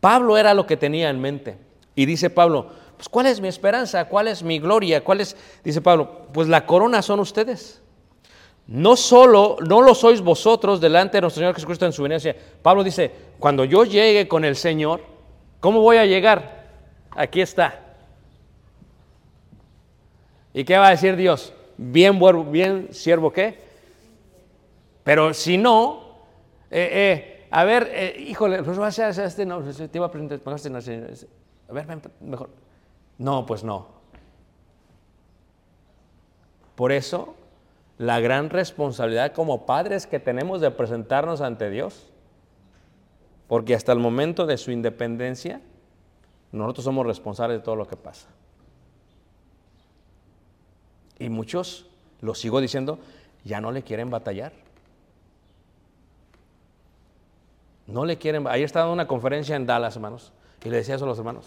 Pablo 0.01 0.37
era 0.37 0.55
lo 0.55 0.67
que 0.67 0.77
tenía 0.77 1.11
en 1.11 1.21
mente. 1.21 1.59
Y 1.95 2.07
dice 2.07 2.31
Pablo, 2.31 2.71
pues 2.97 3.09
¿cuál 3.09 3.27
es 3.27 3.41
mi 3.41 3.49
esperanza? 3.49 4.05
¿Cuál 4.07 4.29
es 4.29 4.43
mi 4.43 4.59
gloria? 4.59 5.03
¿Cuál 5.03 5.21
es? 5.21 5.37
Dice 5.63 5.81
Pablo, 5.81 6.27
pues 6.33 6.49
la 6.49 6.67
corona 6.67 7.03
son 7.03 7.21
ustedes. 7.21 7.81
No 8.67 8.97
solo, 8.97 9.57
no 9.61 9.83
lo 9.83 9.95
sois 9.95 10.23
vosotros 10.23 10.81
delante 10.81 11.19
de 11.19 11.23
nuestro 11.23 11.41
Señor 11.41 11.55
Jesucristo 11.55 11.85
en 11.85 11.93
su 11.93 12.03
venencia. 12.03 12.35
Pablo 12.63 12.83
dice, 12.83 13.11
cuando 13.39 13.65
yo 13.65 13.85
llegue 13.85 14.27
con 14.27 14.45
el 14.45 14.57
Señor, 14.57 15.03
¿cómo 15.61 15.81
voy 15.81 15.99
a 15.99 16.07
llegar? 16.07 16.65
Aquí 17.11 17.41
está. 17.41 17.81
¿Y 20.55 20.65
qué 20.65 20.79
va 20.79 20.89
a 20.89 20.91
decir 20.91 21.17
Dios? 21.17 21.53
Bien, 21.77 22.19
bien 22.51 22.89
siervo 22.93 23.33
qué. 23.33 23.59
Pero 25.03 25.35
si 25.35 25.59
no, 25.59 26.17
eh, 26.71 26.89
eh, 26.93 27.47
a 27.51 27.65
ver, 27.65 27.91
eh, 27.93 28.17
híjole, 28.19 28.63
pues 28.63 28.99
a 28.99 29.09
este, 29.09 29.45
no, 29.45 29.61
te 29.63 29.99
iba 29.99 30.07
a 30.07 30.11
presentar, 30.11 30.41
a 31.69 31.73
ver, 31.73 31.87
mejor. 32.21 32.64
No, 33.19 33.47
pues 33.47 33.65
no. 33.65 33.89
Por 36.75 36.93
eso, 36.93 37.37
la 37.99 38.21
gran 38.21 38.51
responsabilidad 38.51 39.33
como 39.33 39.67
padres 39.67 40.07
que 40.07 40.19
tenemos 40.19 40.61
de 40.61 40.71
presentarnos 40.71 41.41
ante 41.41 41.71
Dios. 41.71 42.11
Porque 43.47 43.75
hasta 43.75 43.93
el 43.93 43.99
momento 43.99 44.47
de 44.47 44.57
su 44.57 44.71
independencia, 44.71 45.61
nosotros 46.51 46.85
somos 46.85 47.07
responsables 47.07 47.59
de 47.59 47.65
todo 47.65 47.77
lo 47.77 47.87
que 47.87 47.97
pasa. 47.97 48.29
Y 51.19 51.29
muchos, 51.29 51.87
lo 52.21 52.35
sigo 52.35 52.61
diciendo, 52.61 52.99
ya 53.45 53.61
no 53.61 53.71
le 53.71 53.83
quieren 53.83 54.11
batallar. 54.11 54.53
No 57.87 58.05
le 58.05 58.17
quieren. 58.17 58.47
Ayer 58.47 58.65
estaba 58.65 58.87
en 58.87 58.93
una 58.93 59.07
conferencia 59.07 59.57
en 59.57 59.67
Dallas, 59.67 59.95
hermanos, 59.97 60.33
y 60.65 60.71
le 60.71 60.79
decía 60.79 60.95
eso 60.95 61.05
a 61.05 61.09
los 61.09 61.19
hermanos. 61.19 61.45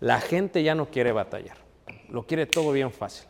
La 0.00 0.20
gente 0.20 0.62
ya 0.62 0.74
no 0.74 0.86
quiere 0.90 1.12
batallar. 1.12 1.56
Lo 2.08 2.26
quiere 2.26 2.46
todo 2.46 2.72
bien 2.72 2.90
fácil. 2.92 3.26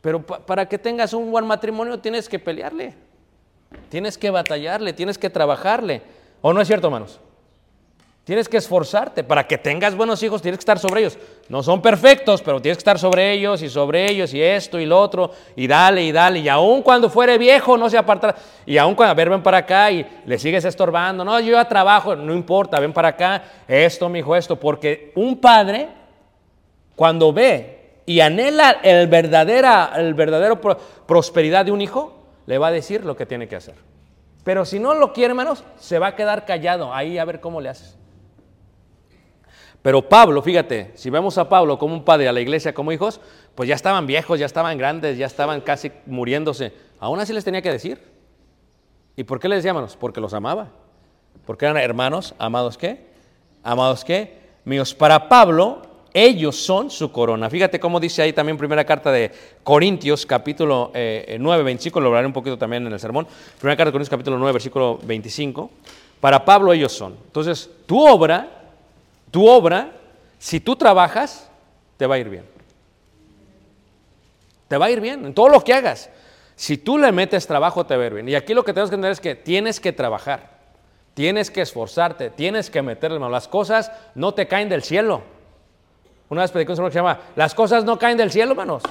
Pero 0.00 0.24
pa- 0.24 0.44
para 0.44 0.68
que 0.68 0.78
tengas 0.78 1.12
un 1.12 1.30
buen 1.30 1.46
matrimonio 1.46 1.98
tienes 2.00 2.28
que 2.28 2.38
pelearle. 2.38 2.94
Tienes 3.90 4.16
que 4.16 4.30
batallarle, 4.30 4.92
tienes 4.92 5.18
que 5.18 5.28
trabajarle. 5.28 6.02
¿O 6.40 6.52
no 6.52 6.60
es 6.60 6.68
cierto, 6.68 6.86
hermanos? 6.86 7.20
Tienes 8.28 8.46
que 8.46 8.58
esforzarte. 8.58 9.24
Para 9.24 9.46
que 9.46 9.56
tengas 9.56 9.94
buenos 9.96 10.22
hijos, 10.22 10.42
tienes 10.42 10.58
que 10.58 10.60
estar 10.60 10.78
sobre 10.78 11.00
ellos. 11.00 11.16
No 11.48 11.62
son 11.62 11.80
perfectos, 11.80 12.42
pero 12.42 12.60
tienes 12.60 12.76
que 12.76 12.80
estar 12.80 12.98
sobre 12.98 13.32
ellos 13.32 13.62
y 13.62 13.70
sobre 13.70 14.04
ellos 14.10 14.34
y 14.34 14.42
esto 14.42 14.78
y 14.78 14.84
lo 14.84 15.00
otro. 15.00 15.30
Y 15.56 15.66
dale 15.66 16.02
y 16.04 16.12
dale. 16.12 16.40
Y 16.40 16.48
aun 16.50 16.82
cuando 16.82 17.08
fuere 17.08 17.38
viejo, 17.38 17.78
no 17.78 17.88
se 17.88 17.96
apartará. 17.96 18.36
Y 18.66 18.76
aun 18.76 18.94
cuando, 18.94 19.12
a 19.12 19.14
ver, 19.14 19.30
ven 19.30 19.42
para 19.42 19.56
acá 19.56 19.90
y 19.90 20.06
le 20.26 20.38
sigues 20.38 20.62
estorbando. 20.66 21.24
No, 21.24 21.40
yo 21.40 21.52
ya 21.52 21.66
trabajo, 21.66 22.14
no 22.14 22.34
importa, 22.34 22.78
ven 22.78 22.92
para 22.92 23.08
acá. 23.08 23.42
Esto, 23.66 24.10
mi 24.10 24.18
hijo, 24.18 24.36
esto. 24.36 24.56
Porque 24.60 25.10
un 25.14 25.40
padre, 25.40 25.88
cuando 26.94 27.32
ve 27.32 28.02
y 28.04 28.20
anhela 28.20 28.80
el, 28.82 29.06
verdadera, 29.06 29.92
el 29.96 30.12
verdadero 30.12 30.60
pro- 30.60 30.76
prosperidad 31.06 31.64
de 31.64 31.72
un 31.72 31.80
hijo, 31.80 32.26
le 32.44 32.58
va 32.58 32.66
a 32.66 32.72
decir 32.72 33.06
lo 33.06 33.16
que 33.16 33.24
tiene 33.24 33.48
que 33.48 33.56
hacer. 33.56 33.74
Pero 34.44 34.66
si 34.66 34.78
no 34.78 34.92
lo 34.92 35.14
quiere, 35.14 35.30
hermanos, 35.32 35.64
se 35.78 35.98
va 35.98 36.08
a 36.08 36.14
quedar 36.14 36.44
callado. 36.44 36.92
Ahí 36.92 37.16
a 37.16 37.24
ver 37.24 37.40
cómo 37.40 37.62
le 37.62 37.70
haces. 37.70 37.97
Pero 39.82 40.08
Pablo, 40.08 40.42
fíjate, 40.42 40.90
si 40.94 41.08
vemos 41.08 41.38
a 41.38 41.48
Pablo 41.48 41.78
como 41.78 41.94
un 41.94 42.04
padre 42.04 42.28
a 42.28 42.32
la 42.32 42.40
iglesia 42.40 42.74
como 42.74 42.92
hijos, 42.92 43.20
pues 43.54 43.68
ya 43.68 43.74
estaban 43.74 44.06
viejos, 44.06 44.38
ya 44.38 44.46
estaban 44.46 44.76
grandes, 44.76 45.18
ya 45.18 45.26
estaban 45.26 45.60
casi 45.60 45.92
muriéndose. 46.06 46.72
Aún 46.98 47.20
así 47.20 47.32
les 47.32 47.44
tenía 47.44 47.62
que 47.62 47.70
decir. 47.70 48.00
¿Y 49.16 49.24
por 49.24 49.40
qué 49.40 49.48
les 49.48 49.58
decía, 49.58 49.70
hermanos? 49.70 49.96
Porque 49.98 50.20
los 50.20 50.34
amaba. 50.34 50.68
Porque 51.46 51.64
eran 51.64 51.76
hermanos, 51.76 52.34
amados 52.38 52.76
qué? 52.76 53.06
Amados 53.62 54.04
qué? 54.04 54.38
Míos. 54.64 54.94
Para 54.94 55.28
Pablo, 55.28 55.82
ellos 56.12 56.56
son 56.56 56.90
su 56.90 57.12
corona. 57.12 57.48
Fíjate 57.48 57.78
cómo 57.78 58.00
dice 58.00 58.22
ahí 58.22 58.32
también 58.32 58.58
primera 58.58 58.84
carta 58.84 59.12
de 59.12 59.30
Corintios, 59.62 60.26
capítulo 60.26 60.90
eh, 60.94 61.36
9, 61.40 61.62
25, 61.62 62.00
lo 62.00 62.08
hablaré 62.08 62.26
un 62.26 62.32
poquito 62.32 62.58
también 62.58 62.86
en 62.86 62.92
el 62.92 63.00
sermón. 63.00 63.26
Primera 63.58 63.76
carta 63.76 63.90
de 63.90 63.92
Corintios, 63.92 64.10
capítulo 64.10 64.38
9, 64.38 64.52
versículo 64.52 64.98
25. 65.04 65.70
Para 66.20 66.44
Pablo 66.44 66.72
ellos 66.72 66.92
son. 66.92 67.16
Entonces, 67.26 67.70
tu 67.86 68.06
obra, 68.06 68.57
tu 69.30 69.46
obra, 69.48 69.92
si 70.38 70.60
tú 70.60 70.76
trabajas, 70.76 71.50
te 71.96 72.06
va 72.06 72.16
a 72.16 72.18
ir 72.18 72.28
bien. 72.28 72.44
Te 74.68 74.76
va 74.76 74.86
a 74.86 74.90
ir 74.90 75.00
bien 75.00 75.24
en 75.24 75.34
todo 75.34 75.48
lo 75.48 75.62
que 75.64 75.72
hagas. 75.74 76.10
Si 76.54 76.76
tú 76.76 76.98
le 76.98 77.12
metes 77.12 77.46
trabajo, 77.46 77.86
te 77.86 77.96
va 77.96 78.02
a 78.02 78.06
ir 78.06 78.14
bien. 78.14 78.28
Y 78.28 78.34
aquí 78.34 78.52
lo 78.54 78.64
que 78.64 78.72
tenemos 78.72 78.90
que 78.90 78.94
entender 78.96 79.12
es 79.12 79.20
que 79.20 79.34
tienes 79.34 79.80
que 79.80 79.92
trabajar, 79.92 80.50
tienes 81.14 81.50
que 81.50 81.62
esforzarte, 81.62 82.30
tienes 82.30 82.68
que 82.70 82.82
meterle 82.82 83.18
mano. 83.18 83.30
Las 83.30 83.48
cosas 83.48 83.90
no 84.14 84.34
te 84.34 84.46
caen 84.46 84.68
del 84.68 84.82
cielo. 84.82 85.22
Una 86.28 86.42
vez 86.42 86.50
predicó 86.50 86.72
un 86.72 86.76
sermón 86.76 86.90
que 86.90 86.94
se 86.94 86.98
llama 86.98 87.20
Las 87.36 87.54
cosas 87.54 87.84
no 87.84 87.98
caen 87.98 88.18
del 88.18 88.30
cielo, 88.30 88.50
hermanos. 88.52 88.82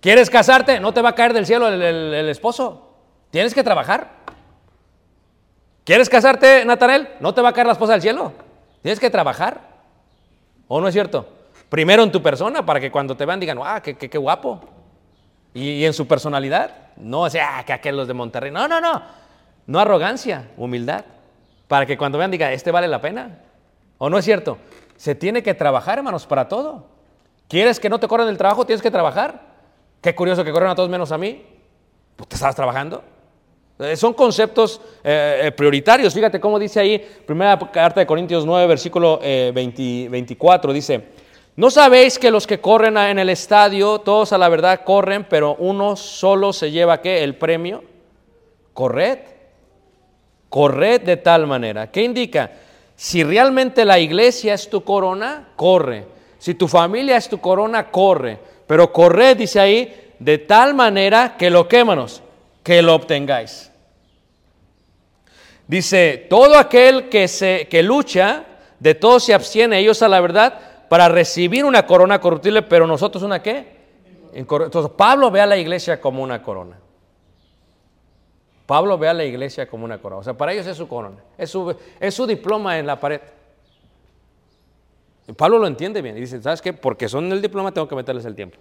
¿Quieres 0.00 0.28
casarte? 0.28 0.78
No 0.80 0.92
te 0.92 1.00
va 1.00 1.10
a 1.10 1.14
caer 1.14 1.32
del 1.32 1.46
cielo 1.46 1.68
el, 1.68 1.80
el- 1.80 2.14
el 2.14 2.28
esposo. 2.28 2.88
Tienes 3.30 3.54
que 3.54 3.62
trabajar. 3.64 4.10
¿Quieres 5.84 6.08
casarte, 6.10 6.64
Natanel? 6.66 7.08
No 7.20 7.32
te 7.32 7.40
va 7.40 7.48
a 7.48 7.52
caer 7.52 7.66
la 7.66 7.72
esposa 7.72 7.92
del 7.92 8.02
cielo. 8.02 8.32
Tienes 8.82 9.00
que 9.00 9.10
trabajar. 9.10 9.60
¿O 10.68 10.80
no 10.80 10.88
es 10.88 10.94
cierto? 10.94 11.26
Primero 11.68 12.02
en 12.02 12.12
tu 12.12 12.22
persona, 12.22 12.64
para 12.64 12.80
que 12.80 12.90
cuando 12.90 13.16
te 13.16 13.24
vean 13.26 13.40
digan, 13.40 13.58
¡ah, 13.62 13.80
qué, 13.82 13.96
qué- 13.96 14.08
qué 14.08 14.18
guapo! 14.18 14.60
Y, 15.54 15.70
y 15.70 15.84
en 15.86 15.92
su 15.92 16.06
personalidad, 16.06 16.92
no 16.96 17.28
sea, 17.30 17.62
que 17.66 17.72
aquellos 17.72 18.06
de 18.06 18.14
Monterrey. 18.14 18.50
No, 18.50 18.68
no, 18.68 18.80
no. 18.80 19.02
No 19.66 19.78
arrogancia, 19.80 20.50
humildad. 20.56 21.04
Para 21.66 21.84
que 21.86 21.98
cuando 21.98 22.16
vean 22.18 22.30
digan, 22.30 22.52
este 22.52 22.70
vale 22.70 22.88
la 22.88 23.00
pena. 23.00 23.40
¿O 23.98 24.08
no 24.08 24.18
es 24.18 24.24
cierto? 24.24 24.58
Se 24.96 25.14
tiene 25.14 25.42
que 25.42 25.54
trabajar, 25.54 25.98
hermanos, 25.98 26.26
para 26.26 26.48
todo. 26.48 26.86
¿Quieres 27.48 27.80
que 27.80 27.88
no 27.90 27.98
te 27.98 28.08
corran 28.08 28.26
del 28.26 28.38
trabajo? 28.38 28.64
Tienes 28.66 28.82
que 28.82 28.90
trabajar. 28.90 29.40
Qué 30.00 30.14
curioso 30.14 30.44
que 30.44 30.52
corren 30.52 30.70
a 30.70 30.74
todos 30.74 30.88
menos 30.88 31.12
a 31.12 31.18
mí. 31.18 31.44
Pues 32.16 32.28
te 32.28 32.34
estabas 32.36 32.54
trabajando. 32.56 33.02
Eh, 33.78 33.96
Son 33.96 34.12
conceptos 34.12 34.80
eh, 35.04 35.42
eh, 35.44 35.52
prioritarios. 35.52 36.12
Fíjate 36.12 36.40
cómo 36.40 36.58
dice 36.58 36.80
ahí, 36.80 36.98
primera 37.26 37.58
carta 37.70 38.00
de 38.00 38.06
Corintios 38.06 38.44
9, 38.44 38.66
versículo 38.66 39.20
eh, 39.22 39.52
20 39.54 40.08
24, 40.08 40.72
dice, 40.72 41.02
¿no 41.56 41.70
sabéis 41.70 42.18
que 42.18 42.30
los 42.30 42.46
que 42.46 42.60
corren 42.60 42.96
en 42.96 43.18
el 43.18 43.30
estadio, 43.30 44.00
todos 44.00 44.32
a 44.32 44.38
la 44.38 44.48
verdad 44.48 44.80
corren, 44.84 45.24
pero 45.24 45.56
uno 45.58 45.96
solo 45.96 46.52
se 46.52 46.70
lleva 46.70 47.00
qué? 47.00 47.22
El 47.22 47.36
premio. 47.36 47.84
Corred. 48.72 49.18
Corred 50.48 51.02
de 51.02 51.16
tal 51.16 51.46
manera. 51.46 51.90
¿Qué 51.90 52.02
indica? 52.02 52.50
Si 52.96 53.22
realmente 53.22 53.84
la 53.84 53.98
iglesia 53.98 54.54
es 54.54 54.68
tu 54.68 54.82
corona, 54.82 55.50
corre. 55.54 56.06
Si 56.38 56.54
tu 56.54 56.66
familia 56.66 57.16
es 57.16 57.28
tu 57.28 57.38
corona, 57.38 57.90
corre. 57.90 58.38
Pero 58.66 58.92
corred, 58.92 59.36
dice 59.36 59.60
ahí, 59.60 60.12
de 60.18 60.38
tal 60.38 60.74
manera 60.74 61.36
que 61.36 61.50
lo 61.50 61.68
quémanos, 61.68 62.22
que 62.62 62.82
lo 62.82 62.94
obtengáis. 62.94 63.67
Dice, 65.68 66.26
todo 66.30 66.58
aquel 66.58 67.10
que, 67.10 67.28
se, 67.28 67.68
que 67.68 67.82
lucha, 67.82 68.44
de 68.80 68.94
todo 68.94 69.20
se 69.20 69.34
abstiene, 69.34 69.78
ellos 69.78 70.02
a 70.02 70.08
la 70.08 70.20
verdad, 70.20 70.58
para 70.88 71.08
recibir 71.10 71.66
una 71.66 71.86
corona 71.86 72.20
corruptible, 72.20 72.62
pero 72.62 72.86
nosotros 72.86 73.22
una 73.22 73.42
qué? 73.42 73.76
Entonces, 74.32 74.90
Pablo 74.96 75.30
ve 75.30 75.42
a 75.42 75.46
la 75.46 75.58
iglesia 75.58 76.00
como 76.00 76.22
una 76.22 76.42
corona. 76.42 76.78
Pablo 78.64 78.96
ve 78.96 79.08
a 79.08 79.14
la 79.14 79.24
iglesia 79.24 79.68
como 79.68 79.84
una 79.84 79.98
corona. 79.98 80.20
O 80.20 80.24
sea, 80.24 80.34
para 80.34 80.52
ellos 80.52 80.66
es 80.66 80.76
su 80.76 80.88
corona, 80.88 81.18
es 81.36 81.50
su, 81.50 81.74
es 82.00 82.14
su 82.14 82.26
diploma 82.26 82.78
en 82.78 82.86
la 82.86 82.98
pared. 82.98 83.20
Y 85.26 85.32
Pablo 85.32 85.58
lo 85.58 85.66
entiende 85.66 86.00
bien 86.00 86.16
y 86.16 86.20
dice, 86.20 86.40
¿sabes 86.42 86.62
qué? 86.62 86.72
Porque 86.72 87.08
son 87.08 87.30
el 87.30 87.42
diploma 87.42 87.72
tengo 87.72 87.86
que 87.86 87.94
meterles 87.94 88.24
el 88.24 88.34
tiempo. 88.34 88.56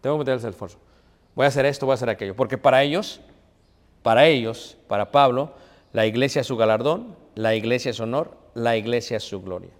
Tengo 0.00 0.16
que 0.16 0.20
meterles 0.20 0.44
el 0.44 0.50
esfuerzo. 0.50 0.78
Voy 1.34 1.44
a 1.44 1.48
hacer 1.48 1.66
esto, 1.66 1.84
voy 1.84 1.92
a 1.92 1.94
hacer 1.94 2.08
aquello. 2.08 2.34
Porque 2.34 2.56
para 2.56 2.82
ellos, 2.82 3.20
para 4.02 4.26
ellos, 4.26 4.78
para 4.88 5.10
Pablo, 5.10 5.52
la 5.92 6.06
iglesia 6.06 6.40
es 6.40 6.46
su 6.46 6.56
galardón, 6.56 7.16
la 7.34 7.54
iglesia 7.54 7.90
es 7.90 8.00
honor, 8.00 8.36
la 8.54 8.76
iglesia 8.76 9.16
es 9.16 9.24
su 9.24 9.42
gloria. 9.42 9.70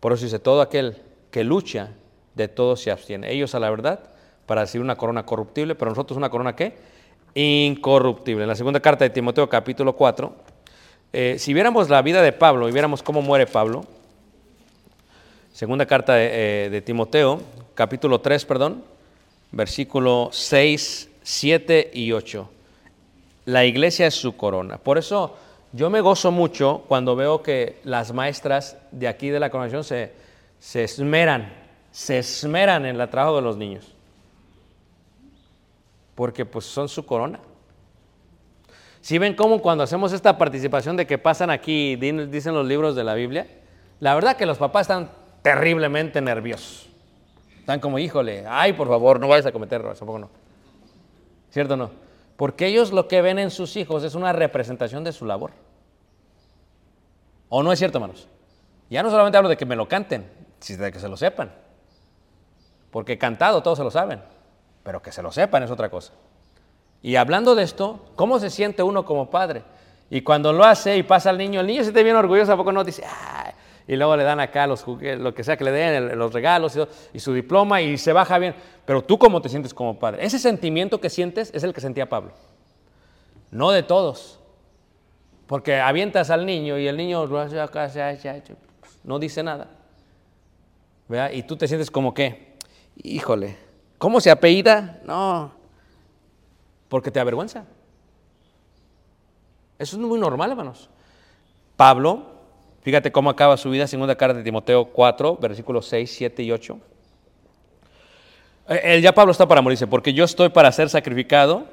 Por 0.00 0.12
eso 0.12 0.24
dice, 0.24 0.38
todo 0.38 0.60
aquel 0.60 0.96
que 1.30 1.44
lucha, 1.44 1.90
de 2.34 2.48
todo 2.48 2.76
se 2.76 2.90
abstiene. 2.90 3.32
Ellos 3.32 3.54
a 3.54 3.60
la 3.60 3.70
verdad, 3.70 4.00
para 4.46 4.62
recibir 4.62 4.84
una 4.84 4.96
corona 4.96 5.24
corruptible, 5.24 5.74
pero 5.74 5.90
nosotros 5.90 6.16
una 6.16 6.30
corona 6.30 6.56
qué? 6.56 6.74
Incorruptible. 7.34 8.42
En 8.42 8.48
la 8.48 8.54
segunda 8.54 8.80
carta 8.80 9.04
de 9.04 9.10
Timoteo 9.10 9.48
capítulo 9.48 9.94
4, 9.94 10.34
eh, 11.12 11.36
si 11.38 11.54
viéramos 11.54 11.88
la 11.88 12.02
vida 12.02 12.22
de 12.22 12.32
Pablo 12.32 12.68
y 12.68 12.72
viéramos 12.72 13.02
cómo 13.02 13.22
muere 13.22 13.46
Pablo, 13.46 13.84
segunda 15.52 15.86
carta 15.86 16.14
de, 16.14 16.66
eh, 16.66 16.82
Timoteo, 16.82 17.40
capítulo 17.74 18.20
3, 18.20 18.44
perdón, 18.44 18.84
versículo 19.52 20.30
6, 20.32 21.10
7 21.22 21.90
y 21.92 22.12
8. 22.12 22.50
La 23.50 23.64
iglesia 23.64 24.06
es 24.06 24.14
su 24.14 24.36
corona. 24.36 24.78
Por 24.78 24.96
eso 24.96 25.36
yo 25.72 25.90
me 25.90 26.00
gozo 26.00 26.30
mucho 26.30 26.84
cuando 26.86 27.16
veo 27.16 27.42
que 27.42 27.80
las 27.82 28.12
maestras 28.12 28.76
de 28.92 29.08
aquí 29.08 29.28
de 29.28 29.40
la 29.40 29.50
congregación 29.50 29.82
se, 29.82 30.12
se 30.60 30.84
esmeran, 30.84 31.52
se 31.90 32.18
esmeran 32.18 32.86
en 32.86 33.00
el 33.00 33.08
trabajo 33.08 33.34
de 33.34 33.42
los 33.42 33.56
niños. 33.56 33.92
Porque 36.14 36.46
pues 36.46 36.64
son 36.64 36.88
su 36.88 37.04
corona. 37.04 37.40
Si 39.00 39.18
ven 39.18 39.34
cómo 39.34 39.60
cuando 39.60 39.82
hacemos 39.82 40.12
esta 40.12 40.38
participación 40.38 40.96
de 40.96 41.08
que 41.08 41.18
pasan 41.18 41.50
aquí, 41.50 41.96
dicen 41.96 42.54
los 42.54 42.66
libros 42.68 42.94
de 42.94 43.02
la 43.02 43.14
Biblia, 43.14 43.48
la 43.98 44.14
verdad 44.14 44.36
que 44.36 44.46
los 44.46 44.58
papás 44.58 44.82
están 44.82 45.10
terriblemente 45.42 46.20
nerviosos. 46.20 46.88
Están 47.58 47.80
como, 47.80 47.98
híjole, 47.98 48.44
ay, 48.46 48.74
por 48.74 48.86
favor, 48.86 49.18
no 49.18 49.26
vayas 49.26 49.46
a 49.46 49.50
cometer 49.50 49.80
errores, 49.80 49.98
tampoco 49.98 50.20
no. 50.20 50.30
¿Cierto 51.50 51.74
o 51.74 51.76
no? 51.76 52.09
Porque 52.40 52.68
ellos 52.68 52.90
lo 52.90 53.06
que 53.06 53.20
ven 53.20 53.38
en 53.38 53.50
sus 53.50 53.76
hijos 53.76 54.02
es 54.02 54.14
una 54.14 54.32
representación 54.32 55.04
de 55.04 55.12
su 55.12 55.26
labor. 55.26 55.50
¿O 57.50 57.62
no 57.62 57.70
es 57.70 57.78
cierto, 57.78 57.98
hermanos? 57.98 58.28
Ya 58.88 59.02
no 59.02 59.10
solamente 59.10 59.36
hablo 59.36 59.50
de 59.50 59.58
que 59.58 59.66
me 59.66 59.76
lo 59.76 59.86
canten, 59.86 60.26
sino 60.58 60.84
de 60.84 60.90
que 60.90 60.98
se 60.98 61.08
lo 61.10 61.18
sepan. 61.18 61.52
Porque 62.90 63.18
cantado 63.18 63.62
todos 63.62 63.76
se 63.76 63.84
lo 63.84 63.90
saben, 63.90 64.22
pero 64.82 65.02
que 65.02 65.12
se 65.12 65.20
lo 65.20 65.30
sepan 65.30 65.64
es 65.64 65.70
otra 65.70 65.90
cosa. 65.90 66.14
Y 67.02 67.16
hablando 67.16 67.54
de 67.54 67.62
esto, 67.62 68.06
¿cómo 68.16 68.38
se 68.38 68.48
siente 68.48 68.82
uno 68.82 69.04
como 69.04 69.28
padre? 69.28 69.62
Y 70.08 70.22
cuando 70.22 70.54
lo 70.54 70.64
hace 70.64 70.96
y 70.96 71.02
pasa 71.02 71.28
al 71.28 71.36
niño, 71.36 71.60
el 71.60 71.66
niño 71.66 71.80
se 71.80 71.88
siente 71.88 72.02
bien 72.02 72.16
orgulloso, 72.16 72.54
¿a 72.54 72.56
poco 72.56 72.72
no? 72.72 72.84
Dice, 72.84 73.04
y 73.90 73.96
luego 73.96 74.16
le 74.16 74.22
dan 74.22 74.38
acá 74.38 74.68
los 74.68 74.86
lo 74.86 75.34
que 75.34 75.42
sea 75.42 75.56
que 75.56 75.64
le 75.64 75.72
den, 75.72 76.16
los 76.16 76.32
regalos 76.32 76.76
y, 76.76 76.80
y 77.12 77.18
su 77.18 77.34
diploma 77.34 77.82
y 77.82 77.98
se 77.98 78.12
baja 78.12 78.38
bien. 78.38 78.54
Pero 78.86 79.02
tú 79.02 79.18
cómo 79.18 79.42
te 79.42 79.48
sientes 79.48 79.74
como 79.74 79.98
padre. 79.98 80.24
Ese 80.24 80.38
sentimiento 80.38 81.00
que 81.00 81.10
sientes 81.10 81.50
es 81.52 81.64
el 81.64 81.74
que 81.74 81.80
sentía 81.80 82.08
Pablo. 82.08 82.30
No 83.50 83.72
de 83.72 83.82
todos. 83.82 84.38
Porque 85.48 85.80
avientas 85.80 86.30
al 86.30 86.46
niño 86.46 86.78
y 86.78 86.86
el 86.86 86.96
niño 86.96 87.26
no 89.02 89.18
dice 89.18 89.42
nada. 89.42 89.66
¿Verdad? 91.08 91.32
Y 91.32 91.42
tú 91.42 91.56
te 91.56 91.66
sientes 91.66 91.90
como 91.90 92.14
que, 92.14 92.54
híjole, 92.94 93.56
¿cómo 93.98 94.20
se 94.20 94.30
apellida? 94.30 95.00
No, 95.04 95.50
porque 96.88 97.10
te 97.10 97.18
avergüenza. 97.18 97.64
Eso 99.80 99.96
es 99.96 100.00
muy 100.00 100.20
normal, 100.20 100.50
hermanos. 100.50 100.88
Pablo, 101.76 102.29
fíjate 102.82 103.12
cómo 103.12 103.30
acaba 103.30 103.56
su 103.56 103.70
vida, 103.70 103.86
segunda 103.86 104.14
carta 104.16 104.38
de 104.38 104.44
Timoteo 104.44 104.86
4, 104.86 105.36
versículos 105.36 105.86
6, 105.86 106.10
7 106.10 106.42
y 106.42 106.52
8. 106.52 106.78
Eh, 108.68 108.80
Él 108.84 109.02
ya 109.02 109.12
Pablo 109.12 109.32
está 109.32 109.46
para 109.46 109.62
morirse, 109.62 109.86
porque 109.86 110.12
yo 110.12 110.24
estoy 110.24 110.48
para 110.48 110.70
ser 110.72 110.88
sacrificado 110.88 111.64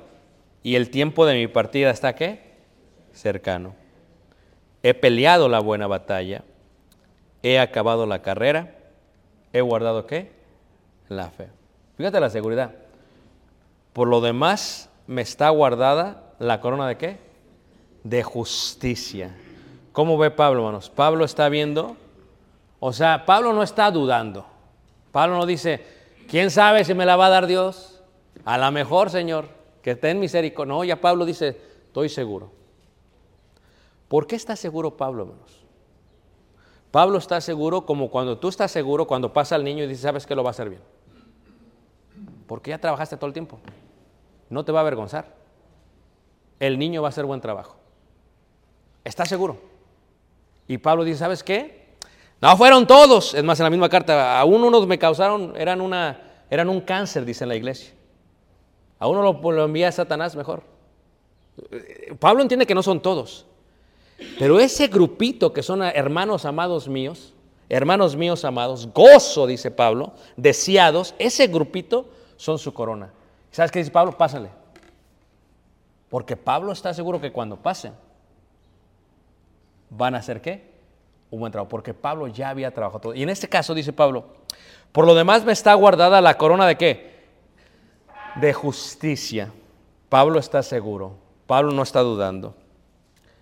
y 0.64 0.76
el 0.76 0.90
tiempo 0.90 1.26
de 1.26 1.36
mi 1.36 1.48
partida 1.48 1.92
está 1.92 2.16
qué? 2.16 2.56
Cercano. 3.14 3.76
He 4.84 4.94
peleado 4.94 5.50
la 5.50 5.60
buena 5.60 5.88
batalla, 5.88 6.44
he 7.44 7.60
acabado 7.60 8.06
la 8.06 8.22
carrera, 8.22 8.76
he 9.54 9.62
guardado 9.62 10.06
qué? 10.06 10.32
La 11.10 11.30
fe. 11.30 11.48
Fíjate 11.98 12.20
la 12.20 12.30
seguridad. 12.30 12.72
Por 13.94 14.08
lo 14.08 14.22
demás, 14.22 14.90
me 15.08 15.22
está 15.22 15.50
guardada 15.50 16.34
la 16.40 16.62
corona 16.62 16.88
de 16.88 16.98
qué? 16.98 17.18
De 18.04 18.24
justicia. 18.24 19.36
¿Cómo 19.98 20.16
ve 20.20 20.30
Pablo, 20.30 20.60
hermanos? 20.60 20.92
Pablo 20.92 21.26
está 21.26 21.50
viendo, 21.50 21.98
o 22.80 22.94
sea, 22.94 23.26
Pablo 23.26 23.52
no 23.54 23.64
está 23.64 23.90
dudando. 23.90 24.46
Pablo 25.12 25.38
no 25.38 25.48
dice, 25.48 25.84
¿quién 26.30 26.52
sabe 26.52 26.86
si 26.86 26.94
me 26.94 27.04
la 27.04 27.16
va 27.16 27.26
a 27.26 27.30
dar 27.30 27.48
Dios? 27.48 28.04
A 28.46 28.60
lo 28.60 28.72
mejor, 28.72 29.10
Señor, 29.10 29.48
que 29.82 29.90
esté 29.90 30.12
en 30.12 30.20
misericordia. 30.20 30.72
No, 30.72 30.84
ya 30.84 31.02
Pablo 31.02 31.26
dice, 31.26 31.60
estoy 31.88 32.10
seguro. 32.10 32.52
¿Por 34.08 34.28
qué 34.28 34.36
está 34.36 34.56
seguro 34.56 34.96
Pablo, 34.96 35.24
hermanos? 35.24 35.66
Pablo 36.92 37.18
está 37.18 37.42
seguro 37.42 37.88
como 37.88 38.12
cuando 38.12 38.38
tú 38.38 38.50
estás 38.50 38.70
seguro, 38.70 39.08
cuando 39.08 39.34
pasa 39.34 39.56
el 39.56 39.64
niño 39.64 39.84
y 39.84 39.88
dices, 39.88 40.04
¿sabes 40.04 40.28
que 40.28 40.36
lo 40.36 40.44
va 40.44 40.52
a 40.52 40.52
hacer 40.52 40.70
bien? 40.70 40.82
Porque 42.46 42.70
ya 42.70 42.78
trabajaste 42.78 43.18
todo 43.18 43.26
el 43.26 43.34
tiempo. 43.34 43.58
No 44.52 44.64
te 44.64 44.72
va 44.72 44.78
a 44.78 44.82
avergonzar. 44.82 45.34
El 46.60 46.78
niño 46.78 47.02
va 47.02 47.08
a 47.08 47.10
hacer 47.10 47.26
buen 47.26 47.42
trabajo. 47.42 47.78
Está 49.04 49.26
seguro. 49.26 49.76
Y 50.68 50.78
Pablo 50.78 51.04
dice, 51.04 51.20
¿sabes 51.20 51.44
qué? 51.44 51.88
No 52.42 52.56
fueron 52.58 52.86
todos. 52.86 53.34
Es 53.34 53.44
más, 53.44 53.60
en 53.60 53.66
la 53.66 53.70
misma 53.70 53.90
carta, 53.90 54.40
aún 54.40 54.64
unos 54.64 54.88
me 54.88 55.00
causaron, 55.00 55.54
eran, 55.58 55.82
una, 55.82 56.44
eran 56.50 56.70
un 56.70 56.82
cáncer, 56.82 57.26
dice 57.26 57.46
en 57.46 57.50
la 57.50 57.56
iglesia. 57.56 57.94
A 59.00 59.08
uno 59.08 59.22
lo, 59.22 59.66
envía 59.66 59.92
Satanás 59.92 60.36
mejor. 60.36 60.64
Pablo 62.20 62.42
entiende 62.42 62.66
que 62.66 62.76
no 62.76 62.84
son 62.84 63.02
todos. 63.02 63.46
Pero 64.40 64.60
ese 64.60 64.88
grupito 64.88 65.54
que 65.54 65.62
son 65.62 65.84
hermanos 65.84 66.46
amados 66.46 66.88
míos, 66.88 67.34
hermanos 67.70 68.16
míos 68.16 68.44
amados, 68.46 68.92
gozo, 68.94 69.46
dice 69.46 69.70
Pablo, 69.70 70.14
deseados, 70.36 71.14
ese 71.20 71.48
grupito 71.48 72.10
son 72.36 72.58
su 72.58 72.74
corona. 72.74 73.12
¿Sabes 73.52 73.72
qué 73.72 73.80
dice 73.80 73.92
Pablo? 73.92 74.18
Pásale. 74.18 74.50
Porque 76.10 76.36
Pablo 76.36 76.72
está 76.72 76.94
seguro 76.94 77.22
que 77.22 77.32
cuando 77.32 77.58
pasen, 77.58 77.94
van 79.90 80.16
a 80.16 80.20
hacer 80.20 80.42
qué? 80.42 80.72
Un 81.30 81.40
buen 81.40 81.52
trabajo. 81.52 81.70
Porque 81.70 81.94
Pablo 81.94 82.28
ya 82.28 82.50
había 82.50 82.74
trabajado 82.74 83.00
todo. 83.00 83.14
Y 83.14 83.24
en 83.24 83.30
este 83.30 83.48
caso 83.48 83.74
dice 83.74 83.94
Pablo, 83.94 84.26
por 84.92 85.06
lo 85.06 85.16
demás 85.16 85.46
me 85.46 85.52
está 85.52 85.74
guardada 85.74 86.22
la 86.22 86.38
corona 86.38 86.66
de 86.66 86.78
qué? 86.78 87.18
De 88.36 88.54
justicia. 88.54 89.52
Pablo 90.10 90.40
está 90.40 90.64
seguro. 90.64 91.16
Pablo 91.46 91.72
no 91.72 91.84
está 91.84 92.02
dudando. 92.02 92.56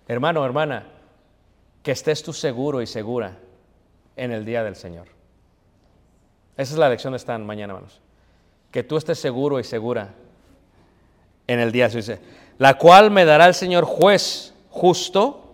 Hermano, 0.08 0.44
hermana, 0.44 0.86
que 1.82 1.92
estés 1.92 2.22
tú 2.22 2.32
seguro 2.32 2.82
y 2.82 2.86
segura 2.86 3.36
en 4.16 4.32
el 4.32 4.44
día 4.44 4.62
del 4.62 4.76
Señor. 4.76 5.08
Esa 6.56 6.72
es 6.72 6.78
la 6.78 6.88
lección 6.88 7.12
de 7.12 7.18
esta 7.18 7.36
mañana, 7.38 7.74
hermanos. 7.74 8.00
Que 8.70 8.82
tú 8.82 8.96
estés 8.96 9.18
seguro 9.18 9.60
y 9.60 9.64
segura 9.64 10.14
en 11.46 11.60
el 11.60 11.70
día, 11.70 11.88
dice, 11.88 12.20
la 12.58 12.74
cual 12.74 13.10
me 13.10 13.24
dará 13.24 13.46
el 13.46 13.54
Señor 13.54 13.84
juez 13.84 14.54
justo 14.70 15.45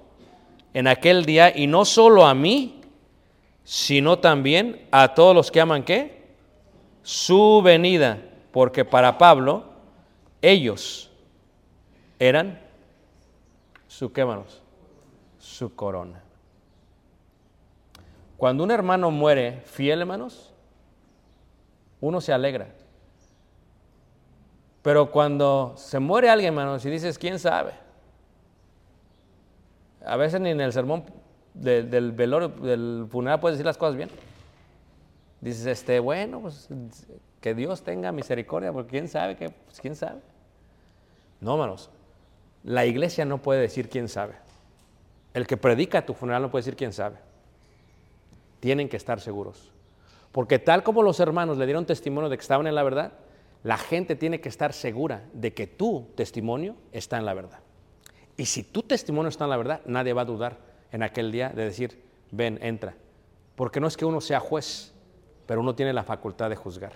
en 0.74 0.86
aquel 0.86 1.24
día, 1.24 1.56
y 1.56 1.66
no 1.66 1.84
solo 1.84 2.26
a 2.26 2.34
mí, 2.34 2.80
sino 3.64 4.18
también 4.18 4.86
a 4.90 5.14
todos 5.14 5.34
los 5.34 5.50
que 5.50 5.60
aman 5.60 5.84
qué? 5.84 6.22
Su 7.02 7.62
venida. 7.62 8.28
porque 8.52 8.84
para 8.84 9.16
Pablo 9.16 9.64
ellos 10.42 11.10
eran 12.18 12.60
su 13.88 14.12
qué, 14.12 14.20
hermanos? 14.20 14.60
Su 15.38 15.74
corona. 15.74 16.22
Cuando 18.36 18.64
un 18.64 18.70
hermano 18.70 19.10
muere 19.10 19.62
fiel, 19.64 20.00
hermanos, 20.00 20.52
uno 22.00 22.20
se 22.20 22.32
alegra. 22.32 22.68
Pero 24.82 25.10
cuando 25.10 25.74
se 25.76 25.98
muere 26.00 26.28
alguien, 26.28 26.52
hermanos, 26.52 26.84
y 26.84 26.90
dices, 26.90 27.16
¿quién 27.18 27.38
sabe? 27.38 27.72
A 30.04 30.16
veces 30.16 30.40
ni 30.40 30.50
en 30.50 30.60
el 30.60 30.72
sermón 30.72 31.04
de- 31.54 31.82
del 31.82 32.12
velorio, 32.12 32.48
del 32.48 33.06
funeral 33.10 33.40
puedes 33.40 33.56
decir 33.58 33.66
las 33.66 33.78
cosas 33.78 33.96
bien. 33.96 34.10
Dices, 35.40 35.66
este, 35.66 35.98
bueno, 36.00 36.40
pues 36.40 36.68
que 37.40 37.54
Dios 37.54 37.82
tenga 37.82 38.12
misericordia, 38.12 38.72
porque 38.72 38.90
quién 38.90 39.08
sabe, 39.08 39.36
que, 39.36 39.50
pues, 39.50 39.80
quién 39.80 39.96
sabe. 39.96 40.20
No, 41.40 41.54
hermanos, 41.54 41.90
la 42.62 42.86
iglesia 42.86 43.24
no 43.24 43.38
puede 43.38 43.60
decir 43.60 43.88
quién 43.88 44.08
sabe. 44.08 44.34
El 45.34 45.46
que 45.46 45.56
predica 45.56 46.06
tu 46.06 46.14
funeral 46.14 46.42
no 46.42 46.50
puede 46.50 46.62
decir 46.62 46.76
quién 46.76 46.92
sabe. 46.92 47.16
Tienen 48.60 48.88
que 48.88 48.96
estar 48.96 49.20
seguros. 49.20 49.72
Porque 50.30 50.58
tal 50.60 50.84
como 50.84 51.02
los 51.02 51.18
hermanos 51.18 51.58
le 51.58 51.64
dieron 51.66 51.84
testimonio 51.84 52.30
de 52.30 52.36
que 52.36 52.42
estaban 52.42 52.68
en 52.68 52.76
la 52.76 52.84
verdad, 52.84 53.12
la 53.64 53.76
gente 53.76 54.14
tiene 54.14 54.40
que 54.40 54.48
estar 54.48 54.72
segura 54.72 55.24
de 55.32 55.52
que 55.52 55.66
tu 55.66 56.06
testimonio 56.14 56.76
está 56.92 57.18
en 57.18 57.26
la 57.26 57.34
verdad. 57.34 57.58
Y 58.36 58.46
si 58.46 58.62
tu 58.62 58.82
testimonio 58.82 59.28
está 59.28 59.44
en 59.44 59.50
la 59.50 59.56
verdad, 59.56 59.80
nadie 59.84 60.12
va 60.12 60.22
a 60.22 60.26
dudar 60.26 60.58
en 60.90 61.02
aquel 61.02 61.32
día 61.32 61.50
de 61.50 61.64
decir, 61.64 62.02
ven, 62.30 62.58
entra. 62.62 62.94
Porque 63.56 63.80
no 63.80 63.86
es 63.86 63.96
que 63.96 64.04
uno 64.04 64.20
sea 64.20 64.40
juez, 64.40 64.92
pero 65.46 65.60
uno 65.60 65.74
tiene 65.74 65.92
la 65.92 66.04
facultad 66.04 66.50
de 66.50 66.56
juzgar, 66.56 66.94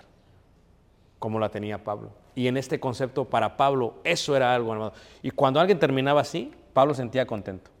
como 1.19 1.39
la 1.39 1.49
tenía 1.49 1.83
Pablo. 1.83 2.11
Y 2.35 2.47
en 2.47 2.57
este 2.57 2.79
concepto, 2.79 3.25
para 3.25 3.57
Pablo, 3.57 3.95
eso 4.03 4.35
era 4.35 4.53
algo, 4.53 4.73
hermano. 4.73 4.93
Y 5.21 5.31
cuando 5.31 5.59
alguien 5.59 5.79
terminaba 5.79 6.21
así, 6.21 6.53
Pablo 6.73 6.93
sentía 6.93 7.25
contento. 7.25 7.71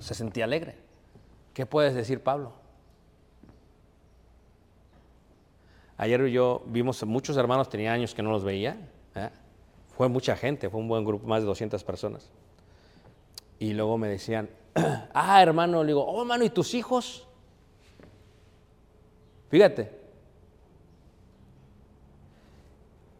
Se 0.00 0.14
sentía 0.14 0.44
alegre. 0.44 0.76
¿Qué 1.52 1.66
puedes 1.66 1.94
decir, 1.94 2.22
Pablo? 2.22 2.52
Ayer 5.96 6.26
yo 6.26 6.62
vimos 6.66 7.02
a 7.02 7.06
muchos 7.06 7.36
hermanos, 7.36 7.68
tenía 7.68 7.92
años 7.92 8.14
que 8.14 8.22
no 8.22 8.30
los 8.30 8.44
veía. 8.44 8.76
¿eh? 9.14 9.30
Fue 9.96 10.08
mucha 10.08 10.36
gente, 10.36 10.68
fue 10.68 10.80
un 10.80 10.88
buen 10.88 11.04
grupo, 11.04 11.26
más 11.26 11.42
de 11.42 11.46
200 11.46 11.82
personas. 11.84 12.30
Y 13.58 13.72
luego 13.74 13.96
me 13.96 14.08
decían, 14.08 14.50
ah, 15.14 15.42
hermano, 15.42 15.82
le 15.82 15.88
digo, 15.88 16.04
oh, 16.04 16.22
hermano, 16.22 16.44
¿y 16.44 16.50
tus 16.50 16.74
hijos? 16.74 17.26
Fíjate. 19.50 19.90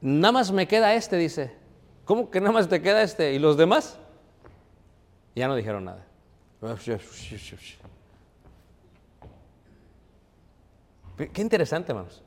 Nada 0.00 0.32
más 0.32 0.50
me 0.50 0.66
queda 0.66 0.94
este, 0.94 1.16
dice. 1.16 1.54
¿Cómo 2.04 2.30
que 2.30 2.40
nada 2.40 2.52
más 2.52 2.68
te 2.68 2.82
queda 2.82 3.02
este? 3.02 3.32
¿Y 3.32 3.38
los 3.38 3.56
demás? 3.56 3.98
Ya 5.34 5.48
no 5.48 5.54
dijeron 5.54 5.84
nada. 5.84 6.04
Qué 11.32 11.40
interesante, 11.40 11.92
hermanos. 11.92 12.22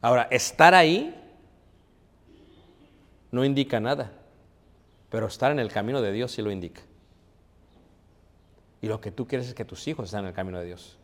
Ahora, 0.00 0.28
estar 0.30 0.74
ahí 0.74 1.21
no 3.32 3.44
indica 3.44 3.80
nada, 3.80 4.12
pero 5.10 5.26
estar 5.26 5.50
en 5.50 5.58
el 5.58 5.72
camino 5.72 6.00
de 6.00 6.12
Dios 6.12 6.30
sí 6.30 6.42
lo 6.42 6.52
indica. 6.52 6.82
Y 8.80 8.86
lo 8.86 9.00
que 9.00 9.10
tú 9.10 9.26
quieres 9.26 9.48
es 9.48 9.54
que 9.54 9.64
tus 9.64 9.88
hijos 9.88 10.06
estén 10.06 10.20
en 10.20 10.26
el 10.26 10.32
camino 10.32 10.58
de 10.58 10.66
Dios, 10.66 10.98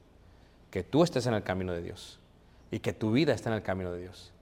que 0.71 0.85
tú 0.85 1.03
estés 1.03 1.27
en 1.27 1.35
el 1.35 1.43
camino 1.43 1.73
de 1.73 1.83
Dios 1.83 2.21
y 2.71 2.79
que 2.81 2.93
tu 2.93 3.13
vida 3.13 3.33
esté 3.33 3.49
en 3.49 3.55
el 3.55 3.63
camino 3.63 3.93
de 3.93 4.03
Dios. 4.03 4.33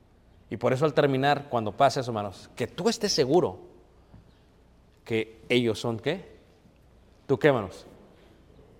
Y 0.50 0.56
por 0.56 0.72
eso 0.72 0.84
al 0.84 0.94
terminar, 0.94 1.48
cuando 1.48 1.72
pase 1.72 2.00
eso, 2.00 2.10
hermanos, 2.10 2.50
que 2.54 2.66
tú 2.66 2.88
estés 2.88 3.12
seguro 3.12 3.58
que 5.04 5.40
ellos 5.48 5.78
son 5.78 5.98
qué? 5.98 6.36
¿Tú 7.26 7.38
qué, 7.38 7.48
hermanos? 7.48 7.86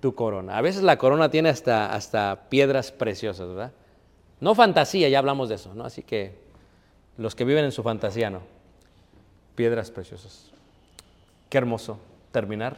Tu 0.00 0.14
corona. 0.14 0.56
A 0.56 0.60
veces 0.60 0.82
la 0.82 0.98
corona 0.98 1.30
tiene 1.30 1.48
hasta, 1.48 1.92
hasta 1.92 2.48
piedras 2.48 2.92
preciosas, 2.92 3.48
¿verdad? 3.48 3.72
No 4.40 4.54
fantasía, 4.54 5.08
ya 5.08 5.18
hablamos 5.18 5.48
de 5.48 5.54
eso, 5.54 5.74
¿no? 5.74 5.84
Así 5.84 6.02
que 6.02 6.38
los 7.16 7.34
que 7.34 7.44
viven 7.44 7.64
en 7.64 7.72
su 7.72 7.82
fantasía, 7.82 8.30
no. 8.30 8.55
Piedras 9.56 9.90
preciosas. 9.90 10.52
Qué 11.50 11.58
hermoso 11.58 11.98
terminar 12.30 12.76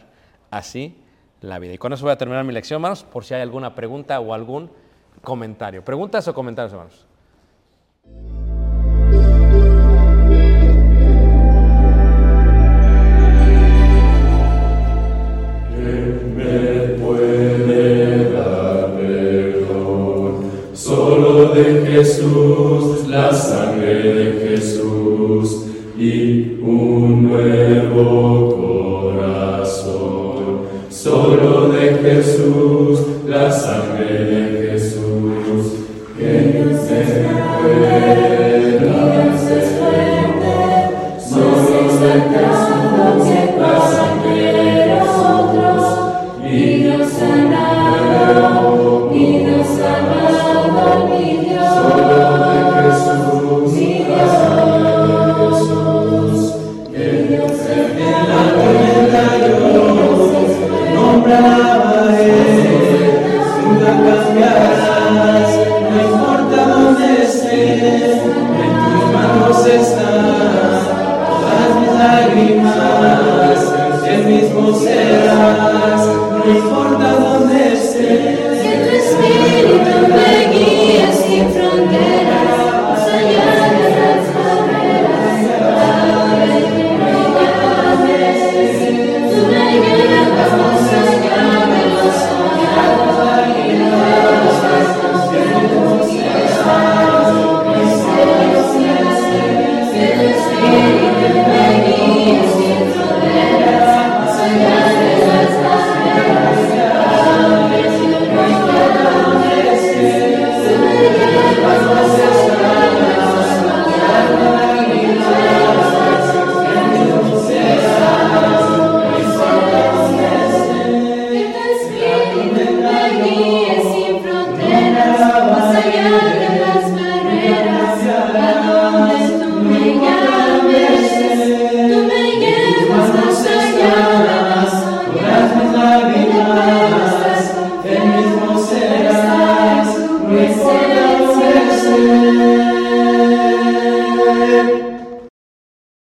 así 0.51 0.97
la 1.41 1.59
vida. 1.59 1.75
Y 1.75 1.79
con 1.79 1.93
eso 1.93 2.05
voy 2.05 2.13
a 2.13 2.19
terminar 2.19 2.45
mi 2.45 2.53
lección, 2.53 2.79
hermanos, 2.79 3.05
por 3.05 3.25
si 3.25 3.35
hay 3.35 3.43
alguna 3.43 3.75
pregunta 3.75 4.19
o 4.21 4.33
algún 4.33 4.71
comentario. 5.23 5.85
¿Preguntas 5.85 6.27
o 6.29 6.35
comentarios, 6.35 6.73
hermanos? 6.73 7.08
Corazón. 29.17 29.89
Solo 30.91 31.69
de 31.69 31.85
Jesús, 32.03 32.68